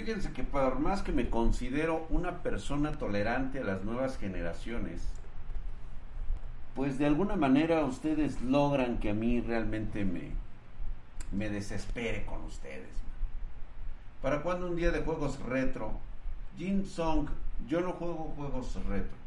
Fíjense 0.00 0.32
que 0.32 0.44
por 0.44 0.78
más 0.78 1.02
que 1.02 1.12
me 1.12 1.28
considero 1.28 2.06
una 2.08 2.38
persona 2.38 2.92
tolerante 2.92 3.58
a 3.58 3.64
las 3.64 3.84
nuevas 3.84 4.16
generaciones, 4.16 5.02
pues 6.74 6.98
de 6.98 7.04
alguna 7.04 7.36
manera 7.36 7.84
ustedes 7.84 8.40
logran 8.40 8.96
que 8.96 9.10
a 9.10 9.14
mí 9.14 9.42
realmente 9.42 10.06
me, 10.06 10.30
me 11.32 11.50
desespere 11.50 12.24
con 12.24 12.42
ustedes. 12.44 12.88
¿Para 14.22 14.40
cuando 14.40 14.68
un 14.68 14.76
día 14.76 14.90
de 14.90 15.02
juegos 15.02 15.38
retro? 15.40 15.92
Jin 16.56 16.86
Song, 16.86 17.28
yo 17.68 17.82
no 17.82 17.92
juego 17.92 18.32
juegos 18.38 18.82
retro. 18.86 19.18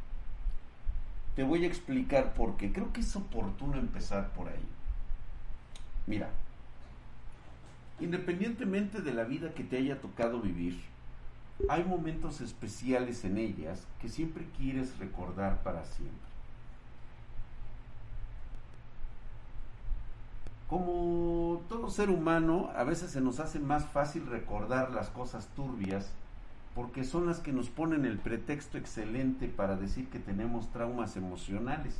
Te 1.36 1.44
voy 1.44 1.62
a 1.62 1.68
explicar 1.68 2.34
por 2.34 2.56
qué. 2.56 2.72
Creo 2.72 2.92
que 2.92 3.02
es 3.02 3.14
oportuno 3.14 3.78
empezar 3.78 4.30
por 4.30 4.48
ahí. 4.48 4.66
Mira, 6.08 6.30
Independientemente 8.00 9.00
de 9.00 9.14
la 9.14 9.24
vida 9.24 9.54
que 9.54 9.64
te 9.64 9.76
haya 9.76 10.00
tocado 10.00 10.40
vivir, 10.40 10.80
hay 11.68 11.84
momentos 11.84 12.40
especiales 12.40 13.24
en 13.24 13.38
ellas 13.38 13.86
que 14.00 14.08
siempre 14.08 14.46
quieres 14.58 14.98
recordar 14.98 15.62
para 15.62 15.84
siempre. 15.84 16.34
Como 20.68 21.62
todo 21.68 21.90
ser 21.90 22.10
humano, 22.10 22.70
a 22.74 22.82
veces 22.84 23.12
se 23.12 23.20
nos 23.20 23.38
hace 23.38 23.60
más 23.60 23.86
fácil 23.86 24.26
recordar 24.26 24.90
las 24.90 25.08
cosas 25.10 25.48
turbias 25.54 26.10
porque 26.74 27.04
son 27.04 27.26
las 27.26 27.38
que 27.38 27.52
nos 27.52 27.68
ponen 27.68 28.04
el 28.04 28.18
pretexto 28.18 28.76
excelente 28.78 29.46
para 29.46 29.76
decir 29.76 30.08
que 30.08 30.18
tenemos 30.18 30.72
traumas 30.72 31.16
emocionales 31.16 31.94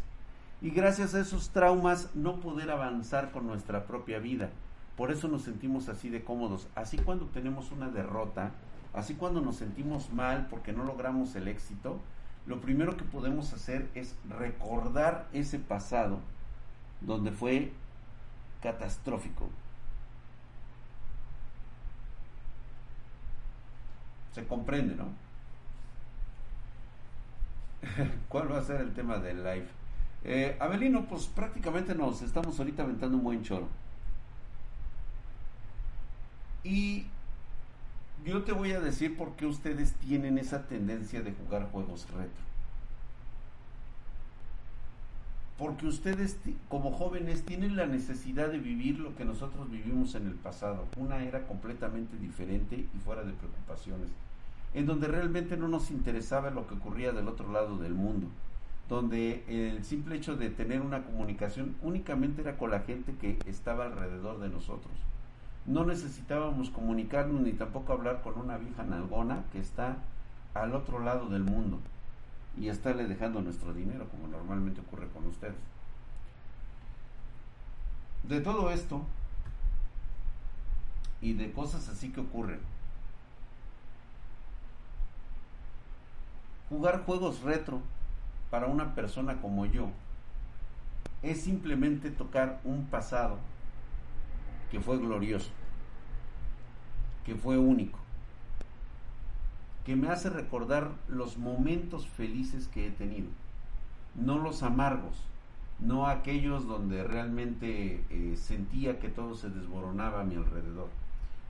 y 0.61 0.71
gracias 0.71 1.15
a 1.15 1.21
esos 1.21 1.51
traumas 1.51 2.11
no 2.17 2.41
poder 2.41 2.71
avanzar 2.71 3.31
con 3.31 3.47
nuestra 3.47 3.85
propia 3.87 4.19
vida 4.19 4.51
por 4.97 5.11
eso 5.11 5.29
nos 5.29 5.43
sentimos 5.43 5.89
así 5.89 6.09
de 6.09 6.23
cómodos. 6.23 6.69
Así 6.75 6.99
cuando 6.99 7.27
tenemos 7.27 7.73
una 7.73 7.89
derrota, 7.89 8.53
así 8.93 9.15
cuando 9.15 9.41
nos 9.41 9.57
sentimos 9.57 10.13
mal 10.13 10.47
porque 10.49 10.73
no 10.73 10.85
logramos 10.85 11.35
el 11.35 11.49
éxito, 11.49 11.99
lo 12.47 12.61
primero 12.61 12.97
que 12.97 13.05
podemos 13.05 13.53
hacer 13.53 13.91
es 13.95 14.15
recordar 14.29 15.29
ese 15.33 15.59
pasado 15.59 16.21
donde 17.01 17.33
fue 17.33 17.73
catastrófico. 18.63 19.49
Se 24.33 24.47
comprende, 24.47 24.95
¿no? 24.95 25.07
¿Cuál 28.29 28.53
va 28.53 28.59
a 28.59 28.65
ser 28.65 28.81
el 28.81 28.93
tema 28.93 29.19
del 29.19 29.39
live? 29.39 29.69
Eh, 30.25 30.57
Abelino, 30.59 31.07
pues 31.07 31.27
prácticamente 31.27 31.95
nos 31.95 32.23
estamos 32.23 32.59
ahorita 32.59 32.83
aventando 32.83 33.17
un 33.17 33.25
buen 33.25 33.43
choro. 33.43 33.69
Y 36.65 37.05
yo 38.25 38.43
te 38.43 38.53
voy 38.53 38.73
a 38.73 38.81
decir 38.81 39.17
por 39.19 39.33
qué 39.37 39.45
ustedes 39.45 39.93
tienen 39.93 40.39
esa 40.39 40.67
tendencia 40.67 41.21
de 41.21 41.33
jugar 41.33 41.71
juegos 41.71 42.07
retro. 42.11 42.43
Porque 45.59 45.87
ustedes 45.87 46.39
como 46.71 46.91
jóvenes 46.91 47.45
tienen 47.45 47.77
la 47.77 47.87
necesidad 47.87 48.49
de 48.49 48.59
vivir 48.59 48.99
lo 48.99 49.15
que 49.15 49.27
nosotros 49.27 49.71
vivimos 49.71 50.15
en 50.15 50.27
el 50.27 50.35
pasado, 50.35 50.87
una 50.97 51.23
era 51.23 51.47
completamente 51.47 52.17
diferente 52.17 52.77
y 52.77 52.99
fuera 53.05 53.23
de 53.23 53.35
preocupaciones, 53.35 54.09
en 54.73 54.87
donde 54.87 55.07
realmente 55.07 55.57
no 55.57 55.69
nos 55.69 55.91
interesaba 55.91 56.51
lo 56.51 56.67
que 56.67 56.75
ocurría 56.75 57.13
del 57.13 57.29
otro 57.29 57.53
lado 57.53 57.77
del 57.77 57.95
mundo, 57.95 58.27
donde 58.89 59.45
el 59.47 59.85
simple 59.85 60.17
hecho 60.17 60.35
de 60.35 60.51
tener 60.51 60.81
una 60.81 61.05
comunicación 61.05 61.77
únicamente 61.83 62.43
era 62.43 62.57
con 62.57 62.71
la 62.71 62.81
gente 62.81 63.15
que 63.21 63.39
estaba 63.47 63.85
alrededor 63.85 64.41
de 64.41 64.49
nosotros 64.49 64.93
no 65.67 65.85
necesitábamos 65.85 66.71
comunicarnos 66.71 67.41
ni 67.41 67.53
tampoco 67.53 67.93
hablar 67.93 68.23
con 68.23 68.39
una 68.39 68.59
vieja 68.59 68.83
nalgona 68.83 69.45
que 69.53 69.61
está 69.61 69.97
al 70.53 70.75
otro 70.75 70.99
lado 70.99 71.29
del 71.29 71.43
mundo 71.43 71.81
y 72.59 72.69
estarle 72.69 73.07
dejando 73.07 73.41
nuestro 73.41 73.73
dinero 73.73 74.07
como 74.11 74.29
normalmente 74.29 74.81
ocurre 74.81 75.09
con 75.09 75.27
ustedes. 75.27 75.55
De 78.23 78.41
todo 78.41 78.71
esto 78.71 79.03
y 81.21 81.33
de 81.33 81.53
cosas 81.53 81.89
así 81.89 82.11
que 82.11 82.21
ocurren, 82.21 82.61
jugar 86.69 87.05
juegos 87.05 87.41
retro 87.43 87.81
para 88.51 88.67
una 88.67 88.95
persona 88.95 89.41
como 89.41 89.67
yo 89.67 89.89
es 91.23 91.43
simplemente 91.43 92.11
tocar 92.11 92.61
un 92.65 92.85
pasado 92.87 93.39
que 94.75 94.81
fue 94.81 94.99
glorioso, 94.99 95.51
que 97.25 97.37
fue 97.37 97.57
único, 97.57 98.01
que 99.87 99.95
me 99.95 100.09
hace 100.09 100.31
recordar 100.31 100.91
los 101.07 101.39
momentos 101.39 102.09
felices 102.09 102.67
que 102.67 102.89
he 102.89 102.91
tenido, 102.91 103.29
no 104.17 104.41
los 104.41 104.65
amargos, 104.65 105.23
no 105.79 106.09
aquellos 106.09 106.67
donde 106.67 107.05
realmente 107.05 108.03
eh, 108.11 108.35
sentía 108.37 108.99
que 108.99 109.09
todo 109.09 109.37
se 109.37 109.49
desmoronaba 109.49 110.23
a 110.23 110.25
mi 110.25 110.35
alrededor. 110.35 110.89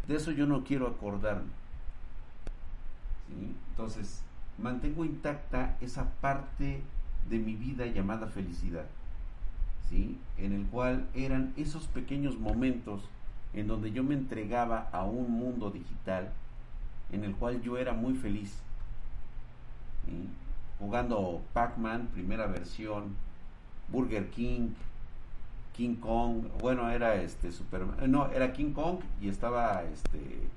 De 0.07 0.17
eso 0.17 0.31
yo 0.31 0.45
no 0.45 0.63
quiero 0.63 0.87
acordarme. 0.87 1.49
Entonces, 3.71 4.23
mantengo 4.59 5.07
intacta 5.07 5.79
esa 5.81 6.11
parte 6.21 6.83
de 7.31 7.39
mi 7.39 7.55
vida 7.55 7.87
llamada 7.87 8.27
felicidad, 8.27 8.85
¿sí? 9.89 10.19
en 10.39 10.53
el 10.53 10.67
cual 10.67 11.07
eran 11.15 11.53
esos 11.57 11.87
pequeños 11.87 12.39
momentos 12.39 13.03
en 13.53 13.69
donde 13.69 13.93
yo 13.93 14.03
me 14.03 14.15
entregaba 14.15 14.89
a 14.93 15.05
un 15.05 15.31
mundo 15.31 15.71
digital 15.71 16.33
en 17.13 17.25
el 17.25 17.35
cual 17.35 17.63
yo 17.63 17.79
era 17.79 17.93
muy 17.93 18.15
feliz. 18.15 18.59
Jugando 20.79 21.41
Pac-Man, 21.53 22.09
primera 22.13 22.47
versión, 22.47 23.17
Burger 23.89 24.29
King, 24.31 24.71
King 25.75 25.97
Kong, 25.97 26.47
bueno, 26.61 26.91
era 26.91 27.15
este 27.15 27.53
Superman, 27.53 27.97
eh, 28.01 28.09
no, 28.09 28.31
era 28.31 28.53
King 28.53 28.73
Kong 28.73 28.99
y 29.21 29.29
estaba 29.29 29.83
este 29.85 30.49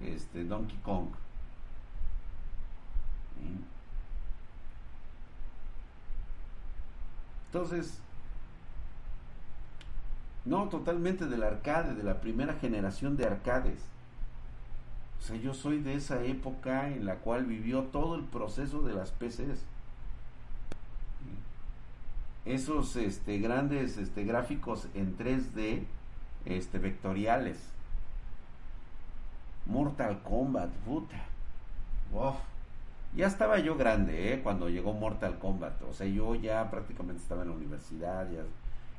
este 0.00 0.44
Donkey 0.44 0.78
Kong. 0.78 1.08
Entonces, 7.46 8.00
no, 10.46 10.68
totalmente 10.68 11.26
del 11.26 11.42
arcade, 11.42 11.94
de 11.94 12.04
la 12.04 12.20
primera 12.20 12.54
generación 12.54 13.16
de 13.16 13.26
arcades. 13.26 13.80
O 15.18 15.22
sea, 15.22 15.36
yo 15.36 15.52
soy 15.52 15.80
de 15.80 15.94
esa 15.94 16.22
época 16.22 16.88
en 16.88 17.04
la 17.04 17.16
cual 17.16 17.46
vivió 17.46 17.82
todo 17.84 18.14
el 18.14 18.22
proceso 18.22 18.82
de 18.82 18.94
las 18.94 19.10
PCs. 19.10 19.64
Esos 22.44 22.94
este, 22.94 23.38
grandes 23.38 23.98
este, 23.98 24.22
gráficos 24.22 24.86
en 24.94 25.18
3D 25.18 25.82
este, 26.44 26.78
vectoriales. 26.78 27.58
Mortal 29.66 30.22
Kombat, 30.22 30.70
puta. 30.86 31.16
Ya 33.16 33.26
estaba 33.26 33.58
yo 33.58 33.76
grande, 33.76 34.32
¿eh? 34.32 34.42
Cuando 34.44 34.68
llegó 34.68 34.92
Mortal 34.92 35.40
Kombat. 35.40 35.82
O 35.90 35.92
sea, 35.92 36.06
yo 36.06 36.36
ya 36.36 36.70
prácticamente 36.70 37.20
estaba 37.20 37.42
en 37.42 37.48
la 37.48 37.56
universidad, 37.56 38.30
ya 38.30 38.44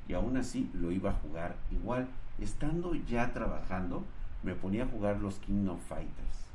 y 0.07 0.13
aún 0.13 0.37
así 0.37 0.69
lo 0.73 0.91
iba 0.91 1.11
a 1.11 1.15
jugar 1.15 1.55
igual. 1.71 2.07
Estando 2.39 2.93
ya 2.93 3.33
trabajando, 3.33 4.03
me 4.43 4.53
ponía 4.53 4.83
a 4.83 4.87
jugar 4.87 5.19
los 5.19 5.35
King 5.39 5.67
of 5.67 5.81
Fighters. 5.87 6.47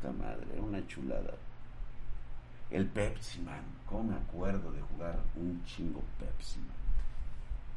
Puta 0.00 0.12
madre, 0.12 0.60
una 0.60 0.86
chulada. 0.86 1.34
El 2.70 2.86
Pepsi 2.86 3.40
Man, 3.40 3.62
¿cómo 3.86 4.10
me 4.10 4.16
acuerdo 4.16 4.70
de 4.72 4.80
jugar 4.82 5.18
un 5.36 5.62
chingo 5.64 6.02
Pepsi 6.18 6.60
Man? 6.60 6.76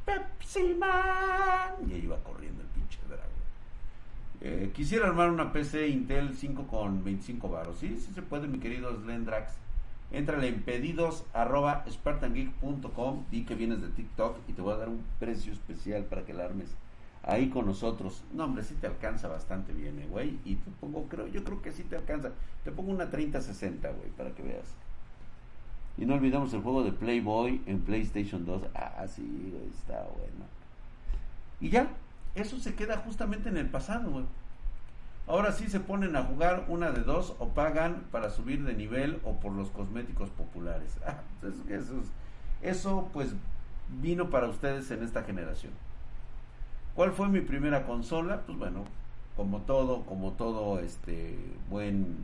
Pepsi 0.04 0.74
Man. 0.74 1.88
Y 1.88 1.94
ahí 1.94 2.00
iba 2.04 2.18
corriendo 2.22 2.62
el 2.62 2.68
pinche 2.68 2.98
dragón. 3.08 3.32
Eh, 4.40 4.72
quisiera 4.74 5.06
armar 5.06 5.30
una 5.30 5.52
PC 5.52 5.88
Intel 5.88 6.36
5 6.36 6.66
con 6.66 7.04
25 7.04 7.48
baros. 7.48 7.78
Sí, 7.78 7.96
sí 7.98 8.12
se 8.12 8.22
puede, 8.22 8.48
mi 8.48 8.58
querido 8.58 8.94
Slendrax. 9.00 9.61
Entrale 10.12 10.48
en 10.48 10.62
pedidos 10.62 11.24
arroba 11.32 11.84
spartangeek.com, 11.90 13.24
di 13.30 13.44
que 13.44 13.54
vienes 13.54 13.80
de 13.80 13.88
TikTok 13.88 14.38
y 14.46 14.52
te 14.52 14.60
voy 14.60 14.74
a 14.74 14.76
dar 14.76 14.90
un 14.90 15.02
precio 15.18 15.52
especial 15.52 16.04
para 16.04 16.26
que 16.26 16.34
la 16.34 16.44
armes 16.44 16.68
ahí 17.22 17.48
con 17.48 17.64
nosotros. 17.64 18.22
No, 18.34 18.44
hombre, 18.44 18.62
sí 18.62 18.74
te 18.78 18.86
alcanza 18.86 19.28
bastante 19.28 19.72
bien, 19.72 19.98
eh, 19.98 20.06
güey. 20.10 20.38
Y 20.44 20.56
te 20.56 20.70
pongo, 20.80 21.08
creo, 21.08 21.28
yo 21.28 21.42
creo 21.44 21.62
que 21.62 21.72
sí 21.72 21.82
te 21.84 21.96
alcanza. 21.96 22.32
Te 22.62 22.70
pongo 22.70 22.92
una 22.92 23.10
30-60, 23.10 23.80
güey, 23.80 24.10
para 24.16 24.32
que 24.32 24.42
veas. 24.42 24.74
Y 25.96 26.04
no 26.04 26.14
olvidamos 26.14 26.52
el 26.52 26.60
juego 26.60 26.82
de 26.84 26.92
Playboy 26.92 27.62
en 27.66 27.80
PlayStation 27.80 28.44
2. 28.44 28.62
Ah, 28.74 29.06
sí, 29.08 29.22
güey, 29.22 29.68
está 29.70 30.02
bueno. 30.16 30.44
Y 31.60 31.70
ya, 31.70 31.88
eso 32.34 32.58
se 32.58 32.74
queda 32.74 32.98
justamente 32.98 33.48
en 33.48 33.56
el 33.56 33.68
pasado, 33.68 34.10
güey. 34.10 34.24
Ahora 35.26 35.52
sí 35.52 35.68
se 35.68 35.80
ponen 35.80 36.16
a 36.16 36.24
jugar 36.24 36.64
una 36.68 36.90
de 36.90 37.02
dos 37.02 37.36
o 37.38 37.48
pagan 37.48 38.04
para 38.10 38.30
subir 38.30 38.64
de 38.64 38.74
nivel 38.74 39.20
o 39.24 39.38
por 39.38 39.52
los 39.52 39.70
cosméticos 39.70 40.30
populares. 40.30 40.98
Ah, 41.06 41.20
eso, 41.68 41.94
eso 42.62 43.10
pues 43.12 43.34
vino 44.00 44.30
para 44.30 44.48
ustedes 44.48 44.90
en 44.92 45.02
esta 45.02 45.24
generación. 45.24 45.72
¿Cuál 46.94 47.12
fue 47.12 47.28
mi 47.28 47.40
primera 47.40 47.84
consola? 47.84 48.42
Pues 48.46 48.58
bueno, 48.58 48.84
como 49.36 49.60
todo, 49.62 50.02
como 50.02 50.32
todo 50.32 50.78
este 50.78 51.36
buen 51.68 52.18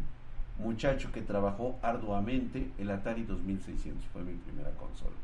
muchacho 0.58 1.10
que 1.12 1.22
trabajó 1.22 1.78
arduamente, 1.82 2.70
el 2.78 2.90
Atari 2.90 3.24
2600 3.24 4.04
fue 4.12 4.22
mi 4.22 4.34
primera 4.34 4.70
consola. 4.72 5.16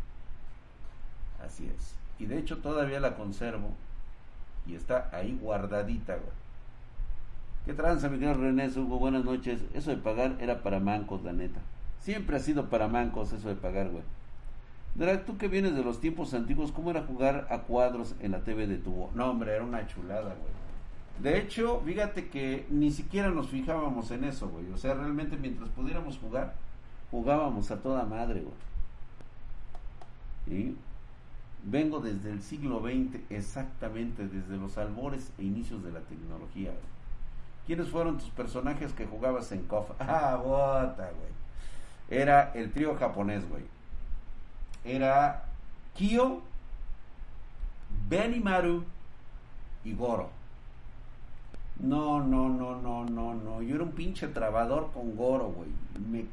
Así 1.45 1.71
es. 1.77 1.95
Y 2.19 2.27
de 2.27 2.39
hecho 2.39 2.59
todavía 2.59 3.01
la 3.01 3.17
conservo 3.17 3.71
y 4.67 4.75
está 4.75 5.09
ahí 5.13 5.39
guardadita, 5.41 6.15
güey. 6.15 6.44
¿Qué 7.65 7.73
tranza, 7.73 8.11
mi 8.11 8.19
querido 8.19 8.35
René 8.35 8.69
Hugo? 8.69 8.99
Buenas 8.99 9.25
noches. 9.25 9.63
Eso 9.73 9.91
de 9.91 9.97
pagar 9.97 10.37
era 10.39 10.63
para 10.63 10.81
mancos, 10.81 11.25
la 11.25 11.33
neta. 11.33 11.61
Siempre 11.99 12.37
ha 12.37 12.41
sido 12.41 12.69
para 12.69 12.89
mancos 12.89 13.33
eso 13.33 13.49
de 13.49 13.55
pagar, 13.55 13.89
güey. 13.89 14.03
Drag, 14.95 15.25
tú 15.25 15.39
que 15.39 15.49
vienes 15.49 15.75
de 15.75 15.83
los 15.83 15.99
tiempos 15.99 16.35
antiguos, 16.35 16.73
¿cómo 16.73 16.91
era 16.91 17.05
jugar 17.05 17.47
a 17.49 17.61
cuadros 17.61 18.17
en 18.21 18.33
la 18.33 18.45
TV 18.45 18.67
de 18.67 18.77
tubo? 18.77 19.11
No, 19.15 19.31
hombre, 19.31 19.53
era 19.55 19.65
una 19.65 19.87
chulada, 19.87 20.35
güey. 20.35 20.53
De 21.21 21.39
hecho, 21.39 21.81
fíjate 21.87 22.29
que 22.29 22.67
ni 22.69 22.91
siquiera 22.91 23.31
nos 23.31 23.49
fijábamos 23.49 24.11
en 24.11 24.25
eso, 24.25 24.51
güey. 24.51 24.71
O 24.71 24.77
sea, 24.77 24.93
realmente 24.93 25.39
mientras 25.39 25.71
pudiéramos 25.71 26.19
jugar, 26.19 26.55
jugábamos 27.11 27.71
a 27.71 27.81
toda 27.81 28.05
madre, 28.05 28.43
güey. 30.47 30.61
Y 30.61 30.77
vengo 31.65 32.01
desde 32.01 32.31
el 32.31 32.43
siglo 32.43 32.81
XX, 32.81 33.21
exactamente, 33.31 34.29
desde 34.29 34.59
los 34.59 34.77
albores 34.77 35.33
e 35.39 35.45
inicios 35.45 35.83
de 35.83 35.93
la 35.93 36.01
tecnología. 36.01 36.71
Güey. 36.71 36.94
¿Quiénes 37.67 37.89
fueron 37.89 38.19
tus 38.19 38.29
personajes 38.31 38.93
que 38.93 39.07
jugabas 39.07 39.51
en 39.53 39.63
KOF? 39.63 39.91
Ah, 40.01 40.37
bota, 40.37 41.11
güey. 41.11 42.21
Era 42.21 42.53
el 42.55 42.71
trío 42.73 42.95
japonés, 42.97 43.49
güey 43.49 43.65
era 44.85 45.45
Kyo, 45.97 46.43
Benimaru 48.09 48.85
y 49.83 49.95
Goro. 49.95 50.29
No, 51.81 52.23
no, 52.23 52.49
no, 52.49 52.81
no, 52.81 53.05
no, 53.05 53.35
no. 53.35 53.63
Yo 53.63 53.75
era 53.75 53.85
un 53.85 53.93
pinche 53.93 54.29
trabador 54.29 54.91
con 54.93 55.17
Goro, 55.17 55.49
güey. 55.49 55.71
Me 56.09 56.27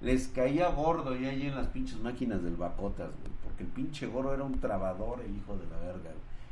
les 0.00 0.28
caía 0.28 0.68
gordo 0.68 1.16
y 1.16 1.26
ahí 1.26 1.46
en 1.46 1.56
las 1.56 1.68
pinches 1.68 1.98
máquinas 2.00 2.42
del 2.42 2.56
Bacotas, 2.56 3.10
güey. 3.20 3.32
Porque 3.42 3.64
el 3.64 3.70
pinche 3.70 4.06
Goro 4.06 4.32
era 4.32 4.44
un 4.44 4.60
trabador, 4.60 5.20
el 5.20 5.36
hijo 5.36 5.56
de 5.56 5.66
la 5.66 5.78
verga, 5.78 6.10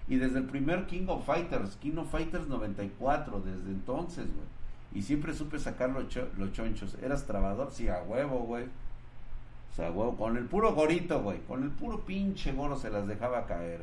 Y 0.08 0.16
desde 0.16 0.38
el 0.38 0.44
primer 0.44 0.86
King 0.86 1.06
of 1.08 1.24
Fighters, 1.24 1.76
King 1.76 1.96
of 1.96 2.10
Fighters 2.10 2.46
94, 2.48 3.40
desde 3.40 3.70
entonces, 3.70 4.26
güey. 4.26 4.46
Y 4.94 5.02
siempre 5.02 5.34
supe 5.34 5.58
sacar 5.58 5.90
los, 5.90 6.04
los 6.38 6.52
chonchos. 6.52 6.96
¿Eras 7.02 7.26
trabador? 7.26 7.70
Sí, 7.72 7.88
a 7.88 8.02
huevo, 8.02 8.40
güey. 8.40 8.64
O 8.64 9.74
sea, 9.74 9.90
güey, 9.90 10.14
con 10.16 10.36
el 10.36 10.44
puro 10.44 10.72
gorito, 10.72 11.20
güey. 11.22 11.40
Con 11.40 11.64
el 11.64 11.70
puro 11.70 12.00
pinche 12.00 12.52
goro 12.52 12.76
se 12.76 12.90
las 12.90 13.06
dejaba 13.08 13.46
caer, 13.46 13.80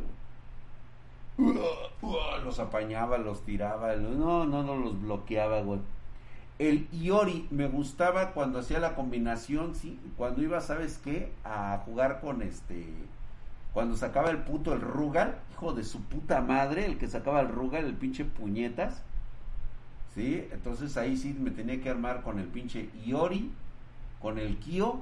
güey. 1.37 1.53
Los 2.45 2.59
apañaba, 2.59 3.17
los 3.17 3.43
tiraba. 3.43 3.95
No, 3.95 4.45
no, 4.45 4.63
no 4.63 4.75
los 4.77 5.01
bloqueaba, 5.01 5.61
güey. 5.61 5.79
El 6.59 6.87
Iori 6.91 7.47
me 7.49 7.67
gustaba 7.67 8.31
cuando 8.33 8.59
hacía 8.59 8.79
la 8.79 8.93
combinación, 8.93 9.73
sí, 9.73 9.99
cuando 10.15 10.43
iba, 10.43 10.61
¿sabes 10.61 10.99
qué? 11.03 11.31
A 11.43 11.81
jugar 11.85 12.21
con 12.21 12.41
este. 12.43 12.85
Cuando 13.73 13.95
sacaba 13.95 14.29
el 14.29 14.39
puto 14.39 14.73
el 14.73 14.81
Rugal, 14.81 15.39
hijo 15.51 15.73
de 15.73 15.83
su 15.83 16.01
puta 16.01 16.41
madre, 16.41 16.85
el 16.85 16.97
que 16.97 17.07
sacaba 17.07 17.39
el 17.39 17.49
Rugal, 17.49 17.85
el 17.85 17.93
pinche 17.93 18.25
puñetas. 18.25 19.01
¿Sí? 20.13 20.45
Entonces 20.51 20.97
ahí 20.97 21.15
sí 21.15 21.33
me 21.39 21.51
tenía 21.51 21.81
que 21.81 21.89
armar 21.89 22.21
con 22.21 22.37
el 22.39 22.47
pinche 22.47 22.89
Iori, 23.05 23.49
con 24.21 24.37
el 24.37 24.57
Kyo 24.57 24.99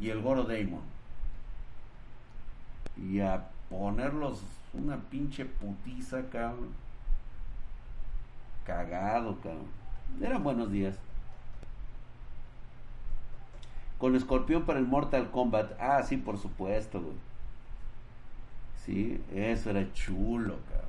y 0.00 0.08
el 0.08 0.22
Goro 0.22 0.44
Daemon. 0.44 0.80
Y 2.96 3.20
a 3.20 3.48
ponerlos 3.68 4.42
una 4.72 4.96
pinche 4.96 5.44
putiza, 5.44 6.22
cabrón. 6.30 6.70
Cagado, 8.64 9.36
cabrón. 9.42 9.66
Eran 10.22 10.42
buenos 10.42 10.70
días. 10.70 10.96
Con 13.98 14.16
escorpión 14.16 14.64
para 14.64 14.78
el 14.78 14.86
Mortal 14.86 15.30
Kombat. 15.30 15.72
Ah, 15.78 16.02
sí, 16.02 16.16
por 16.16 16.38
supuesto, 16.38 17.00
güey. 17.00 17.25
Sí, 18.86 19.20
eso 19.34 19.70
era 19.70 19.92
chulo, 19.92 20.58
cabrón. 20.68 20.86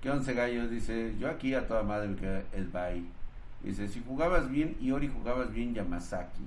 ¿Qué 0.00 0.10
once 0.10 0.32
gallos? 0.32 0.70
Dice, 0.70 1.14
yo 1.18 1.30
aquí 1.30 1.54
a 1.54 1.68
toda 1.68 1.82
madre 1.82 2.14
que 2.16 2.42
el 2.56 2.68
bye. 2.68 3.04
Dice, 3.62 3.86
si 3.88 4.02
jugabas 4.06 4.50
bien, 4.50 4.76
y 4.80 4.90
Ori 4.90 5.08
jugabas 5.08 5.52
bien 5.52 5.74
Yamazaki. 5.74 6.42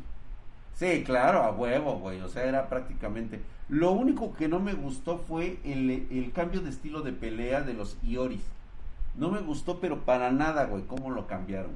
Sí, 0.73 1.03
claro, 1.03 1.43
a 1.43 1.51
huevo, 1.51 1.99
güey. 1.99 2.21
O 2.21 2.29
sea, 2.29 2.45
era 2.45 2.67
prácticamente. 2.67 3.41
Lo 3.69 3.91
único 3.91 4.33
que 4.33 4.47
no 4.47 4.59
me 4.59 4.73
gustó 4.73 5.17
fue 5.17 5.59
el, 5.63 6.31
cambio 6.33 6.61
de 6.61 6.69
estilo 6.69 7.01
de 7.01 7.13
pelea 7.13 7.61
de 7.61 7.73
los 7.73 7.97
Ioris. 8.03 8.43
No 9.15 9.29
me 9.29 9.41
gustó, 9.41 9.79
pero 9.79 10.01
para 10.05 10.31
nada, 10.31 10.65
güey, 10.65 10.83
cómo 10.83 11.09
lo 11.09 11.27
cambiaron. 11.27 11.71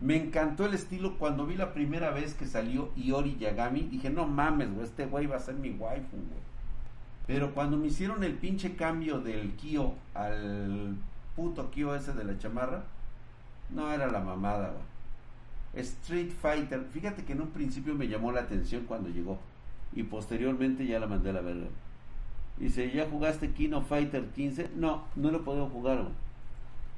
Me 0.00 0.16
encantó 0.16 0.66
el 0.66 0.74
estilo 0.74 1.16
cuando 1.18 1.46
vi 1.46 1.54
la 1.54 1.72
primera 1.72 2.10
vez 2.10 2.34
que 2.34 2.46
salió 2.46 2.90
Iori 2.96 3.36
Yagami. 3.36 3.82
Dije, 3.82 4.10
no 4.10 4.26
mames, 4.26 4.72
güey, 4.72 4.84
este 4.84 5.06
güey 5.06 5.26
va 5.26 5.36
a 5.36 5.40
ser 5.40 5.54
mi 5.54 5.70
waifu, 5.70 6.16
güey. 6.16 6.53
Pero 7.26 7.54
cuando 7.54 7.76
me 7.76 7.86
hicieron 7.86 8.22
el 8.22 8.34
pinche 8.34 8.76
cambio 8.76 9.18
del 9.18 9.52
Kyo 9.56 9.94
al 10.14 10.96
puto 11.34 11.70
Kyo 11.70 11.94
ese 11.94 12.12
de 12.12 12.24
la 12.24 12.38
chamarra, 12.38 12.84
no 13.70 13.90
era 13.92 14.08
la 14.08 14.20
mamada, 14.20 14.70
güey. 14.70 15.84
Street 15.84 16.30
Fighter, 16.40 16.84
fíjate 16.92 17.24
que 17.24 17.32
en 17.32 17.40
un 17.40 17.48
principio 17.48 17.94
me 17.94 18.06
llamó 18.06 18.30
la 18.30 18.42
atención 18.42 18.84
cuando 18.84 19.08
llegó 19.08 19.38
y 19.92 20.04
posteriormente 20.04 20.86
ya 20.86 21.00
la 21.00 21.06
mandé 21.06 21.30
a 21.30 21.34
la 21.34 21.40
verga. 21.40 21.66
Dice, 22.58 22.92
¿ya 22.92 23.08
jugaste 23.10 23.50
Kino 23.50 23.82
Fighter 23.82 24.28
15? 24.28 24.70
No, 24.76 25.04
no 25.16 25.30
lo 25.30 25.42
podido 25.42 25.68
jugar. 25.68 26.06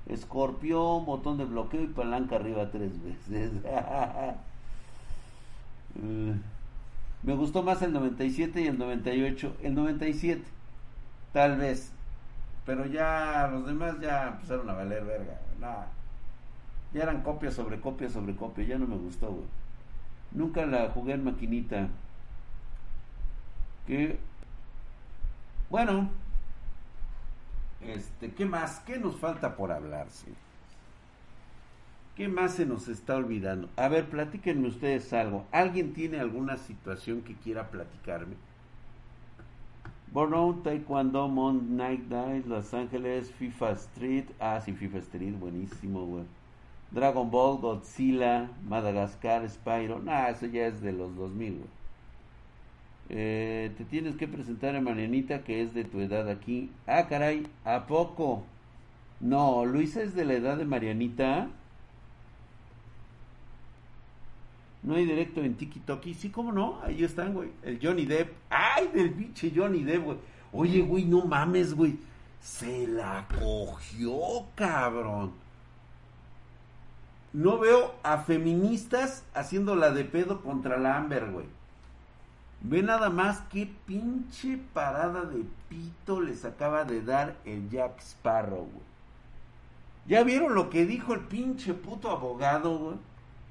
Escorpión, 0.06 1.06
botón 1.06 1.38
de 1.38 1.44
bloqueo 1.44 1.82
y 1.82 1.87
palanca 1.87 2.37
arriba 2.37 2.70
tres 2.70 2.92
veces. 3.02 3.52
Me 7.26 7.35
gustó 7.35 7.62
más 7.64 7.83
el 7.83 7.92
97 7.92 8.62
y 8.62 8.66
el 8.68 8.78
98. 8.78 9.56
El 9.62 9.75
97, 9.75 10.42
tal 11.33 11.59
vez. 11.59 11.92
Pero 12.64 12.87
ya 12.87 13.49
los 13.52 13.66
demás 13.66 14.00
ya 14.00 14.28
empezaron 14.28 14.71
a 14.71 14.75
valer 14.75 15.04
verga. 15.04 15.40
Ya 16.95 17.02
eran 17.02 17.23
copias 17.23 17.54
sobre 17.54 17.80
copias 17.80 18.12
sobre 18.12 18.37
copia, 18.37 18.64
ya 18.64 18.78
no 18.78 18.87
me 18.87 18.97
gustó, 18.97 19.28
güey. 19.28 19.49
Nunca 20.33 20.64
la 20.66 20.88
jugué 20.90 21.14
en 21.14 21.25
maquinita. 21.25 21.88
Que 23.87 24.18
bueno, 25.68 26.09
este, 27.80 28.33
¿qué 28.33 28.47
más? 28.47 28.80
¿Qué 28.80 28.99
nos 28.99 29.16
falta 29.16 29.56
por 29.56 29.73
hablar? 29.73 30.06
¿Qué 32.16 32.28
más 32.28 32.54
se 32.54 32.64
nos 32.64 32.88
está 32.88 33.16
olvidando? 33.16 33.68
A 33.76 33.88
ver, 33.88 34.08
platíquenme 34.08 34.68
ustedes 34.68 35.12
algo. 35.12 35.44
¿Alguien 35.52 35.92
tiene 35.92 36.18
alguna 36.18 36.56
situación 36.56 37.20
que 37.20 37.35
quiera 37.35 37.70
platicarme? 37.70 38.37
Burnout, 40.12 40.62
Taekwondo, 40.62 41.28
Mount 41.28 41.64
Night 41.64 42.04
Dive, 42.08 42.44
Los 42.46 42.73
Ángeles, 42.73 43.30
FIFA 43.32 43.73
Street. 43.73 44.25
Ah, 44.40 44.58
sí, 44.64 44.73
FIFA 44.73 44.99
Street, 44.99 45.35
buenísimo, 45.38 46.06
güey. 46.06 46.25
Dragon 46.90 47.30
Ball, 47.30 47.58
Godzilla, 47.58 48.49
Madagascar, 48.66 49.46
Spyro. 49.46 49.99
Nah, 49.99 50.28
eso 50.28 50.46
ya 50.46 50.68
es 50.68 50.80
de 50.80 50.92
los 50.92 51.14
2000, 51.16 51.64
eh, 53.08 53.73
te 53.76 53.85
tienes 53.85 54.16
que 54.16 54.26
presentar 54.26 54.75
a 54.75 54.80
Marianita, 54.80 55.44
que 55.44 55.62
es 55.62 55.75
de 55.75 55.85
tu 55.85 56.00
edad 56.00 56.28
aquí. 56.30 56.70
Ah, 56.87 57.06
caray, 57.08 57.46
¿a 57.64 57.87
poco? 57.87 58.42
No, 59.20 59.64
Luisa 59.66 60.02
es 60.02 60.14
de 60.14 60.25
la 60.25 60.35
edad 60.35 60.56
de 60.56 60.64
Marianita. 60.64 61.49
No 64.87 64.95
hay 64.95 65.05
directo 65.05 65.43
en 65.43 65.57
Tiki 65.57 65.81
Toki. 65.81 66.14
Sí, 66.14 66.31
¿cómo 66.31 66.52
no? 66.52 66.81
Ahí 66.83 67.05
están, 67.05 67.35
güey. 67.35 67.50
El 67.62 67.78
Johnny 67.83 68.07
Depp. 68.07 68.33
¡Ay, 68.49 68.88
del 68.95 69.12
pinche 69.12 69.52
Johnny 69.55 69.85
Depp, 69.85 70.05
güey! 70.05 70.16
Oye, 70.52 70.81
güey, 70.81 71.05
no 71.05 71.26
mames, 71.26 71.75
güey. 71.75 71.99
Se 72.40 72.87
la 72.87 73.26
cogió, 73.38 74.47
cabrón 74.55 75.33
no 77.37 77.59
veo 77.59 77.95
a 78.02 78.16
feministas 78.16 79.23
haciendo 79.35 79.76
la 79.76 79.90
de 79.90 80.07
pedo 80.07 80.40
contra 80.40 80.78
la 80.78 80.97
Amber, 80.97 81.31
güey. 81.31 81.45
Ve 82.62 82.83
nada 82.83 83.11
más 83.11 83.43
qué 83.50 83.71
pinche 83.85 84.59
parada 84.73 85.21
de 85.26 85.45
pito 85.69 86.23
les 86.23 86.47
acaba 86.47 86.85
de 86.85 87.02
dar 87.02 87.37
el 87.45 87.69
Jack 87.69 88.00
Sparrow, 88.00 88.64
güey. 88.64 88.87
¿Ya 90.07 90.25
vieron 90.25 90.55
lo 90.55 90.71
que 90.71 90.87
dijo 90.87 91.12
el 91.12 91.21
pinche 91.21 91.75
puto 91.75 92.11
abogado, 92.11 92.78
güey? 92.78 92.97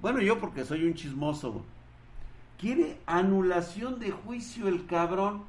Bueno, 0.05 0.21
yo 0.21 0.37
porque 0.37 0.65
soy 0.65 0.85
un 0.85 0.93
chismoso. 0.93 1.65
Quiere 2.59 2.99
anulación 3.07 3.97
de 3.97 4.11
juicio 4.11 4.67
el 4.67 4.85
cabrón. 4.85 5.45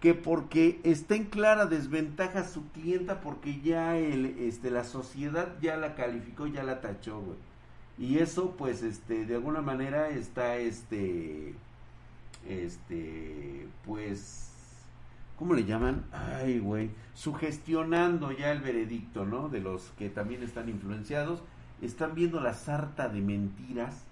Que 0.00 0.14
porque 0.14 0.80
está 0.82 1.14
en 1.14 1.26
clara 1.26 1.66
desventaja 1.66 2.42
su 2.48 2.66
clienta 2.70 3.20
porque 3.20 3.60
ya 3.60 3.98
el, 3.98 4.38
este, 4.38 4.70
la 4.70 4.84
sociedad 4.84 5.60
ya 5.60 5.76
la 5.76 5.94
calificó, 5.94 6.46
ya 6.46 6.62
la 6.62 6.80
tachó, 6.80 7.20
güey. 7.20 7.36
Y 7.98 8.20
eso, 8.20 8.52
pues, 8.52 8.82
este, 8.82 9.26
de 9.26 9.34
alguna 9.34 9.60
manera 9.60 10.08
está, 10.08 10.56
este, 10.56 11.54
este, 12.48 13.68
pues, 13.84 14.52
¿cómo 15.38 15.52
le 15.52 15.66
llaman? 15.66 16.06
Ay, 16.12 16.60
güey, 16.60 16.88
sugestionando 17.12 18.32
ya 18.32 18.52
el 18.52 18.62
veredicto, 18.62 19.26
¿no? 19.26 19.50
De 19.50 19.60
los 19.60 19.90
que 19.98 20.08
también 20.08 20.42
están 20.42 20.70
influenciados, 20.70 21.42
están 21.82 22.14
viendo 22.14 22.40
la 22.40 22.54
sarta 22.54 23.08
de 23.08 23.20
mentiras 23.20 24.04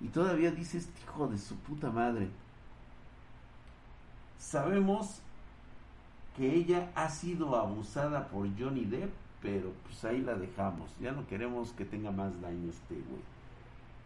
y 0.00 0.08
todavía 0.08 0.50
dice 0.50 0.78
este 0.78 1.00
hijo 1.02 1.28
de 1.28 1.38
su 1.38 1.56
puta 1.56 1.90
madre. 1.90 2.28
Sabemos 4.38 5.20
que 6.36 6.54
ella 6.54 6.90
ha 6.94 7.08
sido 7.08 7.56
abusada 7.56 8.28
por 8.28 8.48
Johnny 8.58 8.84
Depp, 8.84 9.12
pero 9.40 9.72
pues 9.84 10.04
ahí 10.04 10.20
la 10.20 10.34
dejamos. 10.34 10.90
Ya 11.00 11.12
no 11.12 11.26
queremos 11.26 11.72
que 11.72 11.84
tenga 11.84 12.10
más 12.10 12.40
daño 12.40 12.70
este 12.70 12.94
güey. 12.94 13.22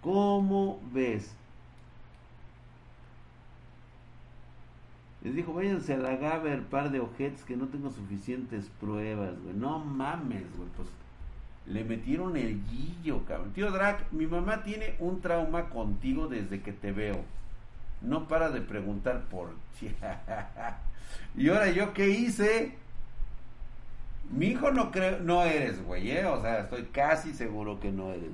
¿Cómo 0.03 0.81
ves? 0.93 1.35
Les 5.23 5.35
dijo, 5.35 5.55
váyanse 5.55 5.95
a 5.95 5.99
la 5.99 6.17
Gaber, 6.17 6.63
par 6.67 6.91
de 6.91 7.01
ojetes 7.01 7.43
que 7.43 7.57
no 7.57 7.67
tengo 7.67 7.91
suficientes 7.91 8.69
pruebas, 8.81 9.41
güey. 9.43 9.57
No 9.57 9.79
mames, 9.79 10.45
güey. 10.57 10.69
Pues 10.77 10.89
le 11.67 11.85
metieron 11.85 12.37
el 12.37 12.63
guillo, 12.67 13.25
cabrón. 13.25 13.53
Tío 13.53 13.71
Drac, 13.71 14.11
mi 14.13 14.27
mamá 14.27 14.63
tiene 14.63 14.95
un 14.99 15.21
trauma 15.21 15.69
contigo 15.69 16.29
desde 16.29 16.63
que 16.63 16.73
te 16.73 16.93
veo. 16.93 17.25
No 18.01 18.29
para 18.29 18.51
de 18.51 18.61
preguntar 18.61 19.25
por 19.25 19.55
y 21.37 21.49
ahora 21.49 21.71
yo 21.71 21.93
qué 21.93 22.09
hice? 22.09 22.75
Mi 24.31 24.47
hijo 24.49 24.71
no 24.71 24.91
creo, 24.91 25.21
no 25.21 25.45
eres, 25.45 25.83
güey, 25.85 26.11
¿eh? 26.11 26.27
O 26.27 26.41
sea, 26.41 26.61
estoy 26.61 26.85
casi 26.85 27.33
seguro 27.33 27.81
que 27.81 27.93
no 27.93 28.11
eres. 28.11 28.31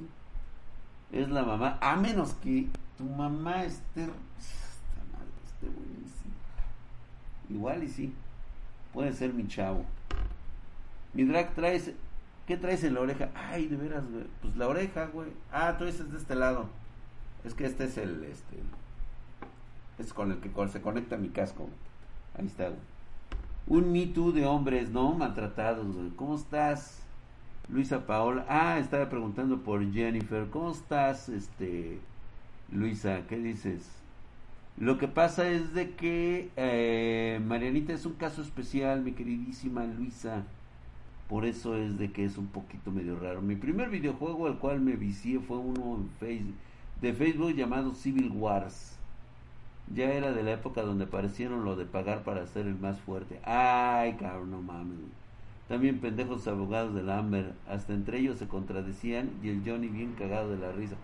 Es 1.11 1.29
la 1.29 1.43
mamá, 1.43 1.79
a 1.81 1.97
menos 1.97 2.35
que 2.35 2.69
tu 2.97 3.05
mamá 3.05 3.65
esté, 3.65 4.03
esté 4.03 5.67
buenísima. 5.67 6.35
Igual 7.51 7.85
y 7.85 7.89
sí. 7.89 8.15
Puede 8.93 9.12
ser 9.12 9.33
mi 9.33 9.47
chavo. 9.49 9.85
Mi 11.15 11.25
drag 11.25 11.55
traes 11.55 11.93
¿Qué 12.47 12.57
traes 12.57 12.83
en 12.85 12.95
la 12.95 13.01
oreja? 13.01 13.31
Ay, 13.35 13.67
de 13.69 13.77
veras, 13.77 14.05
güey. 14.11 14.25
Pues 14.41 14.57
la 14.57 14.69
oreja, 14.69 15.07
güey. 15.07 15.29
Ah, 15.53 15.77
tú 15.79 15.85
dices 15.85 16.11
de 16.11 16.19
este 16.19 16.35
lado. 16.35 16.69
Es 17.45 17.55
que 17.55 17.67
este 17.67 17.85
es 17.85 17.99
el, 17.99 18.25
este, 18.25 18.57
es 19.99 20.13
con 20.13 20.33
el 20.33 20.39
que 20.39 20.51
se 20.69 20.81
conecta 20.81 21.17
mi 21.17 21.29
casco. 21.29 21.69
Ahí 22.37 22.47
está. 22.47 22.71
Un 23.67 23.93
Me 23.93 24.07
Too 24.07 24.33
de 24.33 24.47
hombres, 24.47 24.91
¿no? 24.91 25.13
Maltratados. 25.15 25.87
¿Cómo 26.17 26.37
estás? 26.37 27.03
Luisa 27.69 28.07
Paola. 28.07 28.45
Ah, 28.49 28.79
estaba 28.79 29.09
preguntando 29.09 29.59
por 29.63 29.93
Jennifer. 29.93 30.49
¿Cómo 30.51 30.73
estás, 30.73 31.29
este, 31.29 32.01
Luisa? 32.73 33.23
¿Qué 33.29 33.39
dices? 33.39 33.89
Lo 34.79 34.99
que 34.99 35.07
pasa 35.07 35.49
es 35.49 35.75
de 35.75 35.91
que 35.91 36.51
eh, 36.57 37.41
Marianita 37.45 37.93
es 37.93 38.07
un 38.07 38.15
caso 38.15 38.43
especial, 38.43 39.03
mi 39.03 39.13
queridísima 39.13 39.85
Luisa. 39.85 40.45
Por 41.33 41.47
eso 41.47 41.79
es 41.79 41.97
de 41.97 42.12
que 42.12 42.27
es 42.27 42.37
un 42.37 42.49
poquito 42.49 42.91
medio 42.91 43.19
raro. 43.19 43.41
Mi 43.41 43.57
primer 43.57 43.89
videojuego 43.89 44.49
al 44.49 44.59
cual 44.59 44.81
me 44.81 44.97
vicié 44.97 45.41
fue 45.41 45.57
uno 45.57 46.07
en 46.21 46.55
de 47.01 47.15
Facebook 47.15 47.55
llamado 47.55 47.95
Civil 47.95 48.31
Wars. 48.33 48.99
Ya 49.95 50.12
era 50.12 50.33
de 50.33 50.43
la 50.43 50.53
época 50.53 50.83
donde 50.83 51.05
aparecieron 51.05 51.65
lo 51.65 51.75
de 51.75 51.87
pagar 51.87 52.23
para 52.23 52.47
ser 52.47 52.67
el 52.67 52.79
más 52.79 53.01
fuerte. 53.01 53.41
Ay, 53.45 54.12
cabrón, 54.21 54.51
no 54.51 54.61
mames. 54.61 54.99
También 55.69 56.01
pendejos 56.01 56.47
abogados 56.47 56.95
del 56.95 57.09
Amber. 57.09 57.55
Hasta 57.67 57.95
entre 57.95 58.19
ellos 58.19 58.39
se 58.39 58.47
contradecían 58.47 59.31
y 59.43 59.49
el 59.49 59.62
Johnny 59.65 59.89
bien 59.89 60.12
cagado 60.19 60.51
de 60.51 60.59
la 60.59 60.71
risa. 60.73 60.97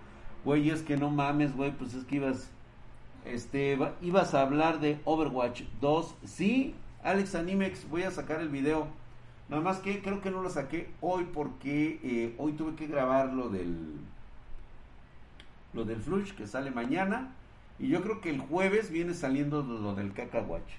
Güey, 0.45 0.69
es 0.69 0.83
que 0.83 0.99
no 0.99 1.09
mames, 1.09 1.57
güey, 1.57 1.73
pues 1.73 1.95
es 1.95 2.05
que 2.05 2.17
ibas... 2.17 2.51
Este, 3.25 3.79
ibas 4.03 4.35
a 4.35 4.43
hablar 4.43 4.81
de 4.81 5.01
Overwatch 5.07 5.63
2. 5.81 6.17
Sí, 6.27 6.75
Alex 7.03 7.35
Animex, 7.35 7.89
voy 7.89 8.03
a 8.03 8.11
sacar 8.11 8.43
el 8.43 8.51
video 8.51 8.89
Nada 9.49 9.63
más 9.63 9.79
que 9.79 10.03
creo 10.03 10.21
que 10.21 10.31
no 10.31 10.43
lo 10.43 10.51
saqué 10.51 10.91
hoy 11.01 11.25
porque 11.33 12.01
eh, 12.03 12.35
hoy 12.39 12.53
tuve 12.53 12.75
que 12.75 12.87
grabar 12.87 13.33
lo 13.33 13.49
del 13.49 13.97
lo 15.73 15.85
del 15.85 16.01
flush 16.01 16.33
que 16.33 16.47
sale 16.47 16.71
mañana 16.71 17.33
y 17.79 17.89
yo 17.89 18.03
creo 18.03 18.21
que 18.21 18.31
el 18.31 18.41
jueves 18.41 18.91
viene 18.91 19.15
saliendo 19.15 19.63
lo 19.63 19.95
del 19.95 20.13
cacahuache. 20.13 20.77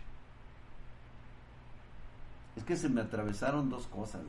Es 2.55 2.63
que 2.63 2.75
se 2.75 2.89
me 2.89 3.01
atravesaron 3.01 3.69
dos 3.69 3.87
cosas. 3.87 4.21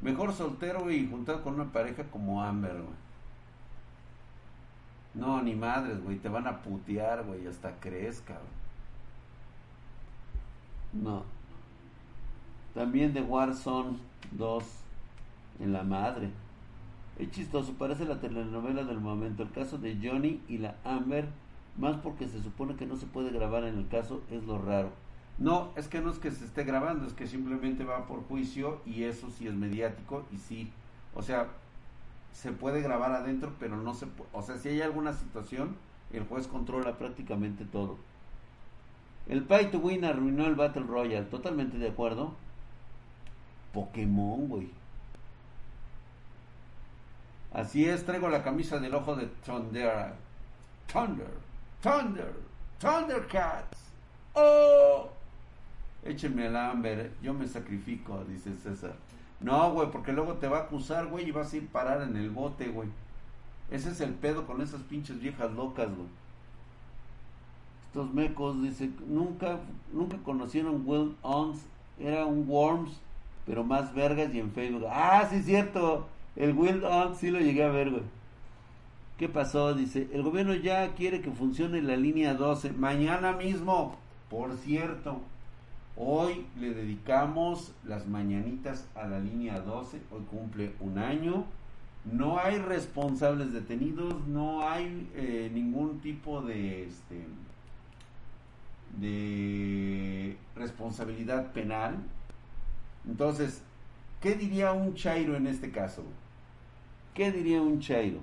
Mejor 0.00 0.32
soltero 0.32 0.90
y 0.90 1.08
juntado 1.08 1.42
con 1.42 1.54
una 1.54 1.72
pareja 1.72 2.04
como 2.04 2.42
Amber, 2.42 2.72
güey. 2.72 3.10
No, 5.14 5.42
ni 5.42 5.54
madres, 5.54 6.02
güey, 6.02 6.18
te 6.18 6.28
van 6.28 6.46
a 6.46 6.62
putear, 6.62 7.24
güey, 7.24 7.46
hasta 7.46 7.78
crezca, 7.80 8.38
No. 10.92 11.24
También 12.74 13.12
de 13.12 13.22
Warzone 13.22 13.96
2 14.32 14.64
en 15.60 15.72
la 15.72 15.82
madre. 15.82 16.30
Es 17.18 17.30
chistoso, 17.30 17.74
parece 17.74 18.04
la 18.04 18.20
telenovela 18.20 18.84
del 18.84 19.00
momento. 19.00 19.42
El 19.42 19.50
caso 19.50 19.78
de 19.78 19.98
Johnny 20.02 20.40
y 20.48 20.58
la 20.58 20.76
Amber, 20.84 21.28
más 21.76 21.96
porque 21.96 22.28
se 22.28 22.42
supone 22.42 22.76
que 22.76 22.86
no 22.86 22.96
se 22.96 23.06
puede 23.06 23.30
grabar 23.30 23.64
en 23.64 23.76
el 23.76 23.88
caso, 23.88 24.22
es 24.30 24.44
lo 24.44 24.58
raro. 24.58 24.90
No, 25.38 25.70
es 25.76 25.88
que 25.88 26.00
no 26.00 26.10
es 26.10 26.18
que 26.18 26.30
se 26.30 26.44
esté 26.44 26.64
grabando, 26.64 27.06
es 27.06 27.14
que 27.14 27.26
simplemente 27.26 27.82
va 27.82 28.06
por 28.06 28.22
juicio 28.24 28.80
y 28.84 29.04
eso 29.04 29.30
sí 29.30 29.46
es 29.46 29.54
mediático 29.54 30.24
y 30.30 30.36
sí, 30.36 30.70
o 31.14 31.22
sea, 31.22 31.48
se 32.32 32.52
puede 32.52 32.82
grabar 32.82 33.12
adentro, 33.12 33.54
pero 33.58 33.76
no 33.76 33.94
se 33.94 34.06
puede, 34.06 34.28
o 34.34 34.42
sea, 34.42 34.58
si 34.58 34.68
hay 34.68 34.82
alguna 34.82 35.14
situación, 35.14 35.76
el 36.12 36.24
juez 36.24 36.46
controla 36.46 36.98
prácticamente 36.98 37.64
todo. 37.64 37.96
El 39.28 39.44
Pay 39.44 39.70
to 39.70 39.78
Win 39.78 40.04
arruinó 40.04 40.46
el 40.46 40.56
Battle 40.56 40.82
Royale, 40.82 41.26
totalmente 41.26 41.78
de 41.78 41.88
acuerdo. 41.88 42.34
Pokémon, 43.72 44.48
güey. 44.48 44.70
Así 47.52 47.84
es, 47.84 48.04
traigo 48.04 48.28
la 48.28 48.42
camisa 48.42 48.78
del 48.78 48.94
ojo 48.94 49.16
de 49.16 49.26
Thunder. 49.44 50.12
Thunder, 50.92 51.30
Thunder, 51.82 52.34
Thundercats. 52.78 53.78
¡Oh! 54.34 55.08
Échenme 56.04 56.46
el 56.46 56.56
Amber, 56.56 57.12
yo 57.22 57.34
me 57.34 57.46
sacrifico, 57.46 58.24
dice 58.24 58.54
César. 58.54 58.94
No, 59.40 59.72
güey, 59.72 59.90
porque 59.90 60.12
luego 60.12 60.34
te 60.34 60.48
va 60.48 60.58
a 60.58 60.62
acusar, 60.62 61.06
güey, 61.06 61.28
y 61.28 61.30
vas 61.30 61.52
a 61.52 61.56
ir 61.56 61.68
parar 61.68 62.02
en 62.02 62.16
el 62.16 62.30
bote, 62.30 62.68
güey. 62.68 62.88
Ese 63.70 63.90
es 63.90 64.00
el 64.00 64.14
pedo 64.14 64.46
con 64.46 64.60
esas 64.60 64.82
pinches 64.82 65.20
viejas 65.20 65.50
locas, 65.52 65.88
güey. 65.88 66.08
Estos 67.86 68.12
mecos, 68.14 68.62
dice, 68.62 68.90
nunca, 69.06 69.58
nunca 69.92 70.16
conocieron 70.18 70.82
Will 70.86 71.16
Ons, 71.22 71.60
era 71.98 72.24
un 72.24 72.48
Worms 72.48 73.00
pero 73.46 73.64
más 73.64 73.94
vergas 73.94 74.34
y 74.34 74.40
en 74.40 74.52
Facebook. 74.52 74.86
Ah, 74.88 75.26
sí, 75.30 75.36
es 75.36 75.44
cierto. 75.44 76.08
El 76.36 76.54
Wild 76.54 76.84
On 76.84 77.16
sí 77.16 77.30
lo 77.30 77.40
llegué 77.40 77.64
a 77.64 77.70
ver, 77.70 77.90
güey. 77.90 78.02
¿Qué 79.18 79.28
pasó? 79.28 79.74
Dice, 79.74 80.08
el 80.12 80.22
gobierno 80.22 80.54
ya 80.54 80.94
quiere 80.94 81.20
que 81.20 81.30
funcione 81.30 81.82
la 81.82 81.96
línea 81.96 82.34
12. 82.34 82.72
Mañana 82.72 83.32
mismo, 83.32 83.98
por 84.30 84.56
cierto. 84.56 85.20
Hoy 85.96 86.46
le 86.58 86.72
dedicamos 86.72 87.74
las 87.84 88.06
mañanitas 88.06 88.86
a 88.94 89.06
la 89.06 89.18
línea 89.18 89.60
12. 89.60 90.00
Hoy 90.10 90.22
cumple 90.30 90.72
un 90.80 90.98
año. 90.98 91.44
No 92.10 92.38
hay 92.38 92.58
responsables 92.58 93.52
detenidos. 93.52 94.26
No 94.26 94.66
hay 94.66 95.10
eh, 95.14 95.50
ningún 95.52 96.00
tipo 96.00 96.40
de, 96.40 96.84
este, 96.84 97.26
de 98.98 100.36
responsabilidad 100.56 101.52
penal 101.52 101.98
entonces, 103.06 103.62
¿qué 104.20 104.34
diría 104.34 104.72
un 104.72 104.94
Chairo 104.94 105.36
en 105.36 105.46
este 105.46 105.70
caso? 105.70 106.02
¿Qué 107.14 107.32
diría 107.32 107.60
un 107.60 107.80
Chairo? 107.80 108.20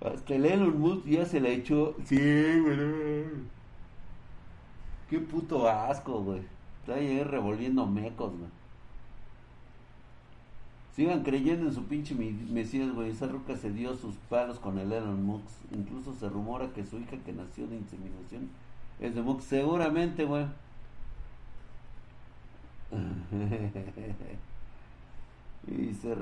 Hasta 0.00 0.34
el 0.34 0.44
Elon 0.44 0.78
Musk 0.78 1.06
ya 1.06 1.24
se 1.24 1.40
la 1.40 1.48
echó. 1.48 1.96
Sí, 2.04 2.16
güey. 2.60 3.24
Qué 5.08 5.18
puto 5.18 5.68
asco, 5.68 6.22
güey. 6.22 6.42
Está 6.80 6.94
ahí 6.94 7.22
revolviendo 7.22 7.86
mecos, 7.86 8.32
güey. 8.36 8.50
Sigan 10.94 11.22
creyendo 11.22 11.66
en 11.66 11.74
su 11.74 11.84
pinche 11.84 12.14
Mesías, 12.14 12.92
güey. 12.92 13.10
Esa 13.10 13.26
ruca 13.26 13.56
se 13.56 13.72
dio 13.72 13.94
sus 13.96 14.14
palos 14.28 14.58
con 14.58 14.78
el 14.78 14.92
Elon 14.92 15.24
Musk. 15.24 15.46
Incluso 15.72 16.14
se 16.14 16.28
rumora 16.28 16.72
que 16.72 16.84
su 16.84 16.98
hija 16.98 17.16
que 17.24 17.32
nació 17.32 17.66
de 17.66 17.76
inseminación 17.76 18.48
es 19.00 19.14
de. 19.14 19.40
Seguramente, 19.40 20.24
güey. 20.24 20.46
y 25.66 25.94
se 25.94 26.14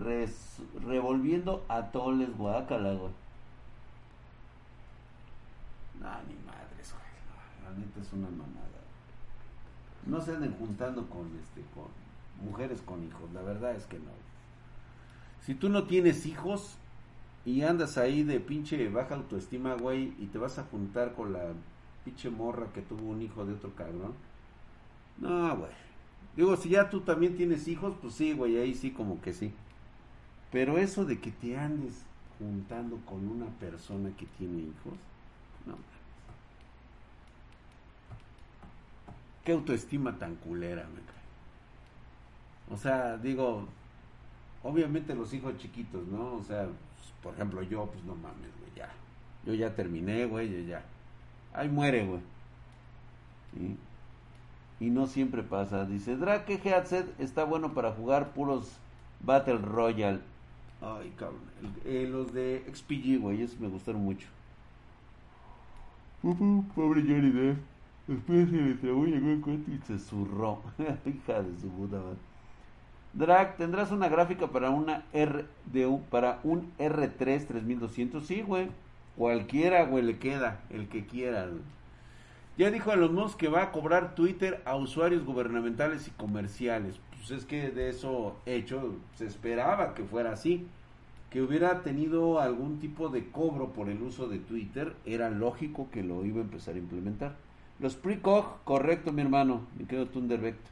revolviendo 0.82 1.64
a 1.68 1.90
toles, 1.90 2.36
guácala, 2.36 2.94
güey. 2.94 3.12
No, 6.00 6.08
ni 6.28 6.34
madres, 6.46 6.92
güey. 6.92 7.04
la 7.64 7.70
neta 7.78 8.00
es 8.00 8.12
una 8.12 8.28
mamada. 8.28 8.64
No 10.06 10.20
se 10.20 10.34
anden 10.34 10.54
juntando 10.58 11.08
con 11.08 11.26
este 11.38 11.62
con 11.74 11.88
mujeres 12.44 12.82
con 12.82 13.02
hijos, 13.04 13.32
la 13.32 13.42
verdad 13.42 13.74
es 13.74 13.86
que 13.86 13.98
no. 13.98 14.10
Si 15.42 15.54
tú 15.54 15.68
no 15.68 15.84
tienes 15.84 16.26
hijos 16.26 16.76
y 17.44 17.62
andas 17.62 17.98
ahí 17.98 18.22
de 18.22 18.40
pinche 18.40 18.88
baja 18.88 19.14
autoestima, 19.14 19.74
güey, 19.74 20.14
y 20.18 20.26
te 20.26 20.38
vas 20.38 20.58
a 20.58 20.64
juntar 20.64 21.14
con 21.14 21.32
la 21.32 21.52
pinche 22.04 22.30
morra 22.30 22.66
que 22.72 22.82
tuvo 22.82 23.10
un 23.10 23.22
hijo 23.22 23.44
de 23.44 23.54
otro 23.54 23.74
cabrón. 23.74 24.14
No, 25.18 25.56
güey. 25.56 25.70
Digo, 26.36 26.56
si 26.56 26.70
ya 26.70 26.90
tú 26.90 27.00
también 27.00 27.36
tienes 27.36 27.68
hijos, 27.68 27.94
pues 28.00 28.14
sí, 28.14 28.32
güey, 28.32 28.58
ahí 28.58 28.74
sí 28.74 28.90
como 28.90 29.20
que 29.20 29.32
sí. 29.32 29.52
Pero 30.50 30.78
eso 30.78 31.04
de 31.04 31.20
que 31.20 31.30
te 31.30 31.56
andes 31.56 32.02
juntando 32.38 32.98
con 33.06 33.28
una 33.28 33.46
persona 33.60 34.10
que 34.16 34.26
tiene 34.38 34.62
hijos, 34.62 34.98
no. 35.66 35.76
Qué 39.44 39.52
autoestima 39.52 40.18
tan 40.18 40.36
culera, 40.36 40.82
me 40.82 41.00
cae. 41.00 41.14
O 42.70 42.76
sea, 42.76 43.16
digo, 43.18 43.66
obviamente 44.62 45.14
los 45.14 45.32
hijos 45.34 45.56
chiquitos, 45.58 46.06
¿no? 46.08 46.36
O 46.36 46.42
sea, 46.42 46.64
pues, 46.64 47.12
por 47.22 47.34
ejemplo, 47.34 47.62
yo, 47.62 47.86
pues 47.86 48.02
no 48.04 48.14
mames, 48.16 48.50
güey, 48.58 48.72
ya. 48.74 48.90
Yo 49.44 49.54
ya 49.54 49.74
terminé, 49.76 50.24
güey, 50.24 50.50
ya, 50.50 50.78
ya. 50.78 50.84
Ahí 51.54 51.68
muere, 51.68 52.04
güey. 52.04 52.20
Y 54.80 54.90
no 54.90 55.06
siempre 55.06 55.42
pasa. 55.42 55.84
Dice, 55.86 56.16
Drake 56.16 56.60
Headset 56.62 57.18
está 57.20 57.44
bueno 57.44 57.72
para 57.72 57.92
jugar 57.92 58.32
puros 58.32 58.76
Battle 59.20 59.58
Royale. 59.58 60.20
Ay, 60.82 61.12
cabrón. 61.16 61.40
Eh, 61.84 62.06
los 62.10 62.34
de 62.34 62.64
XPG, 62.70 63.20
güey, 63.20 63.42
esos 63.42 63.58
me 63.60 63.68
gustaron 63.68 64.02
mucho. 64.02 64.26
pobre 66.22 67.02
Johnny 67.02 67.30
Depp. 67.30 67.58
Después 68.06 68.50
se 68.50 68.56
le 68.56 68.74
trabó, 68.74 69.06
llegó 69.06 69.28
en 69.28 69.64
y 69.66 69.86
se 69.86 69.98
zurró. 69.98 70.60
Hija 71.06 71.42
de 71.42 71.58
su 71.58 71.68
puta 71.68 71.96
madre. 71.96 72.18
Drag, 73.14 73.56
¿tendrás 73.56 73.92
una 73.92 74.08
gráfica 74.08 74.48
para 74.48 74.70
una 74.70 75.04
R 75.12 75.46
de 75.72 76.00
para 76.10 76.40
un 76.42 76.72
R3 76.78 77.46
3200? 77.46 78.26
Sí, 78.26 78.42
güey. 78.42 78.68
Cualquiera, 79.16 79.84
güey, 79.84 80.04
le 80.04 80.18
queda, 80.18 80.60
el 80.70 80.88
que 80.88 81.06
quiera. 81.06 81.48
Ya 82.56 82.70
dijo 82.70 82.90
a 82.90 82.96
los 82.96 83.10
Musk 83.10 83.38
que 83.38 83.48
va 83.48 83.62
a 83.62 83.72
cobrar 83.72 84.14
Twitter 84.14 84.62
a 84.64 84.76
usuarios 84.76 85.24
gubernamentales 85.24 86.08
y 86.08 86.10
comerciales. 86.12 87.00
Pues 87.10 87.30
es 87.30 87.46
que 87.46 87.70
de 87.70 87.88
eso 87.88 88.36
hecho 88.46 88.96
se 89.16 89.26
esperaba 89.26 89.94
que 89.94 90.04
fuera 90.04 90.32
así. 90.32 90.66
Que 91.30 91.42
hubiera 91.42 91.82
tenido 91.82 92.40
algún 92.40 92.78
tipo 92.78 93.08
de 93.08 93.28
cobro 93.28 93.70
por 93.70 93.88
el 93.88 94.02
uso 94.02 94.28
de 94.28 94.38
Twitter, 94.38 94.94
era 95.04 95.30
lógico 95.30 95.88
que 95.90 96.04
lo 96.04 96.24
iba 96.24 96.38
a 96.38 96.44
empezar 96.44 96.76
a 96.76 96.78
implementar. 96.78 97.34
Los 97.80 97.96
precog, 97.96 98.62
correcto, 98.62 99.10
mi 99.10 99.22
hermano, 99.22 99.62
mi 99.76 99.84
querido 99.84 100.06
Thunderbect. 100.06 100.64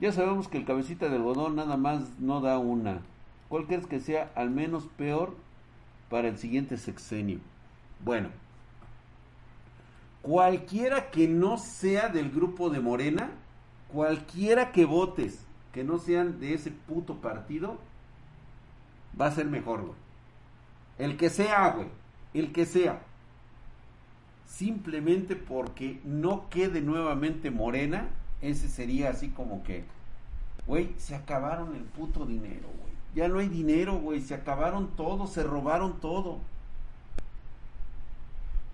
Ya 0.00 0.12
sabemos 0.12 0.48
que 0.48 0.56
el 0.56 0.64
cabecita 0.64 1.10
de 1.10 1.16
algodón 1.16 1.56
nada 1.56 1.76
más 1.76 2.18
no 2.18 2.40
da 2.40 2.58
una. 2.58 3.02
¿Cuál 3.50 3.66
crees 3.66 3.86
que 3.86 4.00
sea 4.00 4.30
al 4.34 4.48
menos 4.48 4.88
peor 4.96 5.34
para 6.08 6.28
el 6.28 6.38
siguiente 6.38 6.76
sexenio? 6.76 7.38
Bueno, 8.04 8.30
cualquiera 10.22 11.10
que 11.10 11.28
no 11.28 11.58
sea 11.58 12.08
del 12.08 12.30
grupo 12.30 12.70
de 12.70 12.80
Morena, 12.80 13.30
cualquiera 13.88 14.72
que 14.72 14.84
votes 14.84 15.44
que 15.72 15.84
no 15.84 15.98
sean 15.98 16.38
de 16.40 16.54
ese 16.54 16.70
puto 16.70 17.16
partido, 17.16 17.78
va 19.20 19.26
a 19.26 19.32
ser 19.32 19.46
mejor, 19.46 19.82
güey. 19.82 19.96
El 20.98 21.16
que 21.16 21.30
sea, 21.30 21.70
güey. 21.70 21.88
El 22.32 22.52
que 22.52 22.64
sea 22.64 23.00
simplemente 24.46 25.34
porque 25.34 26.00
no 26.04 26.48
quede 26.48 26.80
nuevamente 26.80 27.50
morena, 27.50 28.08
ese 28.40 28.68
sería 28.68 29.10
así 29.10 29.30
como 29.30 29.64
que, 29.64 29.84
güey, 30.66 30.94
se 30.96 31.16
acabaron 31.16 31.74
el 31.74 31.82
puto 31.82 32.24
dinero, 32.24 32.68
güey. 32.80 32.93
Ya 33.14 33.28
no 33.28 33.38
hay 33.38 33.48
dinero, 33.48 33.98
güey, 33.98 34.20
se 34.20 34.34
acabaron 34.34 34.88
todo, 34.96 35.26
se 35.26 35.42
robaron 35.44 36.00
todo. 36.00 36.40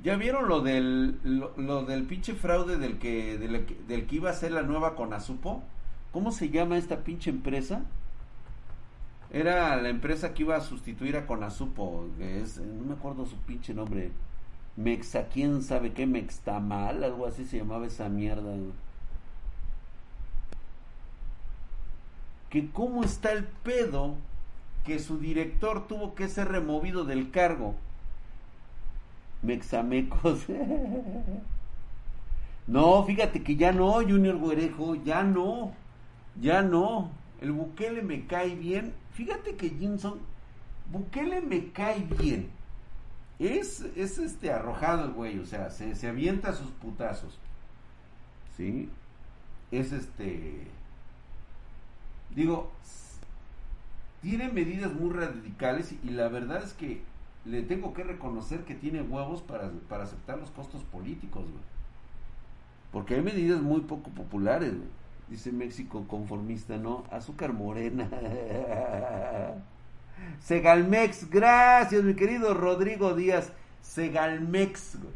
¿Ya 0.02 0.16
vieron 0.16 0.48
lo 0.48 0.62
del, 0.62 1.18
lo, 1.56 1.84
del 1.84 2.04
pinche 2.04 2.34
fraude 2.34 2.78
del 2.78 2.98
que, 2.98 3.36
del, 3.36 4.06
que 4.06 4.14
iba 4.16 4.30
a 4.30 4.34
ser 4.34 4.52
la 4.52 4.62
nueva 4.62 4.94
Conasupo? 4.96 5.62
¿Cómo 6.10 6.32
se 6.32 6.48
llama 6.48 6.78
esta 6.78 7.04
pinche 7.04 7.28
empresa? 7.28 7.82
Era 9.30 9.76
la 9.76 9.90
empresa 9.90 10.32
que 10.32 10.42
iba 10.42 10.56
a 10.56 10.62
sustituir 10.62 11.16
a 11.16 11.26
Conasupo, 11.26 12.06
que 12.16 12.40
es, 12.40 12.56
no 12.58 12.84
me 12.84 12.94
acuerdo 12.94 13.26
su 13.26 13.36
pinche 13.36 13.74
nombre. 13.74 14.10
Mexa, 14.76 15.28
quién 15.28 15.62
sabe 15.62 15.92
qué, 15.92 16.06
mal 16.06 17.04
algo 17.04 17.26
así 17.26 17.44
se 17.44 17.58
llamaba 17.58 17.86
esa 17.86 18.08
mierda. 18.08 18.54
Que 22.48 22.70
cómo 22.70 23.04
está 23.04 23.32
el 23.32 23.44
pedo 23.44 24.16
que 24.84 24.98
su 24.98 25.18
director 25.18 25.86
tuvo 25.86 26.14
que 26.14 26.28
ser 26.28 26.48
removido 26.48 27.04
del 27.04 27.30
cargo. 27.30 27.74
Mexamecos. 29.42 30.46
no, 32.66 33.04
fíjate 33.04 33.42
que 33.42 33.56
ya 33.56 33.72
no, 33.72 33.92
Junior 33.94 34.38
Guerejo, 34.38 34.96
ya 34.96 35.22
no, 35.22 35.72
ya 36.40 36.62
no. 36.62 37.10
El 37.40 37.52
Bukele 37.52 38.02
me 38.02 38.26
cae 38.26 38.54
bien. 38.54 38.92
Fíjate 39.12 39.56
que 39.56 39.70
Jimson, 39.70 40.18
Bukele 40.90 41.40
me 41.40 41.70
cae 41.72 42.00
bien 42.18 42.50
es, 43.40 43.80
es 43.96 44.18
este 44.18 44.52
arrojado 44.52 45.04
el 45.04 45.12
güey, 45.12 45.38
o 45.38 45.46
sea, 45.46 45.70
se, 45.70 45.94
se 45.94 46.08
avienta 46.08 46.52
sus 46.52 46.70
putazos. 46.72 47.38
¿Sí? 48.56 48.90
Es 49.70 49.92
este. 49.92 50.66
Digo, 52.34 52.70
tiene 54.22 54.50
medidas 54.50 54.92
muy 54.92 55.12
radicales 55.12 55.94
y, 56.04 56.10
la 56.10 56.28
verdad 56.28 56.62
es 56.62 56.72
que 56.74 57.02
le 57.44 57.62
tengo 57.62 57.94
que 57.94 58.04
reconocer 58.04 58.60
que 58.64 58.74
tiene 58.74 59.02
huevos 59.02 59.42
para, 59.42 59.70
para 59.88 60.04
aceptar 60.04 60.38
los 60.38 60.50
costos 60.50 60.82
políticos, 60.84 61.42
güey. 61.42 61.64
Porque 62.92 63.14
hay 63.14 63.22
medidas 63.22 63.62
muy 63.62 63.80
poco 63.82 64.10
populares, 64.10 64.76
güey. 64.76 64.88
Dice 65.28 65.52
México 65.52 66.04
conformista, 66.08 66.76
¿no? 66.76 67.04
Azúcar 67.10 67.52
morena. 67.52 68.08
Segalmex, 70.40 71.30
gracias 71.30 72.02
mi 72.02 72.14
querido 72.14 72.52
Rodrigo 72.52 73.14
Díaz. 73.14 73.52
Segalmex, 73.80 75.00
güey. 75.00 75.14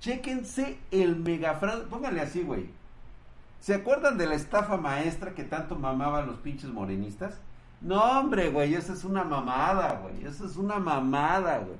Chéquense 0.00 0.76
el 0.90 1.16
megafraude. 1.16 1.86
Pónganle 1.86 2.20
así, 2.20 2.42
güey. 2.42 2.68
¿Se 3.60 3.72
acuerdan 3.72 4.18
de 4.18 4.26
la 4.26 4.34
estafa 4.34 4.76
maestra 4.76 5.32
que 5.32 5.44
tanto 5.44 5.76
mamaban 5.76 6.26
los 6.26 6.36
pinches 6.40 6.70
morenistas? 6.70 7.38
No, 7.84 8.02
hombre, 8.02 8.50
güey, 8.50 8.74
esa 8.74 8.92
es 8.94 9.04
una 9.04 9.22
mamada, 9.22 10.00
güey. 10.02 10.24
Esa 10.24 10.46
es 10.46 10.56
una 10.56 10.78
mamada, 10.78 11.58
güey. 11.58 11.76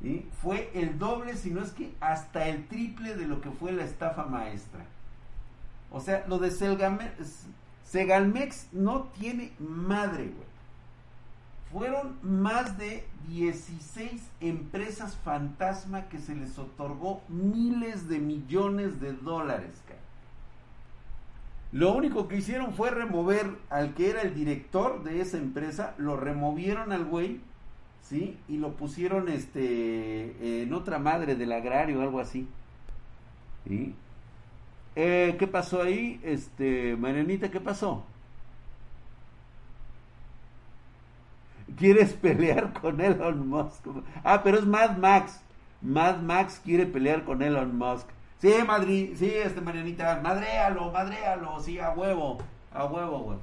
Y 0.00 0.26
fue 0.40 0.70
el 0.74 0.98
doble, 0.98 1.36
si 1.36 1.50
no 1.50 1.60
es 1.60 1.72
que 1.72 1.92
hasta 2.00 2.46
el 2.48 2.66
triple 2.68 3.16
de 3.16 3.26
lo 3.26 3.40
que 3.40 3.50
fue 3.50 3.72
la 3.72 3.84
estafa 3.84 4.24
maestra. 4.24 4.84
O 5.90 6.00
sea, 6.00 6.24
lo 6.28 6.38
de 6.38 6.50
Segalmex 7.84 8.68
no 8.72 9.02
tiene 9.18 9.52
madre, 9.58 10.24
güey 10.24 10.48
fueron 11.72 12.16
más 12.22 12.78
de 12.78 13.04
16 13.28 14.22
empresas 14.40 15.16
fantasma 15.16 16.08
que 16.08 16.18
se 16.18 16.34
les 16.34 16.58
otorgó 16.58 17.22
miles 17.28 18.08
de 18.08 18.18
millones 18.18 19.00
de 19.00 19.12
dólares. 19.12 19.82
Lo 21.72 21.92
único 21.94 22.28
que 22.28 22.36
hicieron 22.36 22.72
fue 22.72 22.90
remover 22.90 23.50
al 23.68 23.94
que 23.94 24.10
era 24.10 24.22
el 24.22 24.34
director 24.34 25.02
de 25.04 25.20
esa 25.20 25.36
empresa, 25.36 25.94
lo 25.98 26.16
removieron 26.16 26.92
al 26.92 27.04
güey, 27.04 27.40
¿sí? 28.02 28.38
Y 28.48 28.56
lo 28.56 28.72
pusieron 28.72 29.28
este 29.28 30.62
en 30.62 30.72
otra 30.72 30.98
madre 30.98 31.34
del 31.34 31.52
agrario, 31.52 32.00
algo 32.00 32.20
así. 32.20 32.48
¿Sí? 33.66 33.94
Eh, 34.96 35.36
¿Qué 35.38 35.46
pasó 35.46 35.82
ahí? 35.82 36.20
Este, 36.24 36.96
Marianita, 36.96 37.50
¿qué 37.50 37.60
pasó? 37.60 38.04
¿Quieres 41.76 42.14
pelear 42.14 42.72
con 42.80 43.00
Elon 43.00 43.48
Musk? 43.48 43.86
Ah, 44.24 44.42
pero 44.42 44.58
es 44.58 44.66
Mad 44.66 44.96
Max. 44.98 45.40
Mad 45.82 46.20
Max 46.22 46.60
quiere 46.64 46.86
pelear 46.86 47.24
con 47.24 47.42
Elon 47.42 47.76
Musk. 47.76 48.08
Sí, 48.40 48.54
Madrid, 48.64 49.14
sí, 49.16 49.32
este 49.34 49.60
Marianita, 49.60 50.20
madréalo, 50.22 50.92
madréalo, 50.92 51.58
sí, 51.58 51.80
a 51.80 51.90
huevo, 51.90 52.38
a 52.72 52.84
huevo, 52.84 53.18
güey. 53.20 53.38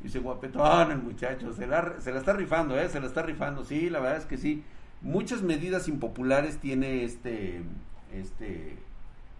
Dice 0.00 0.18
guapetón 0.18 0.90
el 0.90 0.98
muchacho, 0.98 1.54
se 1.54 1.66
la, 1.66 1.94
se 2.00 2.12
la 2.12 2.18
está 2.18 2.34
rifando, 2.34 2.78
¿eh? 2.78 2.90
Se 2.90 3.00
la 3.00 3.06
está 3.06 3.22
rifando, 3.22 3.64
sí, 3.64 3.88
la 3.88 4.00
verdad 4.00 4.18
es 4.18 4.26
que 4.26 4.36
sí. 4.36 4.62
Muchas 5.00 5.40
medidas 5.40 5.88
impopulares 5.88 6.58
tiene 6.58 7.04
este, 7.04 7.62
este, 8.12 8.76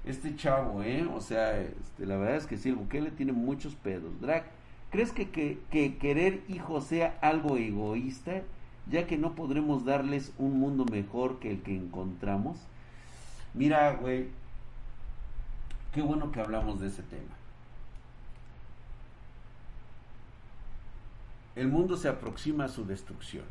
este 0.07 0.35
chavo, 0.37 0.83
¿eh? 0.83 1.07
O 1.15 1.21
sea, 1.21 1.61
este, 1.61 2.07
la 2.07 2.17
verdad 2.17 2.37
es 2.37 2.47
que 2.47 2.57
sí, 2.57 2.71
el 2.71 2.77
Bukele 2.77 3.11
tiene 3.11 3.33
muchos 3.33 3.75
pedos. 3.75 4.19
Drag, 4.23 4.45
¿crees 4.91 5.13
que, 5.13 5.29
que, 5.29 5.59
que 5.71 5.99
querer 5.99 6.41
hijos 6.49 6.85
sea 6.87 7.19
algo 7.21 7.59
egoísta? 7.59 8.41
Ya 8.91 9.07
que 9.07 9.19
no 9.19 9.35
podremos 9.35 9.85
darles 9.85 10.33
un 10.39 10.59
mundo 10.59 10.87
mejor 10.87 11.39
que 11.39 11.51
el 11.51 11.63
que 11.63 11.77
encontramos. 11.77 12.59
Mira, 13.53 13.93
güey, 13.93 14.29
qué 15.95 16.03
bueno 16.03 16.33
que 16.33 16.41
hablamos 16.41 16.81
de 16.81 16.89
ese 16.89 17.03
tema. 17.05 17.35
El 21.55 21.69
mundo 21.69 21.97
se 21.97 22.09
aproxima 22.09 22.65
a 22.65 22.69
su 22.69 22.85
destrucción. 22.85 23.45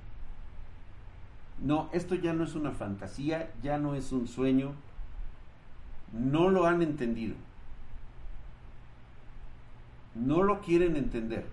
No, 1.61 1.89
esto 1.93 2.15
ya 2.15 2.33
no 2.33 2.43
es 2.43 2.53
una 2.53 2.71
fantasía, 2.71 3.53
ya 3.63 3.77
no 3.77 3.95
es 3.95 4.11
un 4.11 4.27
sueño. 4.27 4.73
No 6.11 6.49
lo 6.49 6.65
han 6.65 6.81
entendido. 6.81 7.35
No 10.13 10.43
lo 10.43 10.59
quieren 10.59 10.97
entender. 10.97 11.47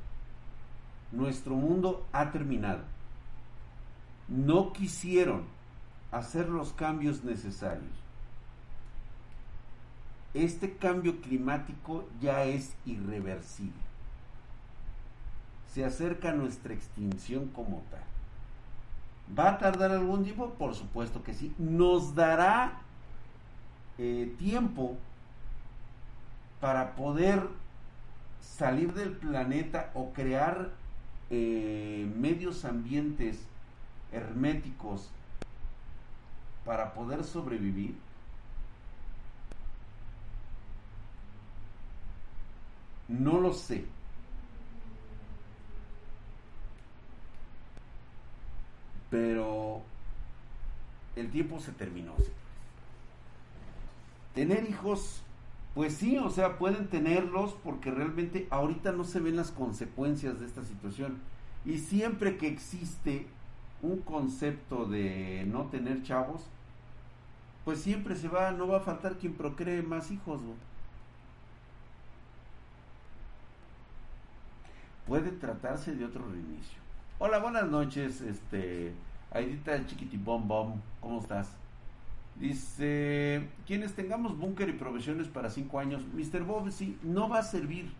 Nuestro 1.13 1.55
mundo 1.55 2.05
ha 2.13 2.33
terminado. 2.33 2.83
No 4.27 4.73
quisieron 4.73 5.45
hacer 6.11 6.49
los 6.49 6.73
cambios 6.73 7.23
necesarios. 7.23 8.00
Este 10.35 10.77
cambio 10.77 11.21
climático 11.21 12.09
ya 12.21 12.45
es 12.45 12.75
irreversible 12.87 13.91
se 15.73 15.85
acerca 15.85 16.33
nuestra 16.33 16.75
extinción 16.75 17.49
como 17.49 17.83
tal. 17.91 18.03
¿Va 19.39 19.51
a 19.51 19.59
tardar 19.59 19.93
algún 19.93 20.25
tiempo? 20.25 20.51
Por 20.59 20.75
supuesto 20.75 21.23
que 21.23 21.33
sí. 21.33 21.55
Nos 21.59 22.15
dará 22.15 22.81
eh, 23.99 24.35
tiempo 24.39 24.97
para 26.61 26.97
poder 26.97 27.47
salir 28.41 28.93
del 28.93 29.13
planeta 29.13 29.91
o 29.95 30.13
crear 30.13 30.71
eh, 31.31 32.11
medios 32.17 32.65
ambientes 32.65 33.39
herméticos 34.11 35.09
para 36.65 36.93
poder 36.93 37.23
sobrevivir. 37.23 37.95
No 43.11 43.41
lo 43.41 43.53
sé. 43.53 43.85
Pero 49.11 49.83
el 51.17 51.31
tiempo 51.31 51.59
se 51.59 51.73
terminó. 51.73 52.15
Tener 54.35 54.71
hijos, 54.71 55.23
pues 55.75 55.95
sí, 55.95 56.19
o 56.19 56.31
sea, 56.31 56.57
pueden 56.57 56.87
tenerlos 56.87 57.57
porque 57.65 57.91
realmente 57.91 58.47
ahorita 58.51 58.93
no 58.93 59.03
se 59.03 59.19
ven 59.19 59.35
las 59.35 59.51
consecuencias 59.51 60.39
de 60.39 60.47
esta 60.47 60.63
situación. 60.63 61.19
Y 61.65 61.79
siempre 61.79 62.37
que 62.37 62.47
existe 62.47 63.27
un 63.83 63.99
concepto 64.03 64.87
de 64.87 65.45
no 65.49 65.65
tener 65.65 66.05
chavos, 66.05 66.43
pues 67.65 67.81
siempre 67.81 68.15
se 68.15 68.29
va, 68.29 68.53
no 68.53 68.69
va 68.69 68.79
a 68.79 68.83
faltar 68.83 69.19
quien 69.19 69.35
procree 69.35 69.83
más 69.83 70.13
hijos. 70.13 70.41
Puede 75.07 75.31
tratarse 75.31 75.95
de 75.95 76.05
otro 76.05 76.25
reinicio. 76.27 76.79
Hola, 77.19 77.39
buenas 77.39 77.69
noches, 77.69 78.21
este, 78.21 78.93
Aidita 79.31 79.87
chiquitibom 79.87 80.49
bom, 80.49 80.81
¿cómo 81.01 81.21
estás? 81.21 81.49
Dice, 82.37 83.47
quienes 83.67 83.95
tengamos 83.95 84.39
búnker 84.39 84.69
y 84.69 84.73
provisiones 84.73 85.29
para 85.29 85.51
cinco 85.51 85.79
años, 85.79 86.03
Mr. 86.15 86.43
Bob, 86.45 86.71
sí, 86.71 86.99
no 87.03 87.29
va 87.29 87.41
a 87.41 87.43
servir. 87.43 87.91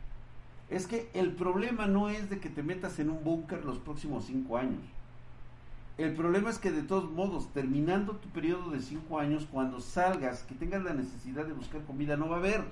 Es 0.71 0.87
que 0.87 1.11
el 1.15 1.33
problema 1.33 1.87
no 1.87 2.09
es 2.09 2.31
de 2.31 2.39
que 2.39 2.49
te 2.49 2.63
metas 2.63 2.99
en 2.99 3.11
un 3.11 3.23
búnker 3.23 3.65
los 3.65 3.79
próximos 3.79 4.25
cinco 4.25 4.57
años. 4.57 4.81
El 5.99 6.15
problema 6.15 6.49
es 6.49 6.59
que 6.59 6.71
de 6.71 6.83
todos 6.83 7.11
modos, 7.11 7.53
terminando 7.53 8.17
tu 8.17 8.29
periodo 8.31 8.71
de 8.71 8.81
cinco 8.81 9.19
años, 9.19 9.47
cuando 9.51 9.81
salgas, 9.81 10.45
que 10.45 10.55
tengas 10.55 10.83
la 10.83 10.95
necesidad 10.95 11.45
de 11.45 11.53
buscar 11.53 11.83
comida, 11.83 12.17
no 12.17 12.29
va 12.29 12.37
a 12.37 12.39
haber. 12.39 12.65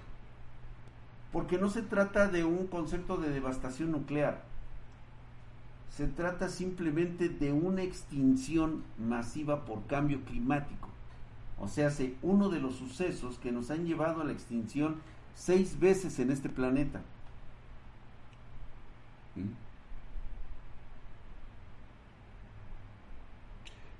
Porque 1.32 1.58
no 1.58 1.68
se 1.68 1.82
trata 1.82 2.28
de 2.28 2.44
un 2.44 2.66
concepto 2.66 3.16
de 3.16 3.30
devastación 3.30 3.92
nuclear 3.92 4.48
se 5.98 6.06
trata 6.06 6.48
simplemente 6.48 7.28
de 7.28 7.50
una 7.50 7.82
extinción 7.82 8.84
masiva 8.98 9.64
por 9.64 9.84
cambio 9.88 10.24
climático. 10.24 10.88
O 11.58 11.66
sea, 11.66 11.88
es 11.88 12.00
uno 12.22 12.50
de 12.50 12.60
los 12.60 12.76
sucesos 12.76 13.36
que 13.38 13.50
nos 13.50 13.72
han 13.72 13.84
llevado 13.84 14.20
a 14.20 14.24
la 14.24 14.30
extinción 14.30 15.00
seis 15.34 15.80
veces 15.80 16.20
en 16.20 16.30
este 16.30 16.48
planeta. 16.48 17.00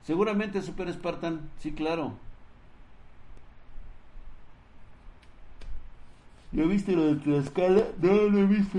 Seguramente 0.04 0.62
Super 0.62 0.92
Spartan, 0.92 1.50
sí, 1.58 1.72
claro. 1.72 2.12
¿Ya 6.52 6.64
viste 6.64 6.92
lo 6.92 7.14
de 7.14 7.30
la 7.30 7.38
escala? 7.38 7.82
No, 8.00 8.14
lo 8.14 8.38
he 8.38 8.46
visto. 8.46 8.78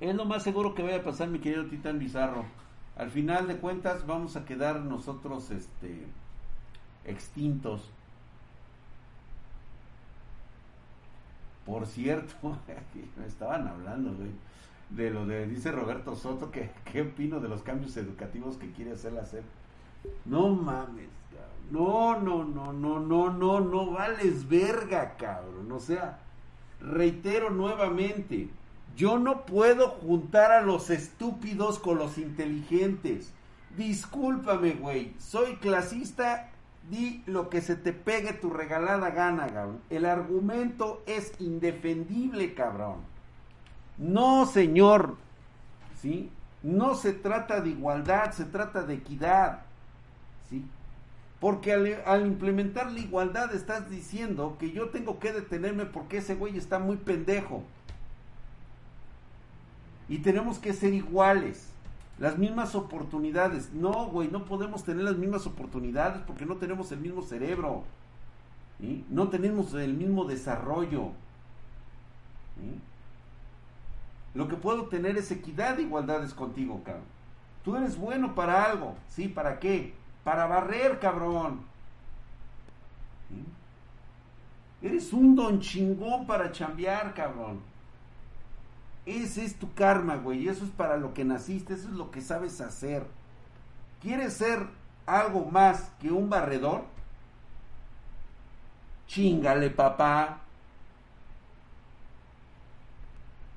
Es 0.00 0.14
lo 0.14 0.24
más 0.24 0.42
seguro 0.42 0.74
que 0.74 0.82
vaya 0.82 0.96
a 0.96 1.04
pasar, 1.04 1.28
mi 1.28 1.38
querido 1.38 1.66
Titán 1.66 1.98
Bizarro. 1.98 2.44
Al 2.96 3.10
final 3.10 3.46
de 3.46 3.56
cuentas 3.56 4.06
vamos 4.06 4.36
a 4.36 4.44
quedar 4.44 4.80
nosotros 4.80 5.50
este 5.50 6.06
extintos. 7.04 7.90
Por 11.64 11.86
cierto, 11.86 12.34
me 13.16 13.26
estaban 13.26 13.68
hablando 13.68 14.12
de 14.90 15.10
lo 15.10 15.26
de, 15.26 15.46
dice 15.46 15.70
Roberto 15.70 16.16
Soto, 16.16 16.50
que 16.50 16.70
qué 16.92 17.02
opino 17.02 17.40
de 17.40 17.48
los 17.48 17.62
cambios 17.62 17.96
educativos 17.96 18.56
que 18.56 18.72
quiere 18.72 18.92
hacer 18.92 19.12
la 19.12 19.24
SEP. 19.24 19.44
No 20.24 20.48
mames, 20.48 21.08
No, 21.72 22.20
no, 22.20 22.44
no, 22.44 22.70
no, 22.74 23.00
no, 23.00 23.30
no, 23.30 23.60
no 23.60 23.90
vales 23.92 24.46
verga, 24.46 25.16
cabrón. 25.16 25.72
O 25.72 25.80
sea, 25.80 26.18
reitero 26.82 27.48
nuevamente, 27.48 28.50
yo 28.94 29.18
no 29.18 29.46
puedo 29.46 29.88
juntar 29.88 30.52
a 30.52 30.60
los 30.60 30.90
estúpidos 30.90 31.78
con 31.78 31.96
los 31.96 32.18
inteligentes. 32.18 33.32
Discúlpame, 33.74 34.72
güey. 34.72 35.14
Soy 35.18 35.56
clasista. 35.56 36.50
Di 36.90 37.22
lo 37.26 37.48
que 37.48 37.62
se 37.62 37.76
te 37.76 37.94
pegue 37.94 38.34
tu 38.34 38.50
regalada 38.50 39.08
gana, 39.10 39.46
cabrón. 39.46 39.80
El 39.88 40.04
argumento 40.04 41.02
es 41.06 41.32
indefendible, 41.40 42.52
cabrón. 42.52 42.96
No, 43.96 44.44
señor. 44.44 45.16
¿Sí? 46.02 46.30
No 46.62 46.96
se 46.96 47.14
trata 47.14 47.62
de 47.62 47.70
igualdad, 47.70 48.32
se 48.32 48.44
trata 48.44 48.82
de 48.82 48.94
equidad. 48.94 49.62
¿Sí? 50.50 50.66
Porque 51.42 51.72
al, 51.72 52.24
implementar 52.24 52.92
la 52.92 53.00
igualdad 53.00 53.52
estás 53.52 53.90
diciendo 53.90 54.56
que 54.60 54.70
yo 54.70 54.90
tengo 54.90 55.18
que 55.18 55.32
detenerme 55.32 55.86
porque 55.86 56.18
ese 56.18 56.36
güey 56.36 56.56
está 56.56 56.78
muy 56.78 56.96
pendejo 56.98 57.64
y 60.08 60.18
tenemos 60.18 60.60
que 60.60 60.72
ser 60.72 60.94
iguales. 60.94 61.68
Las 62.20 62.38
mismas 62.38 62.76
oportunidades. 62.76 63.72
No, 63.72 64.06
güey, 64.06 64.28
no 64.28 64.44
podemos 64.44 64.84
tener 64.84 65.02
las 65.02 65.16
mismas 65.16 65.44
oportunidades 65.48 66.22
porque 66.28 66.46
no 66.46 66.58
tenemos 66.58 66.92
el 66.92 67.00
mismo 67.00 67.22
cerebro. 67.22 67.82
No 69.10 69.26
tenemos 69.28 69.74
el 69.74 69.94
mismo 69.94 70.24
desarrollo. 70.24 71.08
Lo 74.32 74.46
que 74.46 74.54
puedo 74.54 74.84
tener 74.84 75.16
es 75.16 75.32
equidad 75.32 75.80
e 75.80 75.82
igualdades 75.82 76.34
contigo, 76.34 76.82
cabrón. 76.84 77.02
Tú 77.64 77.74
eres 77.74 77.96
bueno 77.96 78.36
para 78.36 78.64
algo. 78.64 78.94
¿Sí? 79.08 79.26
¿Para 79.26 79.58
qué? 79.58 80.00
Para 80.24 80.46
barrer, 80.46 80.98
cabrón. 80.98 81.64
Eres 84.80 85.12
un 85.12 85.36
don 85.36 85.60
chingón 85.60 86.26
para 86.26 86.50
chambear, 86.50 87.14
cabrón. 87.14 87.60
Ese 89.06 89.44
es 89.44 89.56
tu 89.56 89.72
karma, 89.74 90.16
güey. 90.16 90.48
Eso 90.48 90.64
es 90.64 90.70
para 90.70 90.96
lo 90.96 91.14
que 91.14 91.24
naciste, 91.24 91.74
eso 91.74 91.88
es 91.88 91.94
lo 91.94 92.10
que 92.10 92.20
sabes 92.20 92.60
hacer. 92.60 93.06
¿Quieres 94.00 94.34
ser 94.34 94.66
algo 95.06 95.44
más 95.44 95.90
que 96.00 96.10
un 96.10 96.28
barredor? 96.28 96.84
Chingale, 99.06 99.70
papá. 99.70 100.38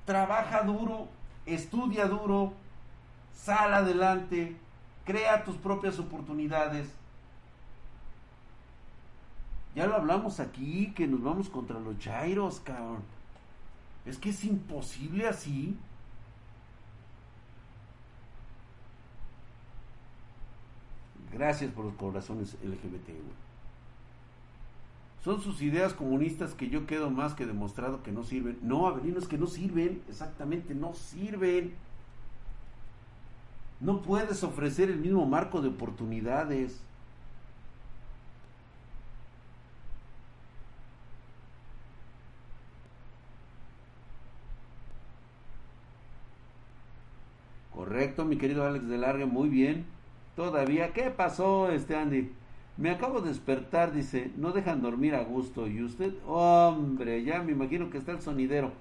Trabaja 0.05 0.61
duro, 0.61 1.07
estudia 1.47 2.05
duro, 2.05 2.53
sal 3.33 3.73
adelante, 3.73 4.55
crea 5.05 5.43
tus 5.43 5.55
propias 5.55 5.99
oportunidades. 5.99 6.89
Ya 9.75 9.87
lo 9.87 9.95
hablamos 9.95 10.39
aquí, 10.39 10.93
que 10.93 11.07
nos 11.07 11.21
vamos 11.21 11.49
contra 11.49 11.79
los 11.79 11.97
chairos, 11.99 12.59
cabrón. 12.61 13.03
Es 14.05 14.17
que 14.17 14.29
es 14.29 14.43
imposible 14.43 15.27
así. 15.27 15.77
Gracias 21.31 21.71
por 21.71 21.85
los 21.85 21.95
corazones 21.95 22.55
LGBT. 22.63 23.09
Son 25.23 25.41
sus 25.41 25.61
ideas 25.61 25.93
comunistas 25.93 26.53
que 26.53 26.69
yo 26.69 26.85
quedo 26.85 27.09
más 27.09 27.33
que 27.33 27.45
demostrado 27.45 28.03
que 28.03 28.11
no 28.11 28.23
sirven. 28.23 28.59
No, 28.61 28.87
Avelino, 28.87 29.19
es 29.19 29.27
que 29.27 29.37
no 29.37 29.47
sirven. 29.47 30.01
Exactamente, 30.07 30.75
no 30.75 30.93
sirven. 30.93 31.73
No 33.79 34.01
puedes 34.01 34.43
ofrecer 34.43 34.89
el 34.89 34.99
mismo 34.99 35.25
marco 35.25 35.61
de 35.61 35.69
oportunidades. 35.69 36.81
Correcto, 47.73 48.25
mi 48.25 48.37
querido 48.37 48.65
Alex 48.65 48.87
de 48.87 48.97
Largue, 48.97 49.25
muy 49.25 49.49
bien. 49.49 49.85
Todavía, 50.35 50.93
¿qué 50.93 51.11
pasó, 51.11 51.69
este 51.69 51.95
Andy? 51.95 52.31
Me 52.77 52.89
acabo 52.89 53.21
de 53.21 53.29
despertar, 53.29 53.93
dice, 53.93 54.31
no 54.37 54.51
dejan 54.51 54.81
dormir 54.81 55.15
a 55.15 55.23
gusto. 55.23 55.67
¿Y 55.67 55.83
usted? 55.83 56.13
Hombre, 56.25 57.23
ya 57.23 57.41
me 57.43 57.51
imagino 57.51 57.89
que 57.89 57.97
está 57.97 58.11
el 58.13 58.21
sonidero. 58.21 58.71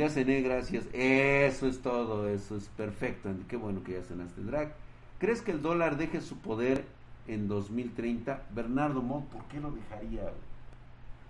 Ya 0.00 0.08
cené, 0.08 0.40
gracias. 0.40 0.86
Eso 0.94 1.66
es 1.66 1.82
todo, 1.82 2.26
eso 2.26 2.56
es 2.56 2.68
perfecto. 2.68 3.28
Qué 3.48 3.56
bueno 3.58 3.84
que 3.84 3.92
ya 3.92 4.02
cenaste, 4.02 4.40
drag. 4.40 4.72
¿Crees 5.18 5.42
que 5.42 5.50
el 5.50 5.60
dólar 5.60 5.98
deje 5.98 6.22
su 6.22 6.38
poder 6.38 6.86
en 7.28 7.48
2030? 7.48 8.44
Bernardo 8.54 9.02
Montt, 9.02 9.26
¿por 9.26 9.44
qué 9.48 9.60
lo 9.60 9.70
dejaría? 9.72 10.22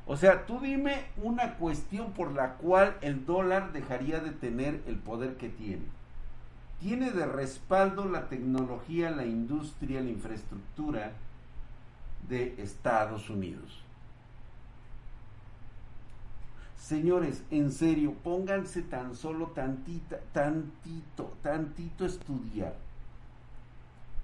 O 0.06 0.16
sea, 0.16 0.46
tú 0.46 0.60
dime 0.60 1.02
una 1.20 1.54
cuestión 1.54 2.12
por 2.12 2.30
la 2.30 2.58
cual 2.58 2.96
el 3.00 3.26
dólar 3.26 3.72
dejaría 3.72 4.20
de 4.20 4.30
tener 4.30 4.80
el 4.86 4.98
poder 4.98 5.34
que 5.34 5.48
tiene. 5.48 5.86
Tiene 6.78 7.10
de 7.10 7.26
respaldo 7.26 8.04
la 8.04 8.28
tecnología, 8.28 9.10
la 9.10 9.26
industria, 9.26 10.00
la 10.00 10.10
infraestructura 10.10 11.10
de 12.28 12.54
Estados 12.58 13.30
Unidos. 13.30 13.82
Señores, 16.80 17.44
en 17.50 17.70
serio, 17.70 18.14
pónganse 18.24 18.80
tan 18.80 19.14
solo 19.14 19.48
tantita, 19.48 20.18
tantito, 20.32 21.36
tantito 21.42 22.06
estudiar. 22.06 22.74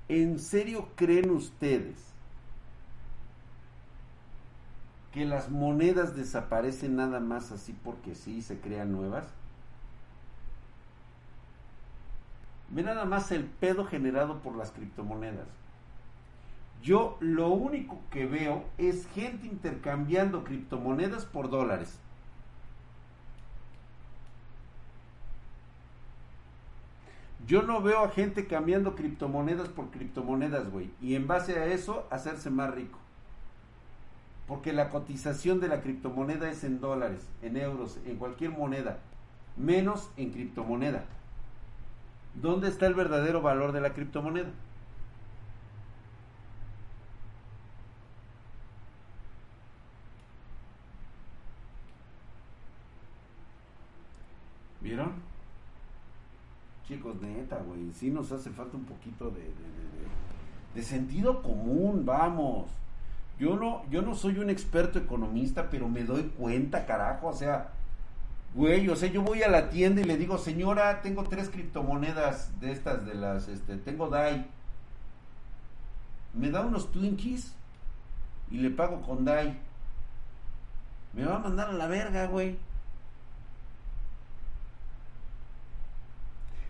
¿En 0.09 0.39
serio 0.39 0.89
creen 0.97 1.31
ustedes 1.31 1.97
que 5.13 5.27
las 5.27 5.51
monedas 5.51 6.17
desaparecen 6.17 6.97
nada 6.97 7.21
más 7.21 7.53
así 7.53 7.75
porque 7.85 8.15
sí 8.15 8.41
se 8.41 8.59
crean 8.59 8.91
nuevas? 8.91 9.27
Ve 12.71 12.83
nada 12.83 13.05
más 13.05 13.31
el 13.33 13.45
pedo 13.45 13.85
generado 13.85 14.39
por 14.41 14.57
las 14.57 14.71
criptomonedas. 14.71 15.47
Yo 16.83 17.19
lo 17.21 17.49
único 17.51 18.01
que 18.11 18.25
veo 18.27 18.65
es 18.79 19.07
gente 19.09 19.47
intercambiando 19.47 20.43
criptomonedas 20.43 21.27
por 21.27 21.51
dólares. 21.51 22.01
Yo 27.45 27.63
no 27.63 27.83
veo 27.83 28.01
a 28.01 28.09
gente 28.09 28.47
cambiando 28.47 28.95
criptomonedas 28.95 29.69
por 29.69 29.91
criptomonedas, 29.91 30.71
güey. 30.71 30.91
Y 31.01 31.15
en 31.15 31.27
base 31.27 31.59
a 31.59 31.67
eso, 31.67 32.07
hacerse 32.11 32.51
más 32.51 32.75
rico. 32.75 32.99
Porque 34.49 34.73
la 34.73 34.91
cotización 34.91 35.61
de 35.61 35.69
la 35.69 35.81
criptomoneda 35.81 36.49
es 36.51 36.65
en 36.65 36.81
dólares, 36.81 37.29
en 37.43 37.57
euros, 37.57 37.99
en 38.07 38.17
cualquier 38.17 38.51
moneda, 38.51 38.99
menos 39.57 40.11
en 40.17 40.31
criptomoneda. 40.31 41.05
¿Dónde 42.35 42.69
está 42.69 42.87
el 42.87 42.95
verdadero 42.95 43.43
valor 43.43 43.73
de 43.73 43.81
la 43.81 43.93
criptomoneda? 43.93 44.51
¿Vieron? 54.81 55.36
Chicos, 56.87 57.21
neta, 57.21 57.59
güey, 57.67 57.93
sí 57.93 58.11
nos 58.11 58.31
hace 58.31 58.51
falta 58.51 58.77
un 58.77 58.85
poquito 58.85 59.31
de, 59.31 59.41
de, 59.41 59.47
de, 59.47 60.75
de 60.75 60.83
sentido 60.83 61.43
común, 61.43 62.05
vamos. 62.07 62.71
Yo 63.39 63.57
no, 63.57 63.85
yo 63.91 64.03
no 64.03 64.15
soy 64.15 64.39
un 64.39 64.51
experto 64.51 64.99
economista, 64.99 65.69
pero 65.69 65.89
me 65.89 66.05
doy 66.05 66.23
cuenta, 66.39 66.87
carajo, 66.87 67.29
o 67.29 67.33
sea, 67.33 67.71
güey, 68.55 68.89
o 68.89 68.97
sea, 68.97 69.11
yo 69.11 69.23
voy 69.23 69.43
a 69.43 69.49
la 69.49 69.69
tienda 69.69 70.01
y 70.01 70.05
le 70.05 70.17
digo, 70.17 70.39
señora, 70.39 71.03
tengo 71.03 71.25
tres 71.25 71.51
criptomonedas 71.51 72.59
de 72.61 72.73
estas, 72.73 73.05
de 73.05 73.15
las, 73.15 73.49
este, 73.49 73.77
tengo 73.77 74.09
DAI. 74.09 74.47
Me 76.35 76.51
da 76.51 76.63
unos 76.63 76.93
Twinkies 76.93 77.53
y 78.51 78.59
le 78.59 78.71
pago 78.71 79.03
con 79.03 79.25
DAI. 79.25 79.59
Me 81.13 81.25
va 81.25 81.37
a 81.37 81.41
mandar 81.41 81.71
a 81.71 81.73
la 81.73 81.87
verga, 81.89 82.27
güey. 82.27 82.59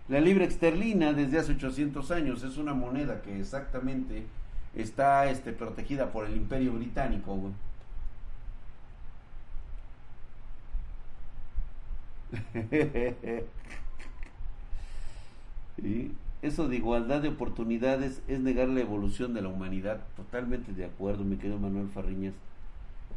La 0.09 0.21
libra 0.21 0.45
esterlina 0.45 1.12
desde 1.12 1.38
hace 1.38 1.53
800 1.53 2.11
años 2.12 2.45
es 2.45 2.59
una 2.59 2.75
moneda 2.75 3.23
que 3.23 3.40
exactamente 3.40 4.25
está 4.75 5.29
este, 5.29 5.53
protegida 5.53 6.12
por 6.12 6.27
el 6.27 6.37
imperio 6.37 6.73
británico, 6.75 7.53
y 15.79 16.11
eso 16.42 16.69
de 16.69 16.77
igualdad 16.77 17.23
de 17.23 17.29
oportunidades 17.29 18.23
es 18.29 18.40
negar 18.40 18.69
la 18.69 18.81
evolución 18.81 19.35
de 19.35 19.42
la 19.42 19.49
humanidad. 19.49 20.01
Totalmente 20.16 20.73
de 20.73 20.85
acuerdo, 20.85 21.25
mi 21.25 21.37
querido 21.37 21.59
Manuel 21.59 21.88
Farriñas. 21.88 22.35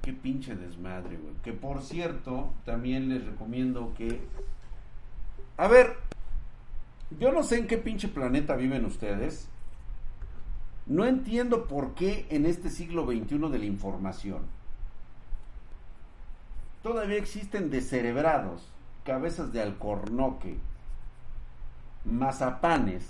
Qué 0.01 0.13
pinche 0.13 0.55
desmadre, 0.55 1.17
güey. 1.17 1.33
Que 1.43 1.53
por 1.53 1.81
cierto, 1.81 2.53
también 2.65 3.09
les 3.09 3.25
recomiendo 3.25 3.93
que... 3.97 4.21
A 5.57 5.67
ver, 5.67 5.97
yo 7.17 7.31
no 7.31 7.43
sé 7.43 7.57
en 7.57 7.67
qué 7.67 7.77
pinche 7.77 8.07
planeta 8.07 8.55
viven 8.55 8.85
ustedes. 8.85 9.47
No 10.85 11.05
entiendo 11.05 11.67
por 11.67 11.93
qué 11.93 12.25
en 12.29 12.45
este 12.45 12.69
siglo 12.69 13.05
XXI 13.05 13.37
de 13.49 13.59
la 13.59 13.65
información 13.65 14.59
todavía 16.81 17.17
existen 17.17 17.69
descerebrados, 17.69 18.67
cabezas 19.03 19.51
de 19.51 19.61
alcornoque, 19.61 20.57
mazapanes, 22.05 23.05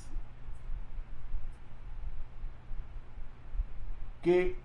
que 4.22 4.56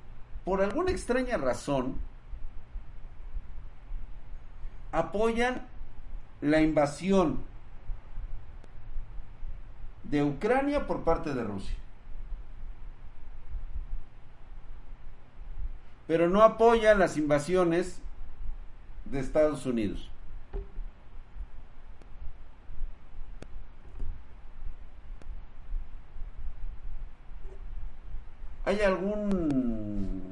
por 0.45 0.63
alguna 0.63 0.91
extraña 0.91 1.37
razón 1.37 1.97
apoyan 4.91 5.67
la 6.41 6.61
invasión 6.61 7.41
de 10.05 10.23
Ucrania 10.23 10.87
por 10.87 11.03
parte 11.03 11.35
de 11.35 11.43
Rusia. 11.43 11.77
Pero 16.07 16.29
no 16.29 16.43
apoyan 16.43 16.99
las 16.99 17.17
invasiones 17.17 18.01
de 19.07 19.21
Estados 19.21 19.65
Unidos. 19.67 20.11
¿Hay 28.67 28.81
algún 28.81 30.23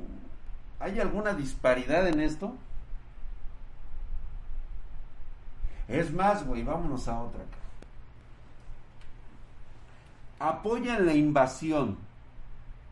hay 0.81 0.99
alguna 0.99 1.35
disparidad 1.35 2.09
en 2.09 2.21
esto? 2.21 2.55
Es 5.87 6.13
más, 6.13 6.47
güey, 6.47 6.63
vámonos 6.63 7.07
a 7.09 7.21
otra. 7.21 7.43
Apoyan 10.43 11.07
la 11.07 11.15
invasión 11.15 11.97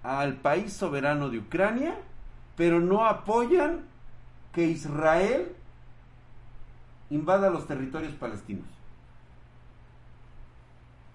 al 0.04 0.36
país 0.36 0.72
soberano 0.72 1.30
de 1.30 1.38
Ucrania, 1.38 1.98
pero 2.56 2.78
no 2.78 3.04
apoyan 3.04 3.86
que 4.52 4.66
Israel 4.66 5.56
invada 7.10 7.50
los 7.50 7.66
territorios 7.66 8.14
palestinos. 8.14 8.68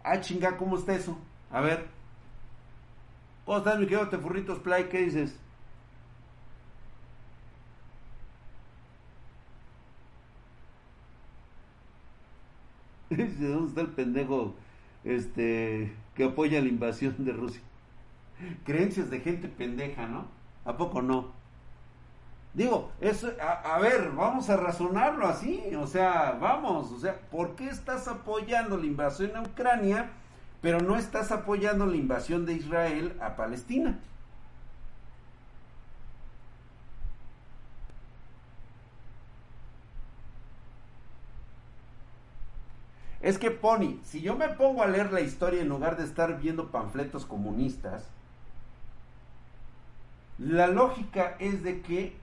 Ah, 0.04 0.20
chinga, 0.20 0.58
¿cómo 0.58 0.78
está 0.78 0.94
eso? 0.94 1.18
A 1.52 1.62
ver. 1.62 1.88
¿Cómo 3.46 3.60
estás, 3.60 3.80
mi 3.80 3.86
querido 3.86 4.10
Tefurritos 4.10 4.60
Play? 4.60 4.90
¿Qué 4.90 5.04
dices? 5.04 5.40
¿De 13.10 13.48
dónde 13.48 13.70
está 13.70 13.80
el 13.80 13.88
pendejo 13.88 14.54
este, 15.06 15.94
que 16.16 16.26
apoya 16.26 16.62
la 16.62 16.68
invasión 16.68 17.16
de 17.20 17.32
Rusia? 17.32 17.62
Creencias 18.66 19.10
de 19.10 19.22
gente 19.22 19.48
pendeja, 19.48 20.08
¿no? 20.08 20.26
¿A 20.66 20.76
poco 20.76 21.02
no? 21.02 21.32
Digo, 22.54 22.92
eso, 23.02 23.32
a, 23.42 23.78
ver, 23.80 24.12
vamos 24.12 24.50
a 24.50 24.56
razonarlo 24.56 25.28
así, 25.28 25.62
o 25.78 25.88
sea, 25.88 26.38
vamos, 26.40 26.90
o 26.94 26.98
sea, 26.98 27.20
¿por 27.30 27.56
qué 27.58 27.68
estás 27.68 28.08
apoyando 28.08 28.78
la 28.78 28.86
invasión 28.86 29.36
a 29.36 29.42
Ucrania, 29.42 30.12
pero 30.62 30.80
no 30.80 30.96
estás 30.96 31.34
apoyando 31.34 31.86
la 31.86 31.98
invasión 31.98 32.46
de 32.46 32.54
Israel 32.54 33.18
a 33.20 33.36
Palestina? 33.36 34.00
Es 43.26 43.40
que 43.40 43.50
Pony, 43.50 44.00
si 44.04 44.22
yo 44.22 44.36
me 44.36 44.50
pongo 44.50 44.84
a 44.84 44.88
leer 44.88 45.12
la 45.12 45.20
historia 45.20 45.60
en 45.60 45.68
lugar 45.68 45.98
de 45.98 46.04
estar 46.04 46.40
viendo 46.40 46.70
panfletos 46.70 47.26
comunistas, 47.26 48.08
la 50.38 50.68
lógica 50.68 51.36
es 51.40 51.64
de 51.64 51.82
que 51.82 52.16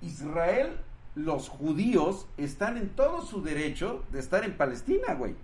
Israel, 0.00 0.76
los 1.16 1.48
judíos, 1.48 2.28
están 2.36 2.76
en 2.76 2.90
todo 2.90 3.22
su 3.22 3.42
derecho 3.42 4.04
de 4.12 4.20
estar 4.20 4.44
en 4.44 4.56
Palestina, 4.56 5.14
güey. 5.14 5.34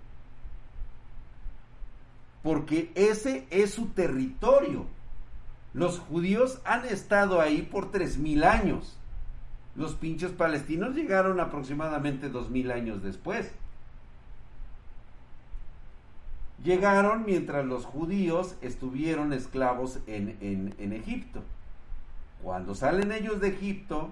Porque 2.41 2.93
ese 2.95 3.45
es 3.49 3.73
su 3.73 3.87
territorio. 3.87 4.85
Los 5.73 5.99
judíos 5.99 6.61
han 6.63 6.85
estado 6.85 7.41
ahí 7.41 7.63
por 7.63 7.91
tres 7.91 8.17
mil 8.17 8.45
años. 8.45 8.97
Los 9.75 9.93
pinches 9.93 10.31
palestinos 10.31 10.95
llegaron 10.95 11.41
aproximadamente 11.41 12.29
dos 12.29 12.49
mil 12.49 12.71
años 12.71 13.03
después. 13.03 13.51
Llegaron 16.63 17.25
mientras 17.25 17.65
los 17.65 17.85
judíos 17.85 18.55
estuvieron 18.61 19.33
esclavos 19.33 19.99
en, 20.05 20.37
en, 20.77 20.93
Egipto. 20.93 21.41
Cuando 22.43 22.75
salen 22.75 23.11
ellos 23.11 23.41
de 23.41 23.49
Egipto, 23.49 24.11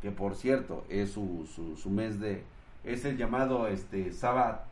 que 0.00 0.12
por 0.12 0.36
cierto 0.36 0.84
es 0.88 1.10
su, 1.10 1.48
su, 1.76 1.90
mes 1.90 2.20
de, 2.20 2.44
es 2.84 3.04
el 3.04 3.16
llamado 3.16 3.66
este 3.66 4.12
Sabbat, 4.12 4.62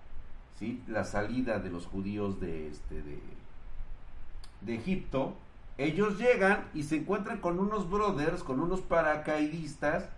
¿sí? 0.59 0.83
la 0.87 1.05
salida 1.05 1.59
de 1.59 1.71
los 1.71 1.87
judíos 1.87 2.41
de, 2.41 2.69
este, 2.69 3.03
de, 3.03 3.19
de 4.61 4.75
Egipto, 4.77 5.35
ellos 5.79 6.19
llegan 6.19 6.69
y 6.75 6.85
se 6.85 6.97
encuentran 6.97 7.39
con 7.39 7.59
unos 7.59 7.91
brothers, 7.91 8.45
con 8.45 8.61
unos 8.61 8.83
paracaidistas, 8.83 10.09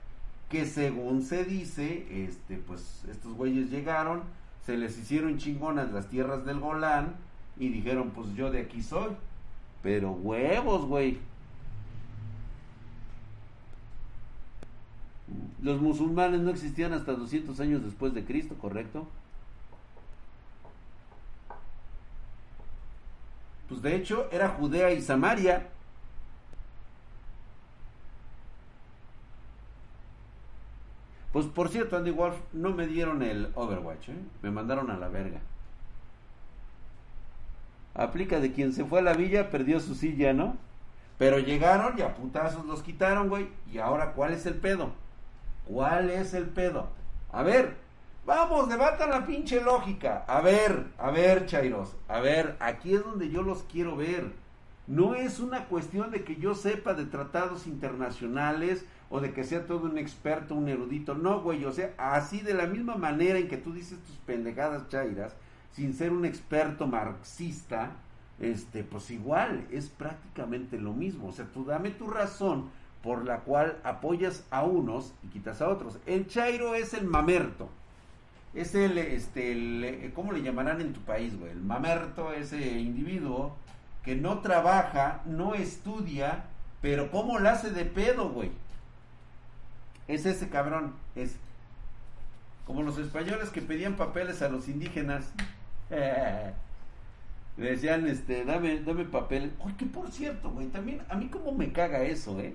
que 0.50 0.66
según 0.66 1.22
se 1.22 1.44
dice, 1.44 2.26
este, 2.26 2.58
pues 2.58 3.04
estos 3.10 3.32
güeyes 3.34 3.70
llegaron, 3.70 4.22
se 4.64 4.76
les 4.76 4.96
hicieron 4.98 5.38
chingonas 5.38 5.92
las 5.92 6.08
tierras 6.08 6.44
del 6.44 6.60
Golán 6.60 7.14
y 7.58 7.68
dijeron, 7.68 8.10
pues 8.10 8.32
yo 8.34 8.50
de 8.50 8.60
aquí 8.60 8.82
soy. 8.82 9.10
Pero 9.82 10.12
huevos, 10.12 10.86
güey. 10.86 11.18
Los 15.60 15.80
musulmanes 15.80 16.40
no 16.40 16.50
existían 16.50 16.92
hasta 16.92 17.12
200 17.12 17.58
años 17.60 17.84
después 17.84 18.14
de 18.14 18.24
Cristo, 18.24 18.56
¿correcto? 18.60 19.06
Pues 23.68 23.82
de 23.82 23.96
hecho 23.96 24.28
era 24.30 24.50
Judea 24.50 24.92
y 24.92 25.00
Samaria. 25.00 25.68
Pues 31.32 31.46
por 31.46 31.70
cierto, 31.70 31.96
Andy 31.96 32.10
Wolf, 32.10 32.36
no 32.52 32.70
me 32.70 32.86
dieron 32.86 33.22
el 33.22 33.50
Overwatch, 33.54 34.10
¿eh? 34.10 34.16
me 34.42 34.50
mandaron 34.50 34.90
a 34.90 34.98
la 34.98 35.08
verga. 35.08 35.40
Aplica 37.94 38.38
de 38.40 38.52
quien 38.52 38.72
se 38.72 38.84
fue 38.84 39.00
a 39.00 39.02
la 39.02 39.14
villa, 39.14 39.50
perdió 39.50 39.80
su 39.80 39.94
silla, 39.94 40.32
¿no? 40.32 40.56
Pero 41.18 41.38
llegaron 41.38 41.98
y 41.98 42.02
a 42.02 42.14
putazos 42.14 42.66
los 42.66 42.82
quitaron, 42.82 43.28
güey. 43.28 43.48
Y 43.72 43.78
ahora, 43.78 44.12
¿cuál 44.12 44.32
es 44.32 44.44
el 44.46 44.54
pedo? 44.54 44.92
¿Cuál 45.66 46.10
es 46.10 46.34
el 46.34 46.46
pedo? 46.46 46.88
A 47.30 47.42
ver, 47.42 47.76
vamos, 48.26 48.68
debatan 48.68 49.10
la 49.10 49.26
pinche 49.26 49.62
lógica. 49.62 50.24
A 50.26 50.40
ver, 50.40 50.86
a 50.98 51.10
ver, 51.10 51.46
Chairos, 51.46 51.94
a 52.08 52.20
ver, 52.20 52.56
aquí 52.60 52.94
es 52.94 53.04
donde 53.04 53.30
yo 53.30 53.42
los 53.42 53.62
quiero 53.64 53.96
ver. 53.96 54.32
No 54.86 55.14
es 55.14 55.38
una 55.38 55.66
cuestión 55.66 56.10
de 56.10 56.24
que 56.24 56.36
yo 56.36 56.54
sepa 56.54 56.94
de 56.94 57.06
tratados 57.06 57.66
internacionales 57.66 58.84
o 59.12 59.20
de 59.20 59.34
que 59.34 59.44
sea 59.44 59.66
todo 59.66 59.84
un 59.84 59.98
experto, 59.98 60.54
un 60.54 60.70
erudito. 60.70 61.14
No, 61.14 61.42
güey, 61.42 61.66
o 61.66 61.72
sea, 61.72 61.92
así 61.98 62.40
de 62.40 62.54
la 62.54 62.66
misma 62.66 62.96
manera 62.96 63.38
en 63.38 63.46
que 63.46 63.58
tú 63.58 63.74
dices 63.74 63.98
tus 63.98 64.16
pendejadas, 64.16 64.88
Chairas, 64.88 65.36
sin 65.70 65.92
ser 65.92 66.12
un 66.12 66.24
experto 66.24 66.86
marxista, 66.86 67.90
este, 68.40 68.84
pues 68.84 69.10
igual, 69.10 69.66
es 69.70 69.90
prácticamente 69.90 70.78
lo 70.78 70.94
mismo. 70.94 71.28
O 71.28 71.32
sea, 71.32 71.44
tú 71.44 71.62
dame 71.66 71.90
tu 71.90 72.08
razón 72.08 72.70
por 73.02 73.26
la 73.26 73.40
cual 73.40 73.76
apoyas 73.84 74.46
a 74.50 74.64
unos 74.64 75.12
y 75.22 75.26
quitas 75.26 75.60
a 75.60 75.68
otros. 75.68 75.98
El 76.06 76.26
chairo 76.26 76.74
es 76.74 76.94
el 76.94 77.04
mamerto. 77.04 77.68
Es 78.54 78.74
el, 78.74 78.96
este, 78.96 79.52
el, 79.52 80.12
¿cómo 80.14 80.32
le 80.32 80.40
llamarán 80.40 80.80
en 80.80 80.94
tu 80.94 81.00
país, 81.00 81.38
güey? 81.38 81.52
El 81.52 81.60
mamerto, 81.60 82.32
ese 82.32 82.80
individuo 82.80 83.56
que 84.06 84.16
no 84.16 84.38
trabaja, 84.38 85.20
no 85.26 85.54
estudia, 85.54 86.44
pero 86.80 87.10
¿cómo 87.10 87.38
la 87.38 87.52
hace 87.52 87.70
de 87.70 87.84
pedo, 87.84 88.30
güey? 88.30 88.61
Es 90.08 90.26
ese 90.26 90.48
cabrón, 90.48 90.94
es 91.14 91.36
como 92.66 92.82
los 92.82 92.98
españoles 92.98 93.50
que 93.50 93.62
pedían 93.62 93.96
papeles 93.96 94.42
a 94.42 94.48
los 94.48 94.68
indígenas. 94.68 95.32
Le 97.56 97.70
decían, 97.70 98.06
este, 98.06 98.44
dame, 98.44 98.80
dame 98.80 99.04
papel. 99.04 99.52
Oye, 99.60 99.76
que 99.76 99.86
por 99.86 100.10
cierto, 100.10 100.50
güey, 100.50 100.68
también 100.68 101.02
a 101.08 101.16
mí 101.16 101.28
como 101.28 101.52
me 101.52 101.72
caga 101.72 102.02
eso, 102.02 102.40
¿eh? 102.40 102.54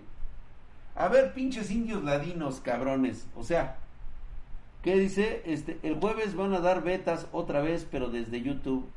A 0.96 1.08
ver, 1.08 1.34
pinches 1.34 1.70
indios 1.70 2.04
ladinos, 2.04 2.60
cabrones. 2.60 3.28
O 3.36 3.44
sea, 3.44 3.78
¿qué 4.82 4.98
dice? 4.98 5.44
Este, 5.46 5.78
el 5.84 6.00
jueves 6.00 6.36
van 6.36 6.54
a 6.54 6.60
dar 6.60 6.82
betas 6.84 7.28
otra 7.32 7.62
vez, 7.62 7.88
pero 7.90 8.10
desde 8.10 8.42
YouTube. 8.42 8.90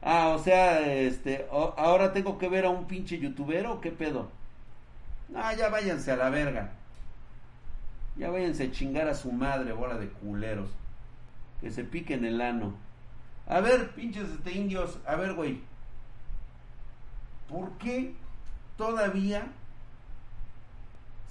Ah, 0.00 0.28
o 0.28 0.38
sea, 0.38 0.80
este, 0.92 1.46
ahora 1.50 2.12
tengo 2.12 2.38
que 2.38 2.48
ver 2.48 2.64
a 2.64 2.70
un 2.70 2.86
pinche 2.86 3.18
youtuber 3.18 3.66
o 3.66 3.80
qué 3.80 3.90
pedo. 3.90 4.30
Ah, 5.34 5.54
ya 5.54 5.68
váyanse 5.68 6.12
a 6.12 6.16
la 6.16 6.30
verga. 6.30 6.72
Ya 8.16 8.30
váyanse 8.30 8.64
a 8.64 8.70
chingar 8.70 9.08
a 9.08 9.14
su 9.14 9.32
madre, 9.32 9.72
bola 9.72 9.98
de 9.98 10.08
culeros. 10.08 10.70
Que 11.60 11.70
se 11.70 11.84
piquen 11.84 12.24
el 12.24 12.40
ano. 12.40 12.74
A 13.46 13.60
ver, 13.60 13.90
pinches 13.94 14.28
este 14.28 14.52
indios, 14.52 14.98
a 15.06 15.16
ver, 15.16 15.34
güey. 15.34 15.60
¿Por 17.48 17.72
qué 17.78 18.14
todavía 18.76 19.46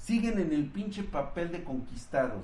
siguen 0.04 0.38
en 0.38 0.52
el 0.52 0.66
pinche 0.66 1.04
papel 1.04 1.52
de 1.52 1.64
conquistados. 1.64 2.44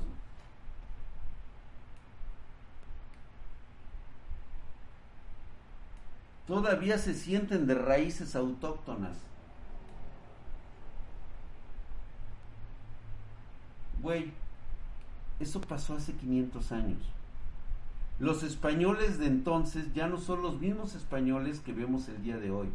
Todavía 6.48 6.98
se 6.98 7.14
sienten 7.14 7.68
de 7.68 7.76
raíces 7.76 8.36
autóctonas. 8.36 9.18
Güey, 14.02 14.32
eso 15.40 15.62
pasó 15.62 15.96
hace 15.96 16.14
500 16.14 16.72
años. 16.72 17.00
Los 18.20 18.44
españoles 18.44 19.18
de 19.18 19.28
entonces 19.28 19.94
ya 19.94 20.08
no 20.08 20.18
son 20.18 20.42
los 20.42 20.60
mismos 20.60 20.96
españoles 20.96 21.62
que 21.62 21.74
vemos 21.74 22.08
el 22.10 22.22
día 22.22 22.38
de 22.38 22.52
hoy. 22.52 22.70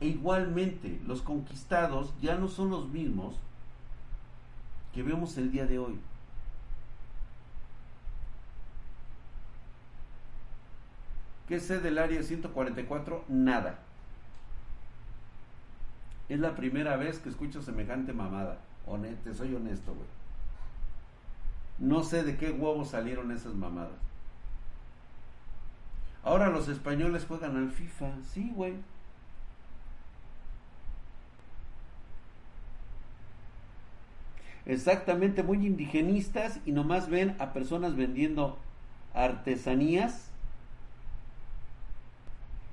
E 0.00 0.08
igualmente, 0.08 1.00
los 1.06 1.22
conquistados 1.22 2.12
ya 2.20 2.36
no 2.36 2.48
son 2.48 2.70
los 2.70 2.88
mismos 2.88 3.34
que 4.94 5.02
vemos 5.02 5.36
el 5.36 5.52
día 5.52 5.66
de 5.66 5.78
hoy. 5.78 5.98
¿Qué 11.48 11.60
sé 11.60 11.80
del 11.80 11.98
área 11.98 12.22
144? 12.22 13.24
Nada. 13.28 13.78
Es 16.28 16.40
la 16.40 16.54
primera 16.54 16.96
vez 16.96 17.18
que 17.18 17.28
escucho 17.28 17.62
semejante 17.62 18.12
mamada. 18.12 18.58
Honete, 18.86 19.34
soy 19.34 19.54
honesto, 19.54 19.94
güey. 19.94 20.06
No 21.78 22.02
sé 22.02 22.24
de 22.24 22.36
qué 22.36 22.50
huevos 22.50 22.90
salieron 22.90 23.30
esas 23.30 23.54
mamadas. 23.54 23.92
Ahora 26.22 26.48
los 26.48 26.68
españoles 26.68 27.26
juegan 27.26 27.56
al 27.56 27.70
FIFA. 27.70 28.10
Sí, 28.22 28.52
güey. 28.54 28.74
exactamente 34.66 35.44
muy 35.44 35.64
indigenistas 35.64 36.60
y 36.66 36.72
nomás 36.72 37.08
ven 37.08 37.36
a 37.38 37.52
personas 37.52 37.96
vendiendo 37.96 38.58
artesanías 39.14 40.30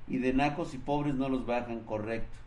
y 0.08 0.18
de 0.18 0.34
nacos 0.34 0.74
y 0.74 0.80
pobres 0.80 1.14
no 1.14 1.30
los 1.30 1.46
bajan 1.46 1.82
correcto. 1.82 2.43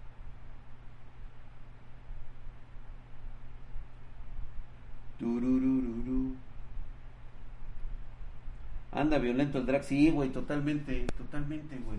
Anda 8.92 9.18
violento 9.18 9.58
el 9.58 9.66
drag, 9.66 9.84
sí, 9.84 10.10
güey, 10.10 10.30
totalmente, 10.30 11.06
totalmente, 11.18 11.76
güey. 11.76 11.98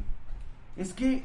Es 0.76 0.93
que, 0.93 1.24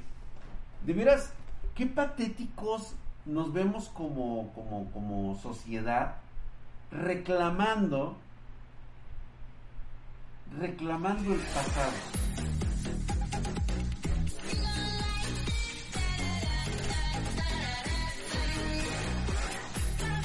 de 0.85 0.93
veras, 0.93 1.33
qué 1.75 1.87
patéticos 1.87 2.95
nos 3.25 3.53
vemos 3.53 3.89
como, 3.89 4.53
como, 4.55 4.91
como 4.93 5.39
sociedad 5.41 6.17
reclamando, 6.91 8.17
reclamando 10.59 11.33
el 11.33 11.41
pasado. 11.41 11.93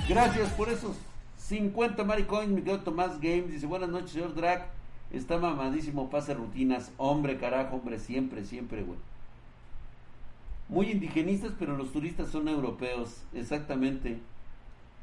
Gracias 0.10 0.50
por 0.54 0.70
esos 0.70 0.96
50 1.48 2.04
maricoins, 2.04 2.50
mi 2.50 2.62
querido 2.62 2.82
Tomás 2.82 3.22
Games. 3.22 3.50
Dice, 3.50 3.68
buenas 3.68 3.88
noches, 3.88 4.12
señor 4.12 4.36
Drac. 4.36 4.68
Está 5.12 5.38
mamadísimo, 5.38 6.10
pase 6.10 6.34
rutinas. 6.34 6.92
Hombre, 6.98 7.38
carajo, 7.38 7.78
hombre, 7.78 8.00
siempre, 8.00 8.44
siempre, 8.44 8.84
güey. 8.84 9.00
Muy 10.68 10.92
indigenistas, 10.92 11.54
pero 11.58 11.78
los 11.78 11.94
turistas 11.94 12.28
son 12.32 12.50
europeos. 12.50 13.24
Exactamente. 13.34 14.20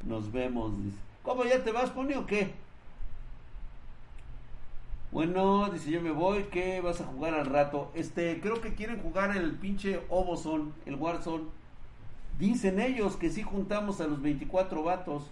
Nos 0.05 0.32
vemos, 0.32 0.76
dice. 0.84 0.99
¿Cómo 1.22 1.45
ya 1.45 1.64
te 1.64 1.72
vas, 1.72 1.88
Pony, 1.88 2.12
o 2.14 2.26
qué? 2.26 2.53
Bueno, 5.12 5.70
dice 5.70 5.92
yo 5.92 6.03
me 6.03 6.11
voy, 6.11 6.42
¿qué 6.51 6.82
vas 6.82 7.01
a 7.01 7.07
jugar 7.07 7.32
al 7.32 7.47
rato? 7.47 7.90
Este, 7.95 8.38
creo 8.42 8.61
que 8.61 8.74
quieren 8.74 9.01
jugar 9.01 9.34
el 9.34 9.53
pinche 9.53 10.03
Oboson, 10.11 10.74
el 10.84 10.97
Warzone. 10.97 11.45
Dicen 12.38 12.80
ellos 12.80 13.16
que 13.16 13.30
si 13.30 13.42
juntamos 13.42 14.03
a 14.03 14.07
los 14.07 14.20
24 14.20 14.82
vatos. 14.82 15.30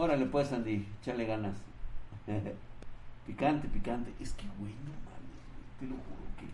Órale 0.00 0.26
pues 0.26 0.52
Andy, 0.52 0.86
échale 1.00 1.26
ganas. 1.26 1.56
picante, 3.26 3.66
picante. 3.66 4.12
Es 4.20 4.32
que 4.34 4.46
güey, 4.56 4.72
no 4.84 4.92
mames, 5.04 5.42
te 5.80 5.86
lo 5.86 5.96
juro 5.96 6.22
que, 6.38 6.46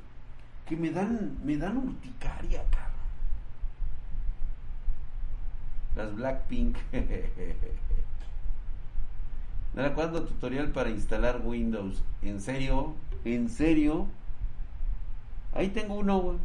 que 0.67 0.81
me 0.81 0.91
dan, 0.91 1.37
me 1.45 1.59
dan 1.59 1.77
urticaria, 1.77 2.65
cabrón. 2.71 2.91
Las 5.95 6.15
Blackpink. 6.15 6.79
¿Nada 9.75 9.93
cuándo 9.93 10.25
tutorial 10.25 10.71
para 10.71 10.89
instalar 10.89 11.43
Windows? 11.45 12.03
¿En 12.23 12.41
serio? 12.41 12.95
¿En 13.27 13.51
serio? 13.51 14.07
Ahí 15.53 15.69
tengo 15.69 15.97
uno, 15.97 16.19
güey. 16.19 16.39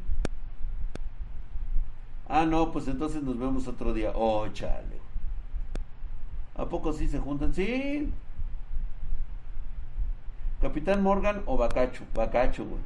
Ah, 2.27 2.45
no, 2.45 2.73
pues 2.73 2.89
entonces 2.89 3.23
nos 3.23 3.39
vemos 3.39 3.69
otro 3.69 3.93
día. 3.93 4.11
Oh, 4.13 4.49
chale. 4.49 4.98
¿A 6.59 6.67
poco 6.67 6.91
sí 6.91 7.07
se 7.07 7.19
juntan? 7.19 7.53
Sí. 7.53 8.11
Capitán 10.61 11.01
Morgan 11.01 11.41
o 11.45 11.55
Bacacho. 11.55 12.03
Bacacho, 12.13 12.65
güey. 12.65 12.81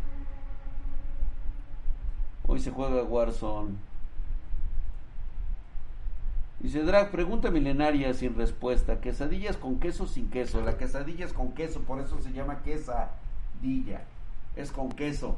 Hoy 2.45 2.59
se 2.59 2.69
juega 2.69 3.01
Warzone. 3.01 3.73
Dice 6.59 6.83
Drag, 6.83 7.09
pregunta 7.09 7.49
milenaria 7.49 8.13
sin 8.13 8.35
respuesta. 8.35 9.01
¿Quesadillas 9.01 9.57
con 9.57 9.79
queso 9.79 10.05
sin 10.05 10.29
queso? 10.29 10.61
La 10.61 10.77
quesadilla 10.77 11.25
es 11.25 11.33
con 11.33 11.53
queso, 11.53 11.81
por 11.81 11.99
eso 11.99 12.21
se 12.21 12.31
llama 12.31 12.61
quesadilla. 12.61 14.03
Es 14.55 14.71
con 14.71 14.89
queso. 14.89 15.37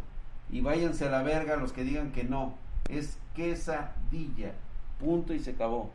Y 0.49 0.59
váyanse 0.59 1.07
a 1.07 1.09
la 1.09 1.23
verga 1.23 1.55
los 1.55 1.71
que 1.71 1.85
digan 1.85 2.11
que 2.11 2.25
no. 2.25 2.53
Es 2.89 3.17
quesadilla. 3.33 4.51
Punto 4.99 5.33
y 5.33 5.39
se 5.39 5.51
acabó. 5.51 5.89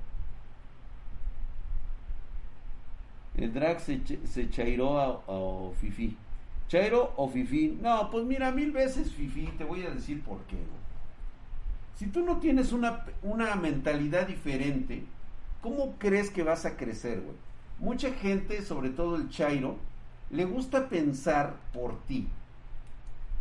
El 3.41 3.53
drag 3.53 3.81
se, 3.81 4.01
se 4.27 4.51
chairó 4.51 4.99
a, 5.01 5.75
Fifi. 5.81 6.17
¿Chairo 6.69 7.13
o 7.17 7.29
Fifi? 7.29 7.79
No, 7.81 8.11
pues 8.11 8.25
mira, 8.25 8.53
mil 8.53 8.71
veces 8.71 9.13
Fifi. 9.13 9.47
Te 9.59 9.65
voy 9.65 9.85
a 9.85 9.91
decir 9.91 10.23
por 10.23 10.39
qué. 10.43 10.57
Si 11.97 12.07
tú 12.07 12.25
no 12.25 12.39
tienes 12.39 12.73
una, 12.73 13.05
una 13.23 13.57
mentalidad 13.57 14.27
diferente, 14.27 15.03
¿cómo 15.61 15.95
crees 15.99 16.31
que 16.31 16.43
vas 16.43 16.65
a 16.65 16.77
crecer, 16.77 17.21
güey? 17.21 17.37
Mucha 17.79 18.13
gente, 18.13 18.63
sobre 18.63 18.91
todo 18.91 19.17
el 19.17 19.31
Chairo, 19.31 19.77
le 20.31 20.45
gusta 20.45 20.89
pensar 20.89 21.57
por 21.73 21.99
ti 22.05 22.29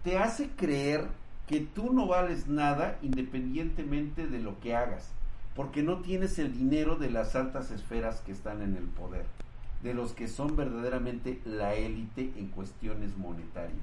te 0.03 0.17
hace 0.17 0.49
creer 0.49 1.07
que 1.47 1.59
tú 1.59 1.91
no 1.93 2.07
vales 2.07 2.47
nada 2.47 2.97
independientemente 3.01 4.27
de 4.27 4.39
lo 4.39 4.59
que 4.59 4.75
hagas, 4.75 5.11
porque 5.55 5.83
no 5.83 5.99
tienes 5.99 6.39
el 6.39 6.53
dinero 6.53 6.95
de 6.95 7.09
las 7.09 7.35
altas 7.35 7.71
esferas 7.71 8.21
que 8.21 8.31
están 8.31 8.61
en 8.61 8.77
el 8.77 8.85
poder, 8.85 9.25
de 9.83 9.93
los 9.93 10.13
que 10.13 10.27
son 10.27 10.55
verdaderamente 10.55 11.41
la 11.45 11.75
élite 11.75 12.33
en 12.37 12.47
cuestiones 12.47 13.17
monetarias. 13.17 13.79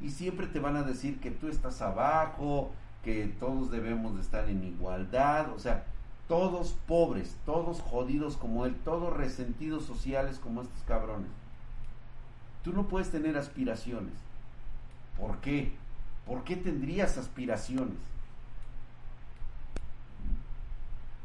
Y 0.00 0.10
siempre 0.10 0.46
te 0.46 0.60
van 0.60 0.76
a 0.76 0.82
decir 0.82 1.20
que 1.20 1.30
tú 1.30 1.48
estás 1.48 1.80
abajo, 1.80 2.70
que 3.04 3.26
todos 3.38 3.70
debemos 3.70 4.14
de 4.14 4.20
estar 4.20 4.48
en 4.48 4.64
igualdad, 4.64 5.52
o 5.52 5.58
sea, 5.58 5.84
todos 6.28 6.76
pobres, 6.86 7.36
todos 7.46 7.80
jodidos 7.80 8.36
como 8.36 8.66
él, 8.66 8.74
todos 8.84 9.16
resentidos 9.16 9.84
sociales 9.84 10.38
como 10.38 10.62
estos 10.62 10.82
cabrones. 10.86 11.30
Tú 12.62 12.72
no 12.72 12.86
puedes 12.88 13.10
tener 13.10 13.36
aspiraciones 13.36 14.14
¿Por 15.18 15.38
qué? 15.38 15.72
¿Por 16.26 16.44
qué 16.44 16.56
tendrías 16.56 17.18
aspiraciones? 17.18 17.98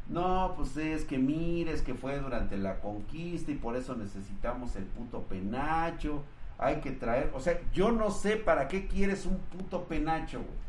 No, 0.08 0.54
pues 0.56 0.76
es 0.78 1.04
que 1.04 1.18
mires 1.18 1.82
que 1.82 1.94
fue 1.94 2.18
durante 2.18 2.56
la 2.56 2.80
conquista 2.80 3.50
y 3.50 3.56
por 3.56 3.76
eso 3.76 3.94
necesitamos 3.94 4.74
el 4.76 4.84
puto 4.84 5.22
penacho. 5.22 6.24
Hay 6.56 6.80
que 6.80 6.90
traer, 6.90 7.30
o 7.34 7.40
sea, 7.40 7.60
yo 7.72 7.92
no 7.92 8.10
sé 8.10 8.36
para 8.36 8.68
qué 8.68 8.88
quieres 8.88 9.26
un 9.26 9.38
puto 9.38 9.84
penacho, 9.84 10.38
güey. 10.38 10.68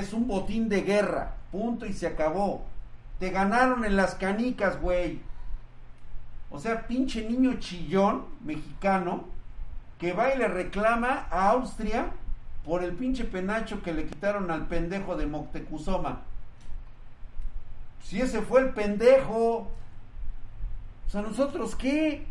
Es 0.00 0.12
un 0.12 0.26
botín 0.26 0.68
de 0.68 0.82
guerra, 0.82 1.36
punto 1.52 1.84
y 1.84 1.92
se 1.92 2.06
acabó. 2.06 2.64
Te 3.18 3.30
ganaron 3.30 3.84
en 3.84 3.96
las 3.96 4.14
canicas, 4.14 4.80
güey. 4.80 5.20
O 6.50 6.58
sea, 6.58 6.86
pinche 6.86 7.28
niño 7.28 7.54
chillón 7.58 8.24
mexicano 8.44 9.24
que 9.98 10.12
va 10.12 10.34
y 10.34 10.38
le 10.38 10.48
reclama 10.48 11.26
a 11.30 11.50
Austria 11.50 12.12
por 12.64 12.82
el 12.82 12.94
pinche 12.94 13.24
penacho 13.24 13.82
que 13.82 13.92
le 13.92 14.06
quitaron 14.06 14.50
al 14.50 14.66
pendejo 14.66 15.16
de 15.16 15.26
Moctezuma. 15.26 16.22
Si 18.02 18.20
ese 18.20 18.42
fue 18.42 18.60
el 18.60 18.70
pendejo, 18.70 19.70
o 21.06 21.10
sea, 21.10 21.22
¿nosotros 21.22 21.76
qué? 21.76 22.26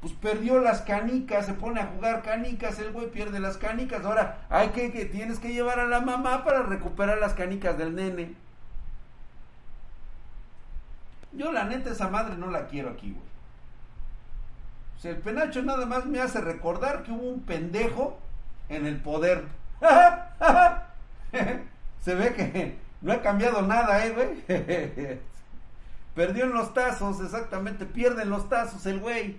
Pues 0.00 0.12
perdió 0.14 0.58
las 0.58 0.82
canicas, 0.82 1.46
se 1.46 1.54
pone 1.54 1.80
a 1.80 1.86
jugar 1.86 2.22
canicas, 2.22 2.78
el 2.78 2.92
güey 2.92 3.10
pierde 3.10 3.38
las 3.38 3.56
canicas. 3.56 4.04
Ahora, 4.04 4.46
hay 4.50 4.70
que, 4.70 4.90
que 4.92 5.04
tienes 5.04 5.38
que 5.38 5.52
llevar 5.52 5.78
a 5.78 5.86
la 5.86 6.00
mamá 6.00 6.44
para 6.44 6.62
recuperar 6.62 7.18
las 7.18 7.34
canicas 7.34 7.78
del 7.78 7.94
nene. 7.94 8.34
Yo 11.32 11.52
la 11.52 11.64
neta 11.64 11.90
esa 11.90 12.08
madre 12.08 12.36
no 12.36 12.50
la 12.50 12.66
quiero 12.66 12.90
aquí, 12.90 13.12
güey 13.12 13.32
el 15.08 15.16
penacho 15.16 15.62
nada 15.62 15.86
más 15.86 16.06
me 16.06 16.20
hace 16.20 16.40
recordar 16.40 17.02
que 17.02 17.12
hubo 17.12 17.28
un 17.28 17.40
pendejo 17.40 18.18
en 18.68 18.86
el 18.86 18.96
poder. 19.00 19.44
Se 22.00 22.14
ve 22.14 22.34
que 22.34 22.78
no 23.02 23.12
ha 23.12 23.20
cambiado 23.20 23.62
nada, 23.62 24.06
¿eh, 24.06 24.10
güey? 24.10 25.18
Perdió 26.14 26.44
en 26.44 26.52
los 26.52 26.72
tazos, 26.72 27.20
exactamente. 27.20 27.84
Pierde 27.84 28.22
en 28.22 28.30
los 28.30 28.48
tazos 28.48 28.86
el 28.86 29.00
güey. 29.00 29.36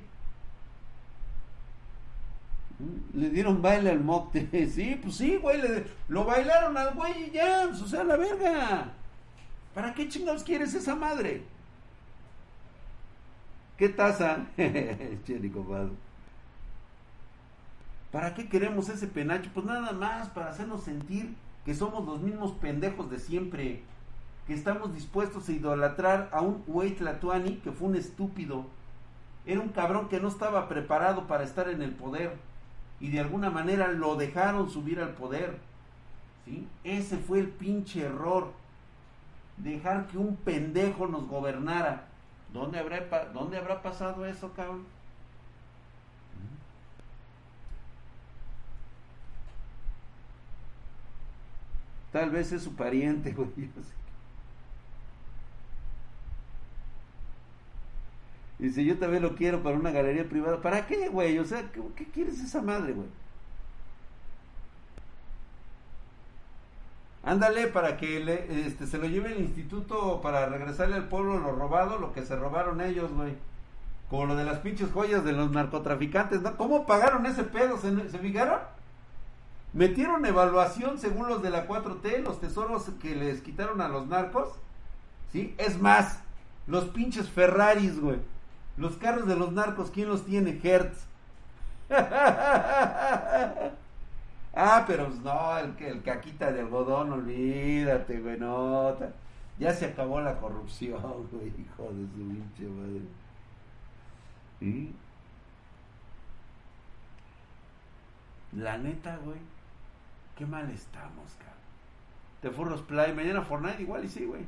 Le 3.14 3.30
dieron 3.30 3.62
baile 3.62 3.92
al 3.92 4.02
mocte. 4.02 4.50
Sí, 4.74 5.00
pues 5.02 5.16
sí, 5.16 5.38
güey. 5.38 5.62
lo 6.08 6.26
bailaron 6.26 6.78
al 6.78 6.94
güey 6.94 7.30
y 7.30 7.32
ya. 7.32 7.66
Pues, 7.70 7.82
o 7.82 7.88
sea, 7.88 8.04
la 8.04 8.18
verga. 8.18 8.92
¿Para 9.74 9.94
qué 9.94 10.10
chingados 10.10 10.44
quieres 10.44 10.74
esa 10.74 10.96
madre? 10.96 11.44
¿Qué 13.78 13.90
taza? 13.90 14.46
¿Para 18.12 18.34
qué 18.36 18.48
queremos 18.48 18.90
ese 18.90 19.08
penacho? 19.08 19.50
Pues 19.54 19.66
nada 19.66 19.92
más 19.94 20.30
para 20.30 20.50
hacernos 20.50 20.84
sentir 20.84 21.34
que 21.66 21.74
somos 21.74 22.06
los 22.06 22.22
mismos 22.22 22.52
pendejos 22.54 23.10
de 23.10 23.20
siempre, 23.20 23.84
que 24.48 24.54
estamos 24.54 24.94
dispuestos 24.94 25.48
a 25.48 25.52
idolatrar 25.52 26.30
a 26.32 26.42
un 26.42 26.64
güey 26.68 26.92
Tlatuani 26.96 27.58
que 27.58 27.72
fue 27.72 27.88
un 27.88 27.96
estúpido. 27.96 28.66
Era 29.46 29.62
un 29.62 29.70
cabrón 29.70 30.10
que 30.10 30.20
no 30.20 30.28
estaba 30.28 30.68
preparado 30.68 31.28
para 31.28 31.44
estar 31.44 31.70
en 31.70 31.82
el 31.82 31.92
poder 31.92 32.36
y 33.00 33.10
de 33.10 33.20
alguna 33.20 33.50
manera 33.50 33.90
lo 33.90 34.16
dejaron 34.16 34.70
subir 34.70 35.00
al 35.00 35.10
poder. 35.10 35.58
¿sí? 36.46 36.68
Ese 36.84 37.18
fue 37.18 37.40
el 37.40 37.48
pinche 37.48 38.02
error. 38.02 38.52
Dejar 39.58 40.08
que 40.08 40.18
un 40.18 40.36
pendejo 40.36 41.08
nos 41.08 41.28
gobernara. 41.28 42.06
¿Dónde 42.52 42.80
habrá, 42.80 43.26
¿Dónde 43.34 43.58
habrá 43.58 43.82
pasado 43.82 44.26
eso, 44.26 44.52
cabrón? 44.54 44.86
Tal 52.14 52.30
vez 52.30 52.52
es 52.54 52.62
su 52.64 52.76
pariente, 52.76 53.32
güey. 53.34 53.50
Y 58.60 58.70
si 58.70 58.86
yo 58.86 58.98
también 58.98 59.24
lo 59.24 59.36
quiero 59.36 59.62
para 59.64 59.76
una 59.76 59.92
galería 59.92 60.30
privada, 60.30 60.62
¿para 60.62 60.86
qué, 60.88 61.10
güey? 61.10 61.38
O 61.40 61.46
sea, 61.46 61.70
¿qué, 61.72 61.82
qué 61.96 62.06
quieres 62.06 62.40
esa 62.40 62.62
madre, 62.62 62.94
güey? 62.94 63.08
Ándale 67.24 67.68
para 67.68 67.98
que 67.98 68.18
este, 68.68 68.86
se 68.86 68.98
lo 68.98 69.08
lleve 69.08 69.32
el 69.34 69.42
instituto 69.42 70.22
para 70.22 70.46
regresarle 70.48 70.96
al 70.96 71.08
pueblo 71.08 71.40
lo 71.40 71.52
robado, 71.54 71.98
lo 71.98 72.14
que 72.14 72.24
se 72.24 72.36
robaron 72.36 72.80
ellos, 72.82 73.12
güey. 73.12 73.34
Como 74.10 74.28
lo 74.28 74.36
de 74.36 74.44
las 74.44 74.60
pinches 74.60 74.92
joyas 74.92 75.26
de 75.26 75.32
los 75.34 75.52
narcotraficantes, 75.52 76.42
¿no? 76.42 76.56
¿Cómo 76.58 76.86
pagaron 76.86 77.26
ese 77.26 77.44
pedo? 77.44 77.78
¿Se, 77.78 78.10
se 78.10 78.20
fijaron? 78.20 78.60
Metieron 79.74 80.26
evaluación 80.26 81.00
según 81.00 81.28
los 81.28 81.42
de 81.42 81.50
la 81.50 81.68
4T, 81.68 82.24
los 82.24 82.40
tesoros 82.40 82.90
que 83.02 83.16
les 83.16 83.42
quitaron 83.42 83.82
a 83.82 83.88
los 83.88 84.08
narcos. 84.08 84.50
¿Sí? 85.32 85.56
Es 85.58 85.82
más, 85.82 86.20
los 86.68 86.86
pinches 86.86 87.28
Ferraris, 87.30 88.00
güey. 88.00 88.20
Los 88.78 88.98
carros 88.98 89.28
de 89.28 89.36
los 89.36 89.52
narcos, 89.52 89.90
¿quién 89.92 90.10
los 90.10 90.26
tiene? 90.26 90.60
Hertz. 90.64 91.08
ah, 94.56 94.84
pero 94.88 95.08
pues, 95.08 95.20
no, 95.22 95.58
el, 95.58 95.76
el 95.80 96.04
caquita 96.04 96.52
de 96.52 96.62
algodón, 96.62 97.12
olvídate, 97.12 98.20
güey, 98.20 98.40
no. 98.40 98.96
Ya 99.60 99.74
se 99.74 99.86
acabó 99.86 100.22
la 100.22 100.38
corrupción, 100.38 101.02
güey, 101.32 101.52
hijo 101.60 101.90
de 101.92 102.08
su 102.08 102.14
pinche 102.14 102.66
madre. 102.68 103.02
¿Sí? 104.60 104.94
La 108.54 108.78
neta, 108.78 109.18
güey, 109.24 109.40
qué 110.38 110.46
mal 110.46 110.70
estamos, 110.72 111.32
cabrón. 111.38 111.54
Te 112.42 112.50
Furros 112.52 112.82
Play, 112.82 113.14
mañana 113.14 113.42
Fortnite 113.42 113.82
igual 113.82 114.04
y 114.06 114.10
sí, 114.10 114.26
güey. 114.26 114.42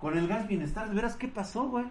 Con 0.00 0.16
el 0.16 0.28
gas 0.28 0.46
bienestar, 0.46 0.88
¿de 0.88 0.94
veras 0.94 1.16
qué 1.16 1.28
pasó, 1.28 1.68
güey? 1.68 1.86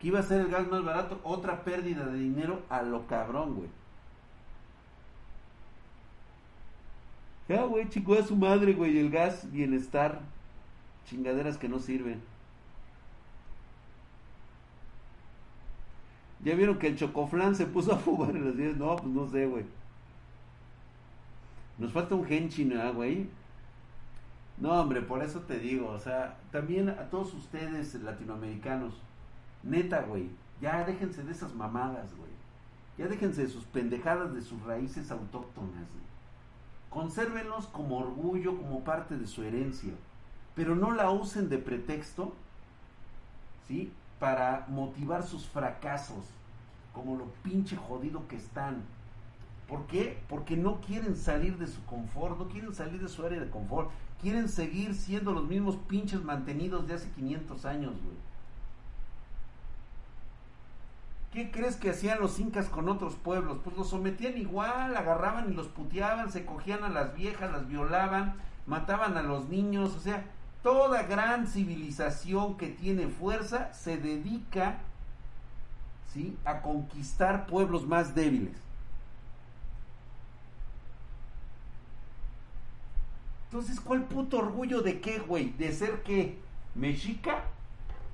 Que 0.00 0.08
iba 0.08 0.20
a 0.20 0.22
ser 0.22 0.40
el 0.40 0.48
gas 0.48 0.66
más 0.68 0.84
barato, 0.84 1.20
otra 1.24 1.62
pérdida 1.62 2.06
de 2.06 2.18
dinero 2.18 2.62
a 2.70 2.82
lo 2.82 3.06
cabrón, 3.06 3.54
güey. 3.56 3.68
Ya, 7.48 7.64
güey, 7.64 7.88
chico 7.88 8.14
a 8.14 8.22
su 8.22 8.36
madre, 8.36 8.74
güey, 8.74 8.98
el 8.98 9.10
gas 9.10 9.50
bienestar. 9.50 10.20
Chingaderas 11.06 11.58
que 11.58 11.68
no 11.68 11.80
sirven. 11.80 12.22
¿Ya 16.44 16.54
vieron 16.54 16.78
que 16.78 16.86
el 16.86 16.96
chocoflán 16.96 17.54
se 17.56 17.66
puso 17.66 17.92
a 17.92 17.98
fugar 17.98 18.36
en 18.36 18.46
las 18.46 18.56
10? 18.56 18.76
No, 18.76 18.96
pues 18.96 19.12
no 19.12 19.28
sé, 19.28 19.46
güey. 19.46 19.64
Nos 21.80 21.92
falta 21.92 22.14
un 22.14 22.26
Genshin, 22.26 22.76
¿ah, 22.76 22.90
güey? 22.90 23.26
No, 24.58 24.78
hombre, 24.78 25.00
por 25.00 25.22
eso 25.22 25.40
te 25.40 25.58
digo, 25.58 25.88
o 25.88 25.98
sea, 25.98 26.36
también 26.52 26.90
a 26.90 27.08
todos 27.08 27.32
ustedes 27.32 27.94
latinoamericanos, 27.94 29.00
neta, 29.62 30.02
güey, 30.02 30.28
ya 30.60 30.84
déjense 30.84 31.22
de 31.22 31.32
esas 31.32 31.54
mamadas, 31.54 32.14
güey. 32.14 32.30
Ya 32.98 33.08
déjense 33.08 33.42
de 33.42 33.48
sus 33.48 33.64
pendejadas, 33.64 34.34
de 34.34 34.42
sus 34.42 34.62
raíces 34.62 35.10
autóctonas. 35.10 35.72
Güey. 35.72 36.04
Consérvenlos 36.90 37.66
como 37.68 37.96
orgullo, 37.96 38.58
como 38.58 38.84
parte 38.84 39.16
de 39.16 39.26
su 39.26 39.42
herencia, 39.42 39.94
pero 40.54 40.76
no 40.76 40.92
la 40.92 41.10
usen 41.10 41.48
de 41.48 41.56
pretexto, 41.56 42.34
¿sí? 43.66 43.90
Para 44.18 44.66
motivar 44.68 45.22
sus 45.22 45.48
fracasos, 45.48 46.26
como 46.92 47.16
lo 47.16 47.24
pinche 47.42 47.74
jodido 47.76 48.28
que 48.28 48.36
están. 48.36 48.82
¿Por 49.70 49.86
qué? 49.86 50.18
Porque 50.28 50.56
no 50.56 50.80
quieren 50.80 51.16
salir 51.16 51.56
de 51.56 51.68
su 51.68 51.82
confort, 51.86 52.38
no 52.38 52.48
quieren 52.48 52.74
salir 52.74 53.00
de 53.00 53.08
su 53.08 53.24
área 53.24 53.40
de 53.40 53.48
confort 53.48 53.90
quieren 54.20 54.48
seguir 54.48 54.94
siendo 54.94 55.32
los 55.32 55.44
mismos 55.44 55.76
pinches 55.76 56.22
mantenidos 56.22 56.86
de 56.86 56.94
hace 56.94 57.08
500 57.10 57.64
años, 57.64 57.92
güey. 58.02 58.16
¿Qué 61.32 61.50
crees 61.50 61.76
que 61.76 61.90
hacían 61.90 62.20
los 62.20 62.38
incas 62.40 62.68
con 62.68 62.88
otros 62.88 63.14
pueblos? 63.14 63.58
Pues 63.62 63.76
los 63.76 63.88
sometían 63.88 64.36
igual, 64.36 64.96
agarraban 64.96 65.50
y 65.50 65.54
los 65.54 65.68
puteaban, 65.68 66.30
se 66.32 66.44
cogían 66.44 66.82
a 66.82 66.88
las 66.88 67.14
viejas, 67.14 67.52
las 67.52 67.68
violaban, 67.68 68.34
mataban 68.66 69.16
a 69.16 69.22
los 69.22 69.48
niños, 69.48 69.94
o 69.96 70.00
sea, 70.00 70.24
toda 70.62 71.04
gran 71.04 71.46
civilización 71.46 72.56
que 72.56 72.68
tiene 72.68 73.06
fuerza 73.06 73.72
se 73.72 73.96
dedica 73.96 74.78
¿sí? 76.12 76.36
a 76.44 76.62
conquistar 76.62 77.46
pueblos 77.46 77.86
más 77.86 78.14
débiles. 78.14 78.69
Entonces, 83.50 83.80
¿cuál 83.80 84.04
puto 84.04 84.38
orgullo 84.38 84.80
de 84.80 85.00
qué, 85.00 85.18
güey? 85.18 85.50
¿De 85.58 85.72
ser 85.72 86.04
qué? 86.04 86.38
¿Mexica? 86.76 87.42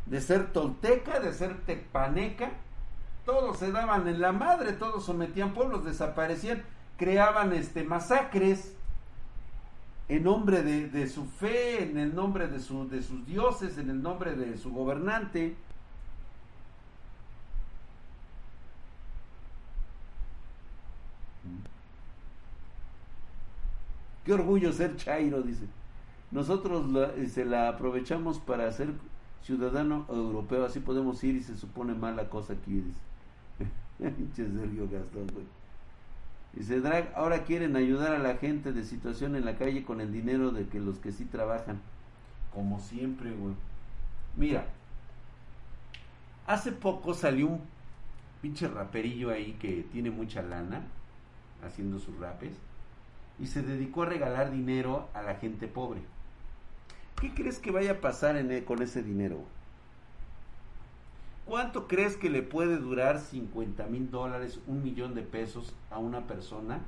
¿De 0.07 0.23
ser 0.23 0.51
tolteca? 0.51 1.21
¿De 1.21 1.35
ser 1.35 1.61
tepaneca? 1.67 2.53
Todos 3.27 3.59
se 3.59 3.71
daban 3.71 4.09
en 4.09 4.23
la 4.23 4.33
madre, 4.33 4.73
todos 4.73 5.05
sometían 5.05 5.53
pueblos, 5.53 5.85
desaparecían, 5.85 6.63
creaban 6.97 7.53
este 7.53 7.85
masacres 7.85 8.73
en 10.09 10.25
nombre 10.25 10.63
de, 10.63 11.07
su 11.07 11.27
fe, 11.27 11.83
en 11.83 11.99
el 11.99 12.15
nombre 12.15 12.49
de 12.49 12.59
sus 12.59 13.27
dioses, 13.27 13.77
en 13.77 13.91
el 13.91 14.01
nombre 14.03 14.37
de 14.37 14.57
su 14.57 14.73
gobernante. 14.73 15.55
Qué 24.27 24.33
orgullo 24.33 24.73
ser 24.73 24.97
Chairo, 24.97 25.41
dice. 25.41 25.67
Nosotros 26.33 26.85
se 27.31 27.45
la 27.45 27.69
aprovechamos 27.69 28.41
para 28.41 28.71
ser 28.73 28.89
ciudadano 29.45 30.05
europeo, 30.09 30.65
así 30.65 30.81
podemos 30.81 31.23
ir 31.23 31.37
y 31.37 31.43
se 31.45 31.57
supone 31.57 31.95
mala 31.95 32.29
cosa 32.29 32.55
aquí, 32.55 32.83
dice. 34.01 34.27
Sergio 34.35 34.89
Gastón, 34.91 35.29
güey. 35.33 35.47
Dice, 36.55 36.81
Drag, 36.81 37.13
ahora 37.15 37.45
quieren 37.45 37.77
ayudar 37.77 38.15
a 38.15 38.19
la 38.19 38.37
gente 38.37 38.73
de 38.73 38.83
situación 38.83 39.37
en 39.37 39.45
la 39.45 39.57
calle 39.57 39.85
con 39.85 40.01
el 40.01 40.13
dinero 40.13 40.51
de 40.51 40.67
que 40.67 40.81
los 40.81 40.99
que 40.99 41.13
sí 41.13 41.25
trabajan. 41.25 41.81
Como 42.53 42.81
siempre, 42.81 43.31
güey. 43.31 43.55
Mira, 44.37 44.67
hace 46.49 46.73
poco 46.73 47.15
salió 47.15 47.47
un 47.47 47.61
pinche 48.43 48.67
raperillo 48.67 49.31
ahí 49.31 49.53
que 49.61 49.87
tiene 49.93 50.11
mucha 50.11 50.43
lana 50.43 50.83
haciendo 51.63 52.01
sus 52.01 52.19
rapes 52.19 52.66
y 53.39 53.47
se 53.47 53.63
dedicó 53.63 54.03
a 54.03 54.07
regalar 54.07 54.51
dinero 54.51 55.09
a 55.15 55.23
la 55.23 55.35
gente 55.37 55.69
pobre. 55.69 56.01
¿Qué 57.21 57.33
crees 57.33 57.59
que 57.59 57.71
vaya 57.71 57.93
a 57.93 58.01
pasar 58.01 58.37
e, 58.37 58.65
con 58.65 58.83
ese 58.83 59.03
dinero? 59.03 59.39
¿Cuánto 61.47 61.87
crees 61.87 62.17
que 62.17 62.29
le 62.29 62.43
puede 62.43 62.77
durar 62.77 63.21
50 63.21 63.87
mil 63.87 64.11
dólares, 64.11 64.61
un 64.67 64.83
millón 64.83 65.15
de 65.15 65.23
pesos 65.23 65.75
a 65.91 65.99
una 65.99 66.27
persona 66.27 66.81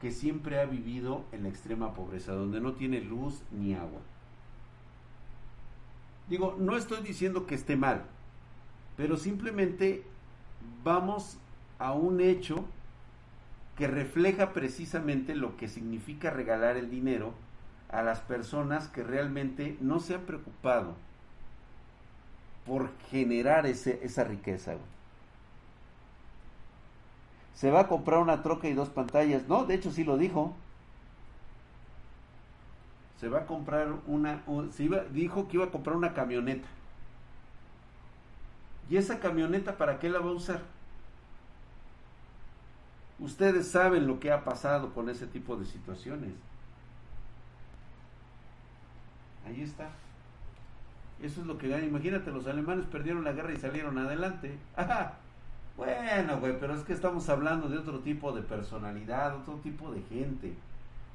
que 0.00 0.12
siempre 0.12 0.60
ha 0.60 0.66
vivido 0.66 1.24
en 1.32 1.44
la 1.44 1.48
extrema 1.48 1.94
pobreza, 1.94 2.32
donde 2.32 2.60
no 2.60 2.74
tiene 2.74 3.00
luz 3.00 3.42
ni 3.50 3.74
agua? 3.74 4.00
Digo, 6.28 6.54
no 6.58 6.76
estoy 6.76 7.02
diciendo 7.02 7.46
que 7.46 7.54
esté 7.54 7.76
mal, 7.76 8.04
pero 8.96 9.16
simplemente 9.16 10.04
vamos 10.84 11.38
a 11.78 11.92
un 11.92 12.20
hecho 12.20 12.64
que 13.78 13.86
refleja 13.86 14.52
precisamente 14.52 15.36
lo 15.36 15.56
que 15.56 15.68
significa 15.68 16.30
regalar 16.30 16.76
el 16.76 16.90
dinero 16.90 17.32
a 17.90 18.02
las 18.02 18.18
personas 18.18 18.88
que 18.88 19.04
realmente 19.04 19.78
no 19.80 20.00
se 20.00 20.16
han 20.16 20.22
preocupado 20.22 20.96
por 22.66 22.90
generar 23.08 23.66
ese, 23.66 24.00
esa 24.02 24.24
riqueza. 24.24 24.74
Se 27.54 27.70
va 27.70 27.80
a 27.82 27.88
comprar 27.88 28.18
una 28.18 28.42
troca 28.42 28.68
y 28.68 28.74
dos 28.74 28.88
pantallas. 28.88 29.46
No, 29.46 29.64
de 29.64 29.74
hecho 29.74 29.92
sí 29.92 30.02
lo 30.02 30.16
dijo. 30.16 30.56
Se 33.20 33.28
va 33.28 33.40
a 33.40 33.46
comprar 33.46 33.94
una... 34.08 34.42
Dijo 35.12 35.46
que 35.46 35.56
iba 35.56 35.66
a 35.66 35.70
comprar 35.70 35.94
una 35.94 36.14
camioneta. 36.14 36.66
¿Y 38.90 38.96
esa 38.96 39.20
camioneta 39.20 39.76
para 39.76 40.00
qué 40.00 40.08
la 40.08 40.18
va 40.18 40.30
a 40.30 40.34
usar? 40.34 40.62
Ustedes 43.18 43.68
saben 43.68 44.06
lo 44.06 44.20
que 44.20 44.30
ha 44.30 44.44
pasado 44.44 44.92
con 44.94 45.08
ese 45.08 45.26
tipo 45.26 45.56
de 45.56 45.66
situaciones. 45.66 46.32
Ahí 49.46 49.62
está. 49.62 49.90
Eso 51.22 51.40
es 51.40 51.46
lo 51.46 51.58
que 51.58 51.68
gana. 51.68 51.84
Imagínate, 51.84 52.30
los 52.30 52.46
alemanes 52.46 52.86
perdieron 52.86 53.24
la 53.24 53.32
guerra 53.32 53.52
y 53.52 53.56
salieron 53.56 53.98
adelante. 53.98 54.56
Bueno, 55.76 56.38
güey, 56.38 56.58
pero 56.60 56.74
es 56.74 56.82
que 56.82 56.92
estamos 56.92 57.28
hablando 57.28 57.68
de 57.68 57.78
otro 57.78 58.00
tipo 58.00 58.32
de 58.32 58.42
personalidad, 58.42 59.36
otro 59.36 59.54
tipo 59.56 59.90
de 59.90 60.02
gente. 60.02 60.54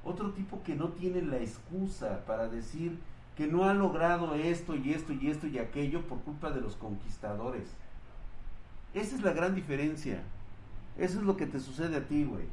Otro 0.03 0.31
tipo 0.31 0.61
que 0.63 0.75
no 0.75 0.89
tiene 0.89 1.21
la 1.21 1.37
excusa 1.37 2.25
para 2.25 2.49
decir 2.49 2.97
que 3.37 3.47
no 3.47 3.63
ha 3.65 3.73
logrado 3.73 4.35
esto 4.35 4.75
y 4.75 4.91
esto 4.93 5.13
y 5.13 5.29
esto 5.29 5.47
y 5.47 5.57
aquello 5.57 6.01
por 6.01 6.19
culpa 6.19 6.51
de 6.51 6.61
los 6.61 6.75
conquistadores. 6.75 7.69
Esa 8.93 9.15
es 9.15 9.21
la 9.21 9.31
gran 9.31 9.55
diferencia. 9.55 10.21
Eso 10.97 11.19
es 11.19 11.25
lo 11.25 11.37
que 11.37 11.45
te 11.45 11.59
sucede 11.59 11.97
a 11.97 12.07
ti, 12.07 12.23
güey. 12.23 12.45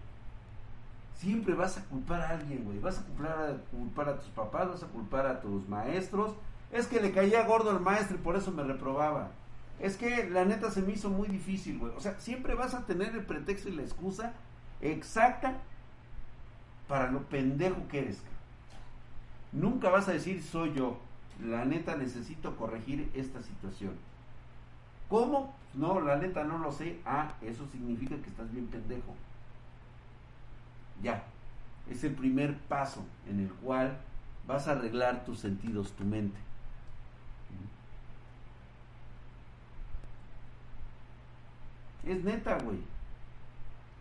Siempre 1.16 1.54
vas 1.54 1.76
a 1.76 1.84
culpar 1.84 2.22
a 2.22 2.30
alguien, 2.30 2.64
güey. 2.64 2.78
Vas 2.78 2.98
a 2.98 3.02
culpar 3.02 3.30
a, 3.30 3.76
culpar 3.76 4.08
a 4.08 4.16
tus 4.16 4.30
papás, 4.30 4.68
vas 4.68 4.82
a 4.82 4.86
culpar 4.86 5.26
a 5.26 5.40
tus 5.40 5.68
maestros. 5.68 6.34
Es 6.72 6.86
que 6.86 7.00
le 7.00 7.12
caía 7.12 7.44
gordo 7.46 7.70
al 7.70 7.80
maestro 7.80 8.16
y 8.16 8.20
por 8.20 8.36
eso 8.36 8.52
me 8.52 8.62
reprobaba. 8.62 9.30
Es 9.78 9.96
que 9.96 10.28
la 10.30 10.44
neta 10.44 10.70
se 10.70 10.82
me 10.82 10.92
hizo 10.92 11.10
muy 11.10 11.28
difícil, 11.28 11.78
güey. 11.78 11.92
O 11.96 12.00
sea, 12.00 12.18
siempre 12.18 12.54
vas 12.54 12.74
a 12.74 12.86
tener 12.86 13.14
el 13.14 13.24
pretexto 13.24 13.68
y 13.68 13.72
la 13.72 13.82
excusa 13.82 14.32
exacta 14.80 15.58
para 16.88 17.10
lo 17.10 17.22
pendejo 17.24 17.86
que 17.88 18.00
eres. 18.00 18.22
Nunca 19.52 19.90
vas 19.90 20.08
a 20.08 20.12
decir 20.12 20.42
soy 20.42 20.74
yo. 20.74 20.98
La 21.42 21.64
neta 21.64 21.96
necesito 21.96 22.56
corregir 22.56 23.10
esta 23.14 23.42
situación. 23.42 23.92
¿Cómo? 25.10 25.52
No, 25.74 26.00
la 26.00 26.16
neta 26.16 26.44
no 26.44 26.58
lo 26.58 26.72
sé. 26.72 27.00
Ah, 27.04 27.34
eso 27.42 27.66
significa 27.72 28.16
que 28.16 28.30
estás 28.30 28.50
bien 28.52 28.68
pendejo. 28.68 29.14
Ya. 31.02 31.24
Es 31.90 32.04
el 32.04 32.14
primer 32.14 32.56
paso 32.56 33.04
en 33.28 33.40
el 33.40 33.50
cual 33.54 33.98
vas 34.46 34.68
a 34.68 34.72
arreglar 34.72 35.24
tus 35.24 35.40
sentidos, 35.40 35.92
tu 35.92 36.04
mente. 36.04 36.38
Es 42.06 42.22
neta, 42.24 42.58
güey. 42.58 42.78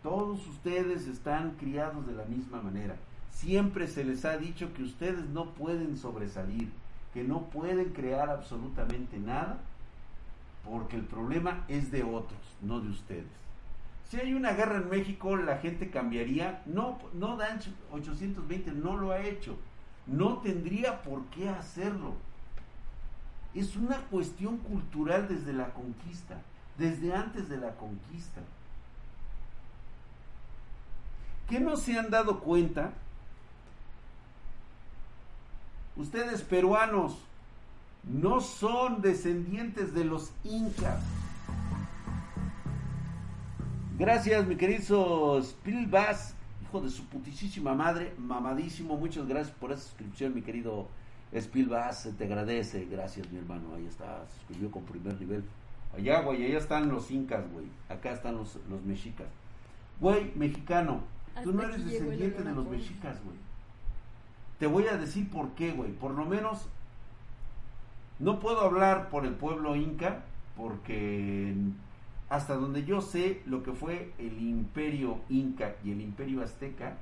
Todos 0.02 0.46
ustedes 0.46 1.06
están 1.06 1.52
criados 1.52 2.06
de 2.06 2.14
la 2.14 2.24
misma 2.24 2.62
manera. 2.62 2.96
Siempre 3.32 3.88
se 3.88 4.04
les 4.04 4.24
ha 4.24 4.38
dicho 4.38 4.72
que 4.74 4.82
ustedes 4.82 5.26
no 5.26 5.50
pueden 5.50 5.96
sobresalir, 5.98 6.70
que 7.12 7.24
no 7.24 7.42
pueden 7.46 7.90
crear 7.92 8.30
absolutamente 8.30 9.18
nada, 9.18 9.58
porque 10.64 10.96
el 10.96 11.04
problema 11.04 11.64
es 11.68 11.90
de 11.90 12.02
otros, 12.02 12.40
no 12.60 12.80
de 12.80 12.90
ustedes. 12.90 13.40
Si 14.10 14.16
hay 14.18 14.34
una 14.34 14.52
guerra 14.52 14.78
en 14.78 14.88
México, 14.88 15.36
la 15.36 15.58
gente 15.58 15.88
cambiaría. 15.88 16.62
No, 16.66 16.98
no 17.14 17.36
Dan 17.36 17.60
820 17.92 18.72
no 18.72 18.96
lo 18.96 19.12
ha 19.12 19.20
hecho. 19.20 19.56
No 20.06 20.38
tendría 20.38 21.02
por 21.02 21.24
qué 21.26 21.48
hacerlo. 21.48 22.14
Es 23.54 23.76
una 23.76 23.98
cuestión 24.08 24.58
cultural 24.58 25.28
desde 25.28 25.52
la 25.52 25.72
conquista, 25.72 26.40
desde 26.76 27.14
antes 27.14 27.48
de 27.48 27.58
la 27.58 27.76
conquista. 27.76 28.40
¿Qué 31.48 31.60
no 31.60 31.76
se 31.76 31.96
han 31.96 32.10
dado 32.10 32.40
cuenta? 32.40 32.92
Ustedes 35.96 36.42
peruanos 36.42 37.16
no 38.04 38.40
son 38.40 39.02
descendientes 39.02 39.94
de 39.94 40.04
los 40.04 40.32
incas. 40.44 41.02
Gracias, 43.98 44.46
mi 44.46 44.56
querido 44.56 45.42
Spilbas, 45.42 46.34
hijo 46.62 46.80
de 46.80 46.88
su 46.88 47.04
putísima 47.04 47.74
madre, 47.74 48.14
mamadísimo. 48.16 48.96
Muchas 48.96 49.28
gracias 49.28 49.54
por 49.56 49.72
esa 49.72 49.82
suscripción, 49.82 50.34
mi 50.34 50.42
querido 50.42 50.88
Spilbas. 51.38 52.08
Te 52.16 52.24
agradece. 52.24 52.86
Gracias, 52.86 53.30
mi 53.30 53.38
hermano. 53.38 53.74
Ahí 53.76 53.86
está, 53.86 54.24
se 54.26 54.38
suscribió 54.38 54.70
con 54.70 54.84
primer 54.84 55.20
nivel. 55.20 55.44
Allá, 55.94 56.22
güey, 56.22 56.46
allá 56.46 56.58
están 56.58 56.88
los 56.88 57.10
incas, 57.10 57.44
güey. 57.52 57.66
Acá 57.88 58.12
están 58.12 58.36
los, 58.36 58.56
los 58.70 58.82
mexicas. 58.84 59.26
Güey, 60.00 60.32
mexicano, 60.34 61.02
tú 61.42 61.52
no 61.52 61.62
eres 61.62 61.84
descendiente 61.84 62.42
de 62.42 62.52
los 62.52 62.66
mexicas, 62.66 63.22
güey. 63.22 63.36
Te 64.58 64.66
voy 64.66 64.86
a 64.86 64.96
decir 64.96 65.28
por 65.28 65.50
qué, 65.50 65.72
güey. 65.72 65.92
Por 65.92 66.12
lo 66.12 66.24
menos 66.24 66.68
no 68.20 68.38
puedo 68.38 68.60
hablar 68.60 69.08
por 69.08 69.24
el 69.24 69.34
pueblo 69.34 69.74
inca, 69.76 70.24
porque 70.56 71.54
hasta 72.28 72.54
donde 72.54 72.84
yo 72.84 73.00
sé, 73.00 73.42
lo 73.46 73.62
que 73.62 73.72
fue 73.72 74.12
el 74.18 74.40
imperio 74.40 75.18
inca 75.28 75.74
y 75.82 75.90
el 75.90 76.00
imperio 76.00 76.42
azteca 76.42 76.96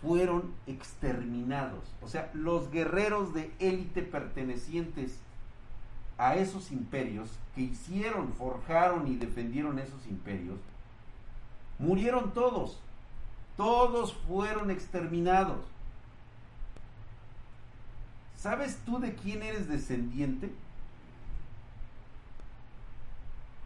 fueron 0.00 0.52
exterminados. 0.66 1.84
O 2.02 2.08
sea, 2.08 2.30
los 2.34 2.70
guerreros 2.70 3.34
de 3.34 3.52
élite 3.58 4.02
pertenecientes 4.02 5.20
a 6.18 6.36
esos 6.36 6.72
imperios 6.72 7.28
que 7.54 7.60
hicieron, 7.62 8.32
forjaron 8.32 9.06
y 9.08 9.16
defendieron 9.16 9.78
esos 9.78 10.06
imperios, 10.06 10.58
murieron 11.78 12.32
todos. 12.32 12.80
Todos 13.56 14.14
fueron 14.26 14.70
exterminados. 14.70 15.64
¿Sabes 18.46 18.78
tú 18.86 19.00
de 19.00 19.12
quién 19.12 19.42
eres 19.42 19.68
descendiente? 19.68 20.52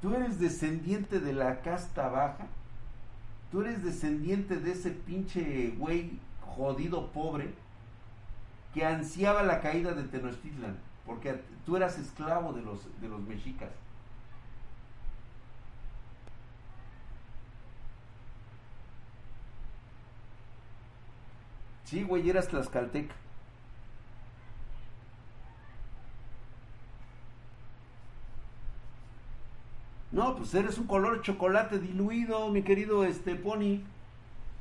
Tú 0.00 0.14
eres 0.14 0.40
descendiente 0.40 1.20
de 1.20 1.34
la 1.34 1.60
casta 1.60 2.08
baja. 2.08 2.46
Tú 3.52 3.60
eres 3.60 3.84
descendiente 3.84 4.56
de 4.56 4.72
ese 4.72 4.92
pinche 4.92 5.74
güey 5.76 6.18
jodido 6.40 7.08
pobre 7.08 7.52
que 8.72 8.86
ansiaba 8.86 9.42
la 9.42 9.60
caída 9.60 9.92
de 9.92 10.04
Tenochtitlan, 10.04 10.78
porque 11.04 11.38
tú 11.66 11.76
eras 11.76 11.98
esclavo 11.98 12.54
de 12.54 12.62
los, 12.62 12.80
de 13.02 13.08
los 13.10 13.20
mexicas. 13.20 13.68
Sí, 21.84 22.02
güey, 22.02 22.30
eras 22.30 22.48
tlaxcalteca. 22.48 23.14
No, 30.20 30.36
pues 30.36 30.52
eres 30.52 30.76
un 30.76 30.86
color 30.86 31.22
chocolate 31.22 31.78
diluido, 31.78 32.50
mi 32.50 32.60
querido 32.60 33.04
este 33.04 33.36
Pony. 33.36 33.80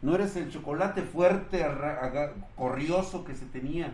No 0.01 0.15
eres 0.15 0.37
el 0.37 0.49
chocolate 0.49 1.01
fuerte, 1.01 1.67
corrioso 2.55 3.25
que 3.25 3.35
se 3.35 3.45
tenía. 3.45 3.93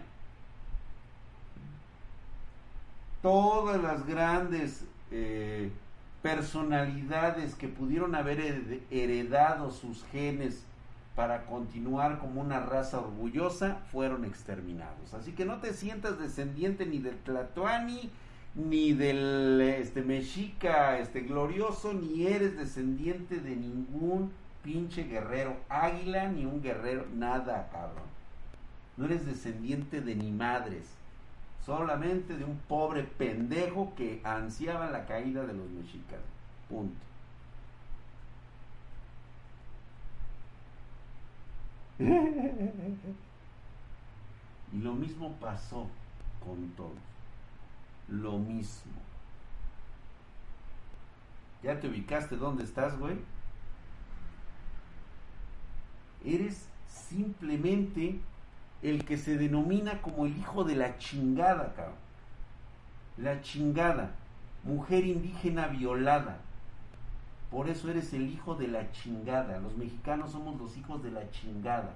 Todas 3.23 3.81
las 3.81 4.05
grandes 4.05 4.85
eh, 5.09 5.71
personalidades 6.21 7.55
que 7.55 7.67
pudieron 7.67 8.13
haber 8.13 8.83
heredado 8.91 9.71
sus 9.71 10.05
genes 10.11 10.63
para 11.15 11.47
continuar 11.47 12.19
como 12.19 12.41
una 12.41 12.59
raza 12.59 12.99
orgullosa 12.99 13.79
fueron 13.91 14.23
exterminados. 14.23 15.15
Así 15.15 15.31
que 15.31 15.45
no 15.45 15.57
te 15.61 15.73
sientas 15.73 16.19
descendiente 16.19 16.85
ni 16.85 16.99
del 16.99 17.17
Tlatoani, 17.17 18.11
ni 18.55 18.93
del 18.93 19.59
este 19.61 20.01
mexica 20.01 20.97
este 20.99 21.21
glorioso 21.21 21.93
ni 21.93 22.25
eres 22.25 22.57
descendiente 22.57 23.39
de 23.41 23.55
ningún 23.55 24.31
pinche 24.63 25.03
guerrero 25.03 25.57
águila 25.69 26.29
ni 26.29 26.45
un 26.45 26.61
guerrero 26.61 27.05
nada 27.13 27.69
cabrón. 27.71 28.15
No 28.97 29.05
eres 29.05 29.25
descendiente 29.25 30.01
de 30.01 30.15
ni 30.15 30.31
madres. 30.31 30.85
Solamente 31.65 32.37
de 32.37 32.45
un 32.45 32.57
pobre 32.67 33.03
pendejo 33.03 33.93
que 33.95 34.21
ansiaba 34.23 34.89
la 34.89 35.05
caída 35.05 35.45
de 35.45 35.53
los 35.53 35.69
mexicas. 35.69 36.19
Punto. 36.69 36.95
Y 44.73 44.79
lo 44.79 44.93
mismo 44.93 45.31
pasó 45.39 45.87
con 46.43 46.67
todos 46.75 47.14
lo 48.07 48.37
mismo. 48.37 48.93
¿Ya 51.63 51.79
te 51.79 51.87
ubicaste 51.87 52.35
dónde 52.37 52.63
estás, 52.63 52.97
güey? 52.99 53.17
Eres 56.23 56.67
simplemente 56.87 58.19
el 58.81 59.05
que 59.05 59.17
se 59.17 59.37
denomina 59.37 60.01
como 60.01 60.25
el 60.25 60.37
hijo 60.37 60.63
de 60.63 60.75
la 60.75 60.97
chingada, 60.97 61.73
cabrón. 61.73 61.95
La 63.17 63.41
chingada. 63.41 64.11
Mujer 64.63 65.05
indígena 65.05 65.67
violada. 65.67 66.37
Por 67.49 67.69
eso 67.69 67.89
eres 67.89 68.13
el 68.13 68.29
hijo 68.29 68.55
de 68.55 68.67
la 68.67 68.91
chingada. 68.91 69.59
Los 69.59 69.75
mexicanos 69.77 70.31
somos 70.31 70.59
los 70.59 70.75
hijos 70.77 71.01
de 71.03 71.11
la 71.11 71.29
chingada. 71.31 71.95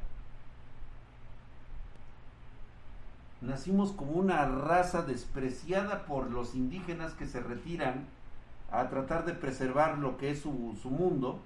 Nacimos 3.42 3.92
como 3.92 4.12
una 4.12 4.46
raza 4.46 5.02
despreciada 5.02 6.06
por 6.06 6.30
los 6.30 6.56
indígenas 6.56 7.14
que 7.14 7.26
se 7.26 7.40
retiran 7.40 8.06
a 8.72 8.90
tratar 8.90 9.26
de 9.26 9.34
preservar 9.34 9.98
lo 9.98 10.18
que 10.18 10.32
es 10.32 10.42
su, 10.42 10.52
mundo 10.52 11.40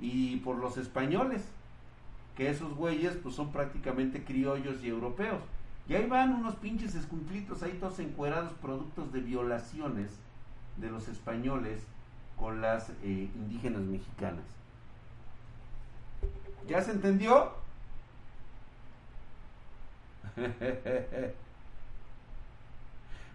y 0.00 0.36
por 0.38 0.56
los 0.56 0.76
españoles, 0.78 1.42
que 2.36 2.50
esos 2.50 2.74
güeyes 2.74 3.16
pues 3.22 3.34
son 3.34 3.52
prácticamente 3.52 4.24
criollos 4.24 4.82
y 4.82 4.88
europeos. 4.88 5.40
Y 5.88 5.94
ahí 5.94 6.06
van 6.06 6.34
unos 6.34 6.56
pinches 6.56 6.94
escumplitos 6.94 7.62
ahí 7.62 7.78
todos 7.78 8.00
encuerados 8.00 8.52
productos 8.60 9.12
de 9.12 9.20
violaciones 9.20 10.10
de 10.76 10.90
los 10.90 11.08
españoles 11.08 11.80
con 12.36 12.60
las 12.60 12.90
eh, 13.02 13.30
indígenas 13.34 13.82
mexicanas. 13.82 14.44
¿Ya 16.68 16.82
se 16.82 16.90
entendió? 16.90 17.52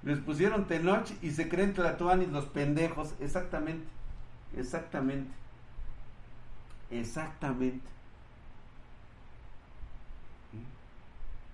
Les 0.04 0.20
pusieron 0.20 0.66
Tenoch 0.68 1.08
y 1.22 1.32
se 1.32 1.48
creen 1.50 1.74
Tlatoanis 1.74 2.30
los 2.30 2.46
pendejos. 2.46 3.14
Exactamente. 3.20 3.86
Exactamente. 4.58 5.32
Exactamente. 6.92 7.88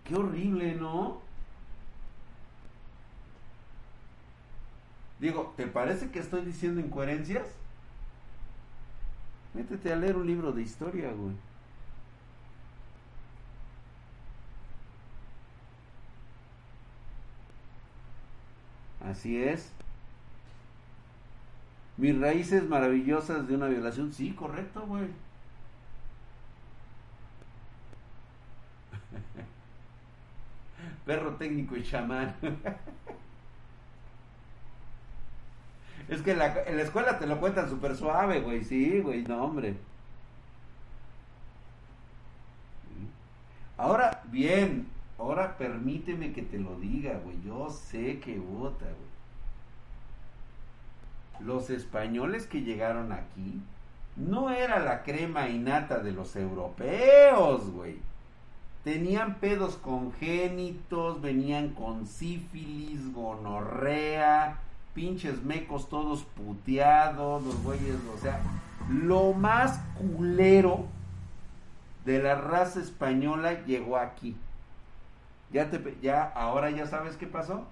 Qué 0.06 0.16
horrible, 0.16 0.74
¿no? 0.76 1.20
Digo, 5.20 5.54
¿te 5.58 5.68
parece 5.68 6.10
que 6.12 6.20
estoy 6.20 6.45
diciendo 6.45 6.80
incoherencias? 6.80 7.48
Métete 9.54 9.91
a 9.91 9.95
leer 9.98 10.16
un 10.16 10.26
libro 10.28 10.52
de 10.54 10.62
historia, 10.62 11.12
güey. 11.12 11.36
Así 19.10 19.41
es. 19.41 19.72
Mis 21.97 22.20
raíces 22.20 22.68
maravillosas 22.68 23.47
de 23.47 23.55
una 23.55 23.68
violación. 23.68 24.12
Sí, 24.14 24.34
correcto, 24.34 24.86
güey. 24.86 25.05
Perro 31.05 31.36
técnico 31.36 31.78
y 31.78 31.84
chamán. 31.84 32.36
es 36.10 36.22
que 36.22 36.32
en 36.32 36.39
la, 36.39 36.47
escuela 36.82 37.18
te 37.18 37.28
lo 37.28 37.39
cuentan 37.39 37.70
súper 37.70 37.95
suave, 37.95 38.41
güey. 38.41 38.64
Sí, 38.64 38.99
güey, 38.99 39.24
no, 39.24 39.43
hombre. 39.43 39.78
Ahora, 43.78 44.22
bien, 44.26 44.88
ahora 45.18 45.57
permíteme 45.57 46.34
que 46.34 46.41
te 46.41 46.59
lo 46.59 46.76
diga, 46.80 47.20
güey. 47.24 47.38
Yo 47.45 47.70
sé 47.70 48.20
que 48.20 48.38
vota, 48.39 48.86
güey. 48.86 49.07
Los 51.39 51.70
españoles 51.70 52.47
que 52.47 52.61
llegaron 52.61 53.11
aquí 53.11 53.61
no 54.15 54.49
era 54.49 54.80
la 54.80 55.03
crema 55.03 55.47
innata 55.49 55.99
de 55.99 56.11
los 56.11 56.36
europeos, 56.36 57.70
güey. 57.72 57.99
Tenían 58.84 59.36
pedos 59.36 59.76
congénitos, 59.76 61.22
venían 61.22 61.70
con 61.70 62.07
sífilis, 62.07 63.13
gonorrea, 63.13 64.59
pinches 64.93 65.43
mecos 65.43 65.89
todos 65.89 66.24
puteados, 66.24 67.43
los 67.43 67.63
güeyes, 67.63 67.97
o 68.15 68.18
sea, 68.18 68.39
lo 68.89 69.34
más 69.34 69.80
culero 69.97 70.86
de 72.05 72.24
la 72.24 72.36
raza 72.36 72.80
española 72.80 73.65
llegó 73.65 73.97
aquí. 73.97 74.36
Ya 75.52 75.70
te 75.70 75.98
ya 76.02 76.24
ahora 76.24 76.70
ya 76.70 76.86
sabes 76.86 77.16
qué 77.18 77.28
pasó. 77.28 77.66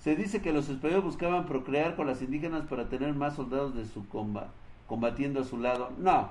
Se 0.00 0.16
dice 0.16 0.42
que 0.42 0.52
los 0.52 0.68
españoles 0.68 1.04
buscaban 1.04 1.46
procrear 1.46 1.96
con 1.96 2.06
las 2.06 2.20
indígenas 2.20 2.66
para 2.66 2.88
tener 2.88 3.14
más 3.14 3.36
soldados 3.36 3.74
de 3.74 3.86
su 3.86 4.06
comba, 4.08 4.48
combatiendo 4.86 5.40
a 5.40 5.44
su 5.44 5.58
lado. 5.58 5.90
No, 5.98 6.30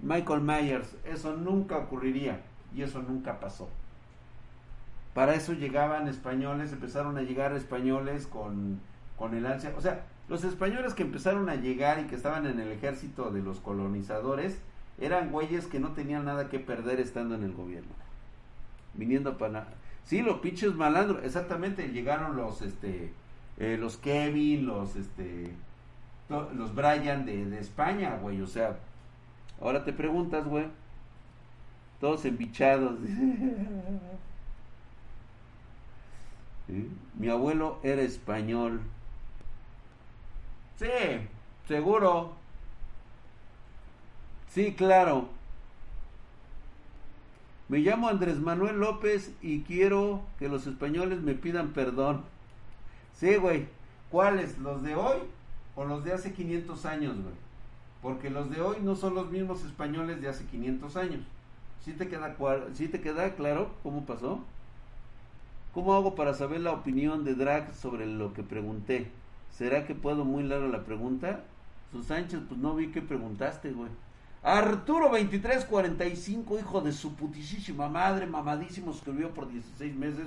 Michael 0.00 0.40
Myers, 0.40 0.96
eso 1.04 1.36
nunca 1.36 1.76
ocurriría 1.76 2.40
y 2.74 2.82
eso 2.82 3.02
nunca 3.02 3.38
pasó. 3.38 3.68
Para 5.14 5.34
eso 5.34 5.52
llegaban 5.52 6.08
españoles, 6.08 6.72
empezaron 6.72 7.18
a 7.18 7.22
llegar 7.22 7.52
españoles 7.52 8.26
con, 8.26 8.80
con 9.18 9.34
el 9.34 9.44
ansia. 9.44 9.74
O 9.76 9.80
sea, 9.82 10.06
los 10.28 10.42
españoles 10.44 10.94
que 10.94 11.02
empezaron 11.02 11.50
a 11.50 11.56
llegar 11.56 12.00
y 12.00 12.04
que 12.04 12.16
estaban 12.16 12.46
en 12.46 12.58
el 12.60 12.72
ejército 12.72 13.30
de 13.30 13.42
los 13.42 13.60
colonizadores, 13.60 14.58
eran 14.98 15.30
güeyes 15.30 15.66
que 15.66 15.80
no 15.80 15.90
tenían 15.92 16.24
nada 16.24 16.48
que 16.48 16.58
perder 16.58 16.98
estando 16.98 17.34
en 17.34 17.42
el 17.42 17.52
gobierno. 17.52 17.92
Viniendo 18.94 19.38
para... 19.38 19.66
Sí, 20.04 20.22
los 20.22 20.40
pinches 20.40 20.74
malandros, 20.74 21.24
exactamente, 21.24 21.88
llegaron 21.88 22.36
los, 22.36 22.60
este, 22.62 23.12
eh, 23.58 23.76
los 23.78 23.96
Kevin, 23.96 24.66
los, 24.66 24.96
este, 24.96 25.52
los 26.28 26.74
Brian 26.74 27.24
de, 27.24 27.46
de 27.46 27.60
España, 27.60 28.18
güey, 28.20 28.40
o 28.40 28.46
sea, 28.46 28.78
ahora 29.60 29.84
te 29.84 29.92
preguntas, 29.92 30.44
güey, 30.44 30.66
todos 32.00 32.24
embichados. 32.24 32.98
Mi 37.18 37.28
abuelo 37.28 37.78
era 37.82 38.02
español. 38.02 38.80
Sí, 40.78 40.88
seguro. 41.68 42.32
Sí, 44.48 44.74
claro. 44.74 45.28
Me 47.72 47.78
llamo 47.78 48.10
Andrés 48.10 48.38
Manuel 48.38 48.80
López 48.80 49.32
y 49.40 49.62
quiero 49.62 50.20
que 50.38 50.50
los 50.50 50.66
españoles 50.66 51.22
me 51.22 51.32
pidan 51.32 51.68
perdón. 51.68 52.20
Sí, 53.14 53.36
güey. 53.36 53.66
¿Cuáles? 54.10 54.58
¿Los 54.58 54.82
de 54.82 54.94
hoy 54.94 55.16
o 55.74 55.86
los 55.86 56.04
de 56.04 56.12
hace 56.12 56.34
500 56.34 56.84
años, 56.84 57.14
güey? 57.14 57.34
Porque 58.02 58.28
los 58.28 58.50
de 58.50 58.60
hoy 58.60 58.76
no 58.82 58.94
son 58.94 59.14
los 59.14 59.30
mismos 59.30 59.64
españoles 59.64 60.20
de 60.20 60.28
hace 60.28 60.44
500 60.44 60.96
años. 60.98 61.20
¿Sí 61.82 61.94
te 61.94 62.08
queda, 62.08 62.36
¿sí 62.74 62.88
te 62.88 63.00
queda 63.00 63.34
claro 63.36 63.70
cómo 63.82 64.04
pasó? 64.04 64.40
¿Cómo 65.72 65.94
hago 65.94 66.14
para 66.14 66.34
saber 66.34 66.60
la 66.60 66.72
opinión 66.72 67.24
de 67.24 67.34
Drag 67.34 67.74
sobre 67.74 68.04
lo 68.04 68.34
que 68.34 68.42
pregunté? 68.42 69.10
¿Será 69.50 69.86
que 69.86 69.94
puedo 69.94 70.26
muy 70.26 70.42
larga 70.42 70.68
la 70.68 70.84
pregunta? 70.84 71.40
Sus 71.90 72.04
Sánchez, 72.04 72.40
pues 72.46 72.60
no 72.60 72.74
vi 72.74 72.88
que 72.88 73.00
preguntaste, 73.00 73.70
güey. 73.70 73.88
Arturo 74.42 75.08
2345, 75.10 76.58
hijo 76.58 76.80
de 76.80 76.92
su 76.92 77.14
putísima 77.14 77.88
madre, 77.88 78.26
mamadísimo, 78.26 78.92
suscribió 78.92 79.32
por 79.32 79.48
16 79.48 79.94
meses. 79.94 80.26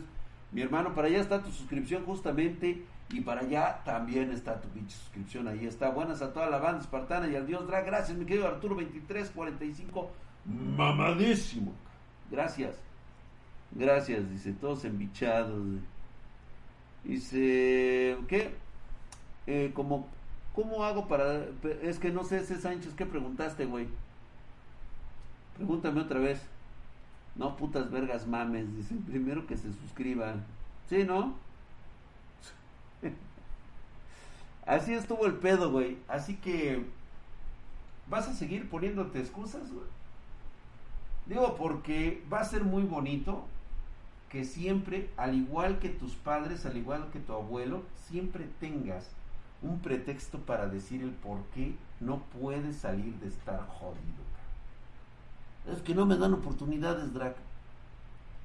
Mi 0.52 0.62
hermano, 0.62 0.96
para 0.96 1.08
allá 1.08 1.20
está 1.20 1.44
tu 1.44 1.52
suscripción 1.52 2.06
justamente 2.06 2.86
y 3.10 3.20
para 3.20 3.42
allá 3.42 3.82
también 3.84 4.32
está 4.32 4.62
tu 4.62 4.70
pinche 4.70 4.96
suscripción. 4.96 5.50
Ahí 5.50 5.66
está. 5.66 5.90
Buenas 5.90 6.22
a 6.22 6.32
toda 6.32 6.50
la 6.50 6.60
banda 6.60 6.82
espartana 6.82 7.28
y 7.28 7.36
al 7.36 7.46
Dios 7.46 7.68
Drag. 7.68 7.86
Gracias, 7.86 8.18
mi 8.18 8.26
querido 8.26 8.48
Arturo 8.48 8.76
2345, 8.76 10.12
mamadísimo. 10.46 11.74
Gracias. 12.32 12.78
Gracias, 13.72 14.30
dice, 14.30 14.54
todos 14.54 14.86
embichados. 14.86 15.62
Dice, 17.04 18.18
¿qué? 18.30 18.56
Eh, 19.46 19.72
como, 19.74 20.08
¿Cómo 20.56 20.86
hago 20.86 21.08
para...? 21.08 21.48
Es 21.82 22.00
que 22.00 22.12
no 22.12 22.24
sé, 22.24 22.38
ese 22.38 22.56
Sánchez, 22.56 22.94
¿qué 22.96 23.06
preguntaste, 23.06 23.66
güey? 23.66 23.88
Pregúntame 25.56 26.02
otra 26.02 26.20
vez. 26.20 26.42
No, 27.36 27.56
putas 27.58 27.92
vergas 27.92 28.28
mames. 28.28 28.76
Dicen 28.76 29.02
primero 29.04 29.46
que 29.48 29.58
se 29.58 29.72
suscriban. 29.74 30.46
¿Sí, 30.90 31.04
no? 31.04 31.34
Así 34.66 34.94
estuvo 34.94 35.26
el 35.26 35.34
pedo, 35.34 35.72
güey. 35.72 35.98
Así 36.08 36.36
que... 36.36 36.86
¿Vas 38.08 38.28
a 38.28 38.34
seguir 38.34 38.70
poniéndote 38.70 39.20
excusas, 39.20 39.72
güey? 39.72 39.88
Digo, 41.26 41.56
porque 41.56 42.24
va 42.32 42.42
a 42.42 42.46
ser 42.46 42.64
muy 42.64 42.84
bonito 42.84 43.46
que 44.30 44.46
siempre, 44.46 45.10
al 45.18 45.34
igual 45.34 45.80
que 45.80 45.90
tus 45.90 46.14
padres, 46.14 46.66
al 46.66 46.78
igual 46.78 47.10
que 47.12 47.20
tu 47.20 47.34
abuelo, 47.34 47.84
siempre 48.08 48.46
tengas 48.60 49.10
un 49.62 49.80
pretexto 49.80 50.40
para 50.40 50.68
decir 50.68 51.02
el 51.02 51.12
por 51.12 51.42
qué 51.54 51.74
no 52.00 52.20
puedes 52.40 52.76
salir 52.76 53.16
de 53.16 53.28
estar 53.28 53.66
jodido. 53.68 54.25
Es 55.72 55.82
que 55.82 55.96
no 55.96 56.06
me 56.06 56.18
dan 56.18 56.34
oportunidades, 56.34 57.14
Drac. 57.14 57.36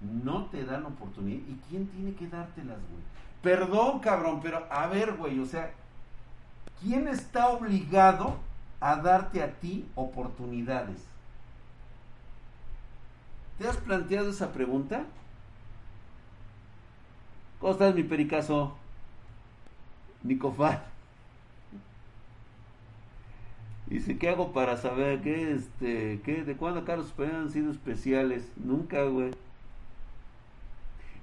No 0.00 0.46
te 0.46 0.64
dan 0.64 0.86
oportunidad. 0.86 1.46
¿Y 1.48 1.60
quién 1.68 1.86
tiene 1.88 2.14
que 2.14 2.26
dártelas, 2.26 2.78
güey? 2.90 3.02
Perdón, 3.42 4.00
cabrón, 4.00 4.40
pero 4.42 4.66
a 4.70 4.86
ver, 4.86 5.14
güey, 5.16 5.38
o 5.38 5.46
sea, 5.46 5.72
¿quién 6.80 7.08
está 7.08 7.48
obligado 7.48 8.36
a 8.80 8.96
darte 8.96 9.42
a 9.42 9.52
ti 9.52 9.86
oportunidades? 9.94 11.04
¿Te 13.58 13.68
has 13.68 13.76
planteado 13.76 14.30
esa 14.30 14.52
pregunta? 14.52 15.04
¿Cómo 17.60 17.72
estás, 17.72 17.94
mi 17.94 18.02
pericazo? 18.02 18.74
Nicofar. 20.22 20.89
Dice, 23.90 24.18
¿qué 24.18 24.28
hago 24.28 24.52
para 24.52 24.76
saber 24.76 25.20
qué, 25.20 25.52
este, 25.52 26.20
qué, 26.24 26.44
de 26.44 26.56
cuándo 26.56 26.84
Carlos 26.84 27.12
han 27.18 27.50
sido 27.50 27.72
especiales? 27.72 28.48
Nunca, 28.56 29.02
güey. 29.02 29.32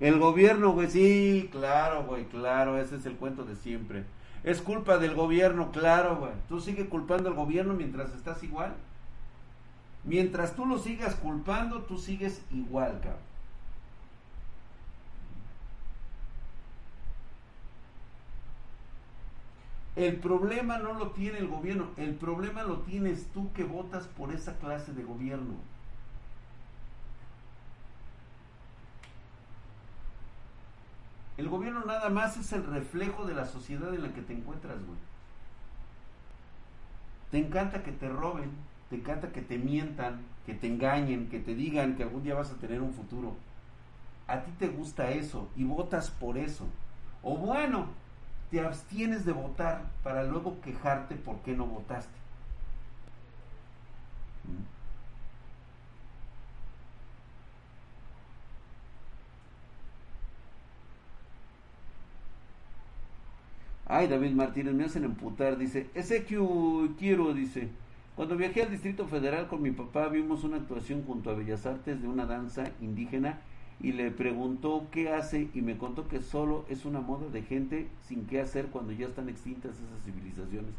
El 0.01 0.19
gobierno, 0.19 0.73
güey, 0.73 0.89
sí, 0.89 1.49
claro, 1.51 2.03
güey, 2.03 2.25
claro, 2.25 2.77
ese 2.77 2.97
es 2.97 3.05
el 3.05 3.15
cuento 3.15 3.45
de 3.45 3.55
siempre. 3.55 4.03
Es 4.43 4.61
culpa 4.61 4.97
del 4.97 5.15
gobierno, 5.15 5.71
claro, 5.71 6.17
güey. 6.17 6.33
Tú 6.49 6.59
sigues 6.59 6.89
culpando 6.89 7.29
al 7.29 7.35
gobierno 7.35 7.73
mientras 7.73 8.13
estás 8.13 8.43
igual. 8.43 8.73
Mientras 10.03 10.53
tú 10.53 10.65
lo 10.65 10.77
sigas 10.77 11.15
culpando, 11.15 11.83
tú 11.83 11.97
sigues 11.97 12.41
igual, 12.51 12.99
cabrón. 13.01 13.26
El 19.97 20.17
problema 20.17 20.77
no 20.77 20.93
lo 20.93 21.09
tiene 21.09 21.39
el 21.39 21.47
gobierno, 21.47 21.87
el 21.97 22.13
problema 22.13 22.61
lo 22.61 22.81
tienes 22.81 23.25
tú 23.33 23.51
que 23.53 23.63
votas 23.63 24.05
por 24.05 24.31
esa 24.31 24.55
clase 24.59 24.93
de 24.93 25.03
gobierno. 25.03 25.55
El 31.37 31.49
gobierno 31.49 31.83
nada 31.83 32.09
más 32.09 32.37
es 32.37 32.53
el 32.53 32.63
reflejo 32.67 33.25
de 33.25 33.33
la 33.33 33.47
sociedad 33.47 33.91
en 33.95 34.03
la 34.03 34.13
que 34.13 34.21
te 34.21 34.33
encuentras, 34.33 34.77
güey. 34.85 34.99
Te 37.31 37.39
encanta 37.39 37.81
que 37.81 37.91
te 37.91 38.07
roben, 38.07 38.51
te 38.91 38.97
encanta 38.97 39.31
que 39.31 39.41
te 39.41 39.57
mientan, 39.57 40.21
que 40.45 40.53
te 40.53 40.67
engañen, 40.67 41.27
que 41.27 41.39
te 41.39 41.55
digan 41.55 41.95
que 41.95 42.03
algún 42.03 42.21
día 42.21 42.35
vas 42.35 42.51
a 42.51 42.57
tener 42.57 42.83
un 42.83 42.93
futuro. 42.93 43.35
A 44.27 44.41
ti 44.41 44.51
te 44.59 44.67
gusta 44.67 45.09
eso 45.09 45.49
y 45.55 45.63
votas 45.63 46.11
por 46.11 46.37
eso. 46.37 46.67
O 47.23 47.35
bueno, 47.35 47.87
te 48.51 48.61
abstienes 48.61 49.25
de 49.25 49.33
votar 49.33 49.83
para 50.03 50.23
luego 50.23 50.61
quejarte 50.61 51.15
por 51.15 51.37
qué 51.41 51.53
no 51.53 51.65
votaste. 51.65 52.17
¿Mm? 54.45 54.77
Ay, 63.89 64.07
David 64.07 64.31
Martínez, 64.31 64.73
me 64.73 64.83
hacen 64.83 65.05
emputar, 65.05 65.57
dice, 65.57 65.89
ese 65.95 66.25
quiero, 66.25 67.33
dice. 67.33 67.69
Cuando 68.17 68.35
viajé 68.35 68.63
al 68.63 68.71
Distrito 68.71 69.07
Federal 69.07 69.47
con 69.47 69.61
mi 69.61 69.71
papá 69.71 70.09
vimos 70.09 70.43
una 70.43 70.57
actuación 70.57 71.03
junto 71.05 71.29
a 71.29 71.35
Bellas 71.35 71.65
Artes 71.65 72.01
de 72.01 72.07
una 72.07 72.25
danza 72.25 72.65
indígena 72.81 73.39
y 73.79 73.91
le 73.91 74.09
preguntó 74.11 74.87
qué 74.91 75.13
hace 75.13 75.49
y 75.53 75.61
me 75.61 75.77
contó 75.77 76.07
que 76.07 76.21
solo 76.21 76.65
es 76.67 76.85
una 76.85 76.99
moda 76.99 77.27
de 77.29 77.43
gente 77.43 77.87
sin 78.03 78.25
qué 78.25 78.41
hacer 78.41 78.67
cuando 78.67 78.91
ya 78.91 79.05
están 79.05 79.29
extintas 79.29 79.71
esas 79.75 80.03
civilizaciones. 80.03 80.71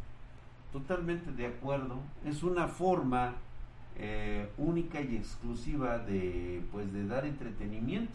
Totalmente 0.73 1.31
de 1.33 1.47
acuerdo. 1.47 1.97
Es 2.25 2.43
una 2.43 2.67
forma 2.67 3.35
eh, 3.97 4.49
única 4.59 5.01
y 5.01 5.17
exclusiva 5.17 5.99
de 5.99 6.63
pues 6.73 6.93
de 6.93 7.07
dar 7.07 7.25
entretenimiento 7.25 8.13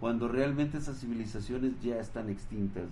cuando 0.00 0.28
realmente 0.28 0.78
esas 0.78 1.00
civilizaciones 1.00 1.80
ya 1.82 1.98
están 1.98 2.30
extintas. 2.30 2.84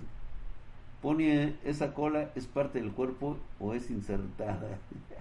Pone 1.01 1.57
esa 1.65 1.93
cola 1.93 2.31
es 2.35 2.47
parte 2.47 2.81
del 2.81 2.93
cuerpo 2.93 3.37
o 3.61 3.75
es 3.75 3.91
insertada. 3.91 4.79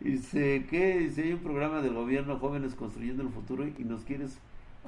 Dice, 0.00 0.66
¿qué? 0.70 0.98
Dice, 0.98 1.24
hay 1.24 1.32
un 1.34 1.40
programa 1.40 1.82
del 1.82 1.94
gobierno 1.94 2.38
Jóvenes 2.38 2.74
Construyendo 2.74 3.22
el 3.22 3.28
Futuro 3.28 3.66
y 3.66 3.84
nos 3.84 4.02
quieres 4.04 4.38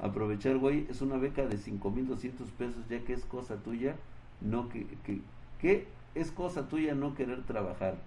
aprovechar, 0.01 0.57
güey. 0.57 0.87
Es 0.89 1.01
una 1.01 1.17
beca 1.17 1.45
de 1.45 1.57
5.200 1.57 2.31
pesos, 2.57 2.87
ya 2.89 3.03
que 3.03 3.13
es 3.13 3.23
cosa 3.25 3.57
tuya, 3.57 3.95
no 4.41 4.69
que, 4.69 4.87
que, 5.05 5.21
que 5.61 5.87
es 6.15 6.31
cosa 6.31 6.67
tuya 6.67 6.95
no 6.95 7.13
querer 7.13 7.43
trabajar. 7.43 7.97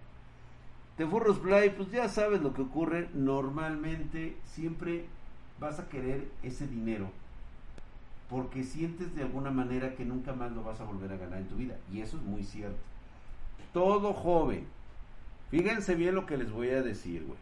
Te 0.96 1.06
Furros 1.06 1.38
Play, 1.38 1.70
pues 1.70 1.90
ya 1.92 2.08
sabes 2.08 2.42
lo 2.42 2.52
que 2.54 2.62
ocurre. 2.62 3.08
Normalmente 3.14 4.36
siempre 4.44 5.04
vas 5.60 5.78
a 5.78 5.88
querer 5.88 6.28
ese 6.42 6.66
dinero 6.66 7.08
porque 8.28 8.64
sientes 8.64 9.14
de 9.14 9.22
alguna 9.22 9.50
manera 9.50 9.94
que 9.94 10.04
nunca 10.04 10.32
más 10.32 10.50
lo 10.52 10.64
vas 10.64 10.80
a 10.80 10.84
volver 10.84 11.12
a 11.12 11.16
ganar 11.16 11.38
en 11.38 11.48
tu 11.48 11.56
vida. 11.56 11.76
Y 11.92 12.00
eso 12.00 12.16
es 12.16 12.22
muy 12.24 12.42
cierto. 12.42 12.78
Todo 13.72 14.12
joven 14.12 14.66
Fíjense 15.50 15.94
bien 15.94 16.14
lo 16.14 16.26
que 16.26 16.36
les 16.36 16.50
voy 16.50 16.70
a 16.70 16.82
decir, 16.82 17.24
güey. 17.24 17.38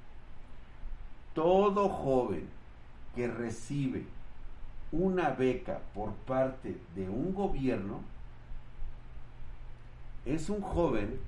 Todo 1.35 1.89
joven 1.89 2.47
que 3.15 3.29
recibe 3.29 4.05
una 4.93 5.31
beca 5.31 5.81
por 5.95 6.13
parte 6.13 6.77
de 6.95 7.09
un 7.09 7.35
gobierno 7.35 8.01
es 10.25 10.49
un 10.49 10.63
joven 10.63 11.19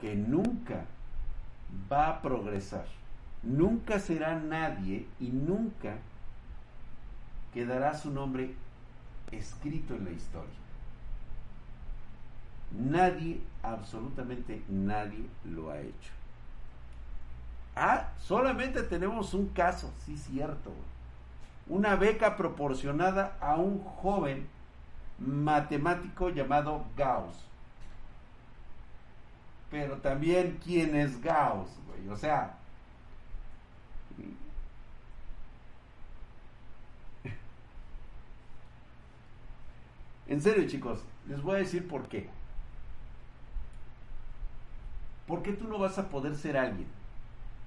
que 0.00 0.14
nunca 0.14 0.84
va 1.90 2.08
a 2.08 2.22
progresar, 2.22 2.86
nunca 3.42 3.98
será 3.98 4.38
nadie 4.38 5.06
y 5.20 5.28
nunca 5.28 5.96
quedará 7.54 7.96
su 7.96 8.10
nombre 8.10 8.54
escrito 9.32 9.94
en 9.94 10.04
la 10.04 10.10
historia. 10.10 10.65
Nadie, 12.72 13.40
absolutamente 13.62 14.62
nadie 14.68 15.26
lo 15.44 15.70
ha 15.70 15.80
hecho. 15.80 16.12
Ah, 17.74 18.08
solamente 18.18 18.82
tenemos 18.82 19.34
un 19.34 19.48
caso, 19.48 19.92
sí 20.04 20.16
cierto. 20.16 20.72
Una 21.68 21.94
beca 21.96 22.36
proporcionada 22.36 23.36
a 23.40 23.56
un 23.56 23.82
joven 23.84 24.48
matemático 25.18 26.30
llamado 26.30 26.84
Gauss. 26.96 27.36
Pero 29.70 29.96
también, 29.98 30.58
¿quién 30.64 30.96
es 30.96 31.20
Gauss? 31.20 31.68
Güey? 31.86 32.08
O 32.08 32.16
sea, 32.16 32.56
en 40.28 40.40
serio 40.40 40.66
chicos, 40.68 41.00
les 41.28 41.42
voy 41.42 41.56
a 41.56 41.58
decir 41.58 41.86
por 41.86 42.08
qué. 42.08 42.28
¿Por 45.26 45.42
qué 45.42 45.52
tú 45.52 45.66
no 45.66 45.78
vas 45.78 45.98
a 45.98 46.08
poder 46.08 46.36
ser 46.36 46.56
alguien? 46.56 46.86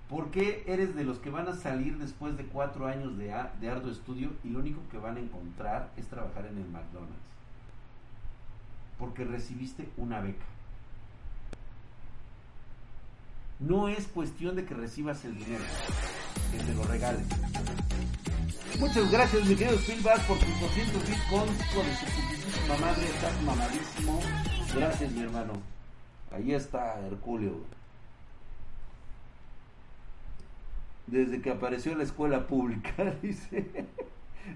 ¿Por 0.09 0.31
qué 0.31 0.63
eres 0.65 0.95
de 0.95 1.03
los 1.03 1.19
que 1.19 1.29
van 1.29 1.47
a 1.47 1.55
salir 1.55 1.97
después 1.97 2.35
de 2.35 2.45
cuatro 2.45 2.87
años 2.87 3.17
de, 3.17 3.31
arduo 3.31 3.91
estudio 3.91 4.31
y 4.43 4.49
lo 4.49 4.59
único 4.59 4.81
que 4.89 4.97
van 4.97 5.17
a 5.17 5.19
encontrar 5.19 5.91
es 5.97 6.07
trabajar 6.07 6.47
en 6.47 6.57
el 6.57 6.67
McDonald's? 6.69 7.13
Porque 8.97 9.23
recibiste 9.23 9.87
una 9.97 10.19
beca. 10.19 10.45
No 13.59 13.87
es 13.87 14.07
cuestión 14.07 14.55
de 14.55 14.65
que 14.65 14.73
recibas 14.73 15.23
el 15.25 15.37
dinero, 15.37 15.63
que 16.51 16.57
te 16.57 16.73
lo 16.73 16.83
regalen. 16.83 17.25
Muchas 18.79 19.11
gracias, 19.11 19.45
mi 19.45 19.55
querido 19.55 19.77
Spielberg, 19.77 20.25
por 20.25 20.39
tus 20.39 20.61
200 20.61 21.09
bitcoins, 21.09 21.63
por 21.73 22.77
su 22.77 22.81
madre, 22.81 23.05
estás 23.05 23.41
mamadísimo. 23.43 24.19
Gracias, 24.73 25.11
mi 25.11 25.21
hermano. 25.21 25.78
Ahí 26.31 26.53
está 26.53 26.99
Herculeo. 27.05 27.63
Desde 31.07 31.41
que 31.41 31.49
apareció 31.49 31.95
la 31.95 32.03
escuela 32.03 32.45
pública, 32.47 33.15
dice. 33.21 33.87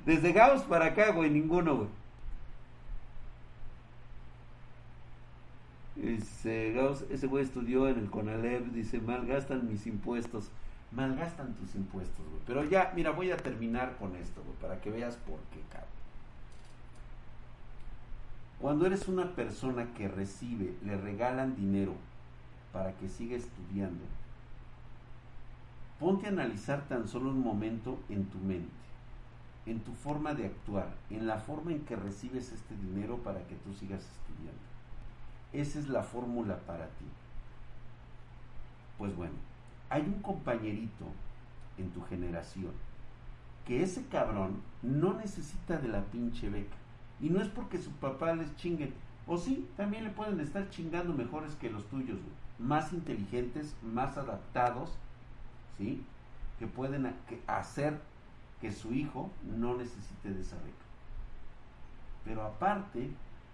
Desde 0.05 0.31
Gauss 0.31 0.63
para 0.63 0.87
acá, 0.87 1.11
güey, 1.11 1.29
ninguno, 1.29 1.75
güey. 1.77 1.89
Dice 5.95 6.73
Gauss, 6.73 7.05
ese 7.09 7.27
güey 7.27 7.43
estudió 7.43 7.87
en 7.87 7.99
el 7.99 8.09
CONALEP, 8.09 8.65
dice, 8.67 8.99
malgastan 8.99 9.67
mis 9.67 9.87
impuestos. 9.87 10.51
Malgastan 10.91 11.55
tus 11.55 11.73
impuestos, 11.75 12.23
güey. 12.29 12.41
Pero 12.45 12.63
ya, 12.65 12.91
mira, 12.95 13.11
voy 13.11 13.31
a 13.31 13.37
terminar 13.37 13.95
con 13.97 14.15
esto, 14.15 14.43
güey, 14.43 14.55
para 14.57 14.79
que 14.79 14.91
veas 14.91 15.15
por 15.17 15.39
qué, 15.51 15.61
cabrón. 15.71 16.02
Cuando 18.63 18.85
eres 18.85 19.09
una 19.09 19.35
persona 19.35 19.93
que 19.93 20.07
recibe, 20.07 20.73
le 20.85 20.95
regalan 20.95 21.53
dinero 21.53 21.95
para 22.71 22.93
que 22.93 23.09
siga 23.09 23.35
estudiando, 23.35 24.05
ponte 25.99 26.27
a 26.27 26.29
analizar 26.29 26.87
tan 26.87 27.09
solo 27.09 27.31
un 27.31 27.43
momento 27.43 27.99
en 28.07 28.23
tu 28.27 28.37
mente, 28.37 28.71
en 29.65 29.81
tu 29.81 29.91
forma 29.91 30.33
de 30.33 30.45
actuar, 30.45 30.93
en 31.09 31.27
la 31.27 31.39
forma 31.39 31.73
en 31.73 31.81
que 31.81 31.97
recibes 31.97 32.53
este 32.53 32.73
dinero 32.77 33.17
para 33.17 33.45
que 33.47 33.55
tú 33.55 33.73
sigas 33.73 33.99
estudiando. 33.99 34.61
Esa 35.51 35.79
es 35.79 35.89
la 35.89 36.03
fórmula 36.03 36.59
para 36.59 36.85
ti. 36.85 37.05
Pues 38.97 39.13
bueno, 39.13 39.35
hay 39.89 40.03
un 40.03 40.21
compañerito 40.21 41.03
en 41.77 41.89
tu 41.89 42.01
generación 42.03 42.71
que 43.67 43.83
ese 43.83 44.05
cabrón 44.05 44.61
no 44.81 45.15
necesita 45.15 45.77
de 45.79 45.89
la 45.89 46.01
pinche 46.05 46.49
beca 46.49 46.82
y 47.21 47.29
no 47.29 47.41
es 47.41 47.47
porque 47.47 47.77
su 47.77 47.91
papá 47.91 48.33
les 48.33 48.55
chingue. 48.57 48.91
O 49.27 49.37
sí, 49.37 49.67
también 49.77 50.03
le 50.03 50.09
pueden 50.09 50.39
estar 50.39 50.69
chingando 50.69 51.13
mejores 51.13 51.55
que 51.55 51.69
los 51.69 51.85
tuyos, 51.89 52.17
Más 52.59 52.93
inteligentes, 52.93 53.75
más 53.81 54.17
adaptados, 54.17 54.91
¿sí? 55.77 56.03
Que 56.59 56.67
pueden 56.67 57.13
hacer 57.47 57.99
que 58.61 58.71
su 58.71 58.93
hijo 58.93 59.29
no 59.57 59.75
necesite 59.75 60.31
de 60.31 60.41
esa 60.41 60.55
beca. 60.57 60.85
Pero 62.23 62.43
aparte, 62.43 63.09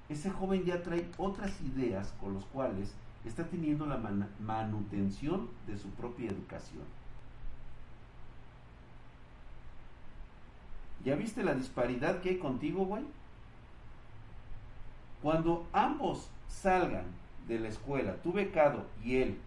ese 0.10 0.30
joven 0.30 0.66
ya 0.66 0.84
trae 0.84 1.10
otras 1.18 1.60
ideas 1.62 2.14
con 2.20 2.34
los 2.34 2.46
cuales 2.46 2.94
está 3.26 3.46
teniendo 3.46 3.86
la 3.86 4.00
manutención 4.40 5.50
de 5.68 5.78
su 5.78 5.90
propia 5.92 6.30
educación. 6.30 6.84
¿Ya 11.04 11.16
viste 11.16 11.44
la 11.44 11.56
disparidad 11.56 12.22
que 12.22 12.30
hay 12.30 12.38
contigo, 12.38 12.86
güey? 12.86 13.04
Cuando 15.22 15.68
ambos 15.74 16.30
salgan 16.48 17.06
de 17.48 17.60
la 17.60 17.68
escuela, 17.68 18.16
tu 18.24 18.32
becado 18.32 18.86
y 19.04 19.18
él, 19.18 19.38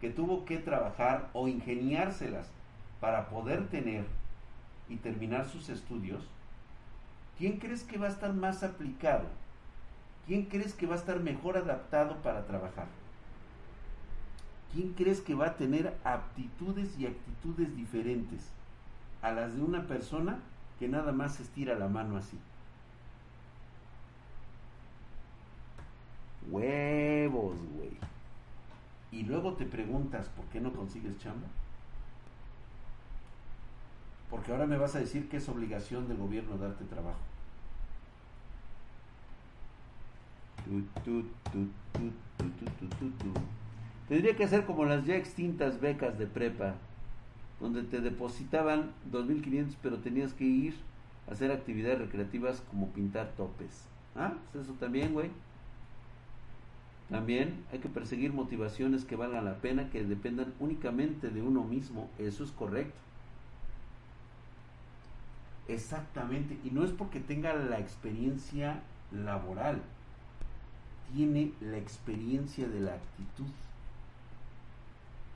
que 0.00 0.10
tuvo 0.10 0.44
que 0.44 0.58
trabajar 0.58 1.28
o 1.32 1.48
ingeniárselas 1.48 2.48
para 3.00 3.28
poder 3.28 3.68
tener 3.68 4.04
y 4.88 4.96
terminar 4.96 5.48
sus 5.48 5.68
estudios, 5.68 6.22
¿quién 7.38 7.58
crees 7.58 7.82
que 7.82 7.98
va 7.98 8.06
a 8.06 8.10
estar 8.10 8.32
más 8.32 8.62
aplicado? 8.62 9.24
¿Quién 10.26 10.44
crees 10.44 10.74
que 10.74 10.86
va 10.86 10.94
a 10.94 10.98
estar 10.98 11.18
mejor 11.18 11.56
adaptado 11.56 12.16
para 12.22 12.46
trabajar? 12.46 12.86
¿Quién 14.72 14.92
crees 14.92 15.20
que 15.20 15.34
va 15.34 15.48
a 15.48 15.56
tener 15.56 15.94
aptitudes 16.04 16.98
y 16.98 17.06
actitudes 17.06 17.74
diferentes 17.76 18.48
a 19.20 19.32
las 19.32 19.54
de 19.54 19.62
una 19.62 19.86
persona 19.86 20.38
que 20.78 20.88
nada 20.88 21.12
más 21.12 21.40
estira 21.40 21.74
la 21.74 21.88
mano 21.88 22.16
así? 22.16 22.38
Huevos, 26.50 27.56
güey. 27.76 27.90
Y 29.10 29.24
luego 29.24 29.54
te 29.54 29.64
preguntas, 29.66 30.28
¿por 30.28 30.44
qué 30.46 30.60
no 30.60 30.72
consigues 30.72 31.18
chamba? 31.18 31.46
Porque 34.30 34.52
ahora 34.52 34.66
me 34.66 34.78
vas 34.78 34.94
a 34.94 35.00
decir 35.00 35.28
que 35.28 35.36
es 35.36 35.48
obligación 35.48 36.08
del 36.08 36.16
gobierno 36.16 36.56
darte 36.56 36.84
trabajo. 36.84 37.18
Tendría 44.08 44.36
que 44.36 44.48
ser 44.48 44.64
como 44.64 44.84
las 44.84 45.04
ya 45.04 45.16
extintas 45.16 45.80
becas 45.80 46.18
de 46.18 46.26
prepa, 46.26 46.74
donde 47.60 47.82
te 47.82 48.00
depositaban 48.00 48.92
2.500 49.10 49.74
pero 49.82 49.98
tenías 49.98 50.32
que 50.32 50.44
ir 50.44 50.74
hacer 51.30 51.50
actividades 51.50 51.98
recreativas 51.98 52.62
como 52.70 52.88
pintar 52.88 53.32
topes. 53.36 53.84
Ah, 54.16 54.34
pues 54.52 54.64
eso 54.64 54.74
también, 54.74 55.12
güey. 55.12 55.30
También 57.12 57.62
hay 57.70 57.78
que 57.78 57.90
perseguir 57.90 58.32
motivaciones 58.32 59.04
que 59.04 59.16
valgan 59.16 59.44
la 59.44 59.56
pena, 59.56 59.90
que 59.90 60.02
dependan 60.02 60.54
únicamente 60.58 61.28
de 61.28 61.42
uno 61.42 61.62
mismo. 61.62 62.08
Eso 62.18 62.42
es 62.42 62.50
correcto. 62.52 62.98
Exactamente. 65.68 66.58
Y 66.64 66.70
no 66.70 66.84
es 66.84 66.90
porque 66.90 67.20
tenga 67.20 67.52
la 67.52 67.78
experiencia 67.78 68.80
laboral. 69.12 69.82
Tiene 71.14 71.52
la 71.60 71.76
experiencia 71.76 72.66
de 72.66 72.80
la 72.80 72.94
actitud. 72.94 73.52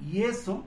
Y 0.00 0.22
eso, 0.22 0.64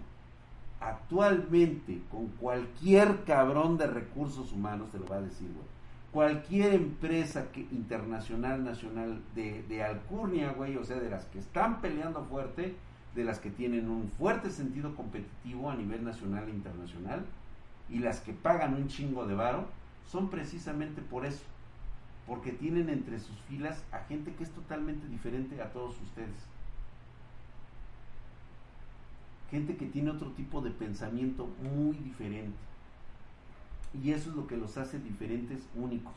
actualmente, 0.79 2.01
con 2.11 2.27
cualquier 2.27 3.23
cabrón 3.23 3.79
de 3.79 3.87
recursos 3.87 4.51
humanos, 4.51 4.91
te 4.91 4.99
lo 4.99 5.07
va 5.07 5.15
a 5.15 5.21
decir, 5.21 5.47
güey 5.47 5.78
cualquier 6.11 6.73
empresa 6.73 7.47
internacional, 7.71 8.63
nacional 8.63 9.21
de, 9.35 9.63
de 9.63 9.83
alcurnia, 9.83 10.53
güey, 10.53 10.75
o 10.77 10.83
sea, 10.83 10.99
de 10.99 11.09
las 11.09 11.25
que 11.25 11.39
están 11.39 11.81
peleando 11.81 12.23
fuerte, 12.25 12.75
de 13.15 13.23
las 13.23 13.39
que 13.39 13.51
tienen 13.51 13.89
un 13.89 14.09
fuerte 14.17 14.49
sentido 14.49 14.95
competitivo 14.95 15.69
a 15.69 15.75
nivel 15.75 16.03
nacional 16.03 16.47
e 16.47 16.51
internacional, 16.51 17.25
y 17.89 17.99
las 17.99 18.21
que 18.21 18.33
pagan 18.33 18.75
un 18.75 18.87
chingo 18.87 19.25
de 19.25 19.35
varo, 19.35 19.67
son 20.05 20.29
precisamente 20.29 21.01
por 21.01 21.25
eso, 21.25 21.43
porque 22.27 22.51
tienen 22.51 22.89
entre 22.89 23.19
sus 23.19 23.37
filas 23.41 23.83
a 23.91 23.99
gente 23.99 24.33
que 24.33 24.43
es 24.43 24.51
totalmente 24.51 25.07
diferente 25.07 25.61
a 25.61 25.71
todos 25.71 25.99
ustedes. 26.01 26.47
Gente 29.51 29.77
que 29.77 29.87
tiene 29.87 30.11
otro 30.11 30.29
tipo 30.31 30.61
de 30.61 30.69
pensamiento 30.69 31.49
muy 31.61 31.97
diferente 31.97 32.68
y 33.93 34.11
eso 34.11 34.29
es 34.29 34.35
lo 34.35 34.47
que 34.47 34.57
los 34.57 34.77
hace 34.77 34.99
diferentes, 34.99 35.67
únicos. 35.75 36.13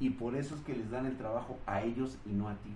Y 0.00 0.10
por 0.10 0.34
eso 0.36 0.54
es 0.54 0.60
que 0.62 0.74
les 0.74 0.90
dan 0.90 1.06
el 1.06 1.16
trabajo 1.16 1.58
a 1.66 1.82
ellos 1.82 2.18
y 2.26 2.30
no 2.30 2.48
a 2.48 2.54
ti. 2.54 2.70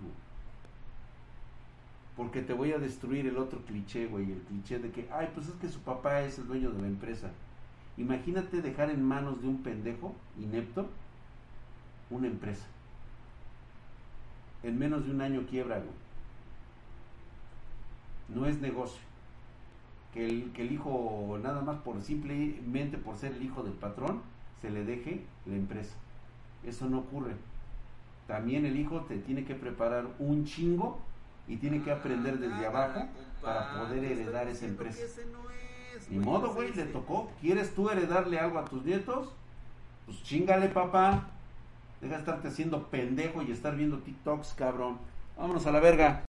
Porque 2.16 2.42
te 2.42 2.52
voy 2.52 2.72
a 2.72 2.78
destruir 2.78 3.26
el 3.26 3.38
otro 3.38 3.60
cliché, 3.64 4.06
güey. 4.06 4.32
El 4.32 4.40
cliché 4.40 4.78
de 4.78 4.90
que, 4.90 5.08
ay, 5.12 5.30
pues 5.34 5.48
es 5.48 5.54
que 5.54 5.68
su 5.68 5.80
papá 5.80 6.22
es 6.22 6.38
el 6.38 6.46
dueño 6.46 6.70
de 6.70 6.82
la 6.82 6.88
empresa. 6.88 7.30
Imagínate 7.96 8.62
dejar 8.62 8.90
en 8.90 9.02
manos 9.02 9.40
de 9.40 9.48
un 9.48 9.62
pendejo 9.62 10.14
inepto 10.38 10.88
una 12.10 12.26
empresa. 12.26 12.66
En 14.62 14.78
menos 14.78 15.04
de 15.04 15.12
un 15.12 15.20
año 15.20 15.46
quiebra, 15.48 15.78
güey. 15.78 15.90
No 18.28 18.46
es 18.46 18.60
negocio 18.60 19.11
que 20.12 20.26
el, 20.26 20.52
que 20.52 20.62
el 20.62 20.72
hijo, 20.72 21.38
nada 21.42 21.62
más 21.62 21.78
por 21.78 22.00
simplemente 22.02 22.98
por 22.98 23.16
ser 23.16 23.32
el 23.32 23.42
hijo 23.42 23.62
del 23.62 23.72
patrón, 23.72 24.20
se 24.60 24.70
le 24.70 24.84
deje 24.84 25.24
la 25.46 25.56
empresa. 25.56 25.96
Eso 26.64 26.88
no 26.88 26.98
ocurre. 26.98 27.34
También 28.26 28.64
el 28.64 28.78
hijo 28.78 29.00
te 29.02 29.16
tiene 29.16 29.44
que 29.44 29.54
preparar 29.54 30.06
un 30.18 30.44
chingo 30.44 31.00
y 31.48 31.56
tiene 31.56 31.82
que 31.82 31.90
aprender 31.90 32.38
desde 32.38 32.66
abajo 32.66 33.06
para 33.42 33.74
poder 33.74 34.04
heredar 34.04 34.48
esa 34.48 34.66
empresa. 34.66 35.02
Ni 36.08 36.18
modo, 36.18 36.54
güey, 36.54 36.72
le 36.72 36.84
tocó. 36.84 37.30
¿Quieres 37.40 37.74
tú 37.74 37.90
heredarle 37.90 38.38
algo 38.38 38.58
a 38.58 38.64
tus 38.64 38.84
nietos? 38.84 39.28
Pues 40.06 40.22
chingale, 40.22 40.68
papá. 40.68 41.28
Deja 42.00 42.14
de 42.14 42.20
estarte 42.20 42.48
haciendo 42.48 42.88
pendejo 42.88 43.42
y 43.42 43.52
estar 43.52 43.76
viendo 43.76 43.98
TikToks, 43.98 44.54
cabrón. 44.54 44.98
Vámonos 45.36 45.66
a 45.66 45.72
la 45.72 45.80
verga. 45.80 46.24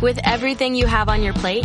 With 0.00 0.18
everything 0.24 0.74
you 0.74 0.88
have 0.88 1.08
on 1.08 1.22
your 1.22 1.34
plate, 1.34 1.64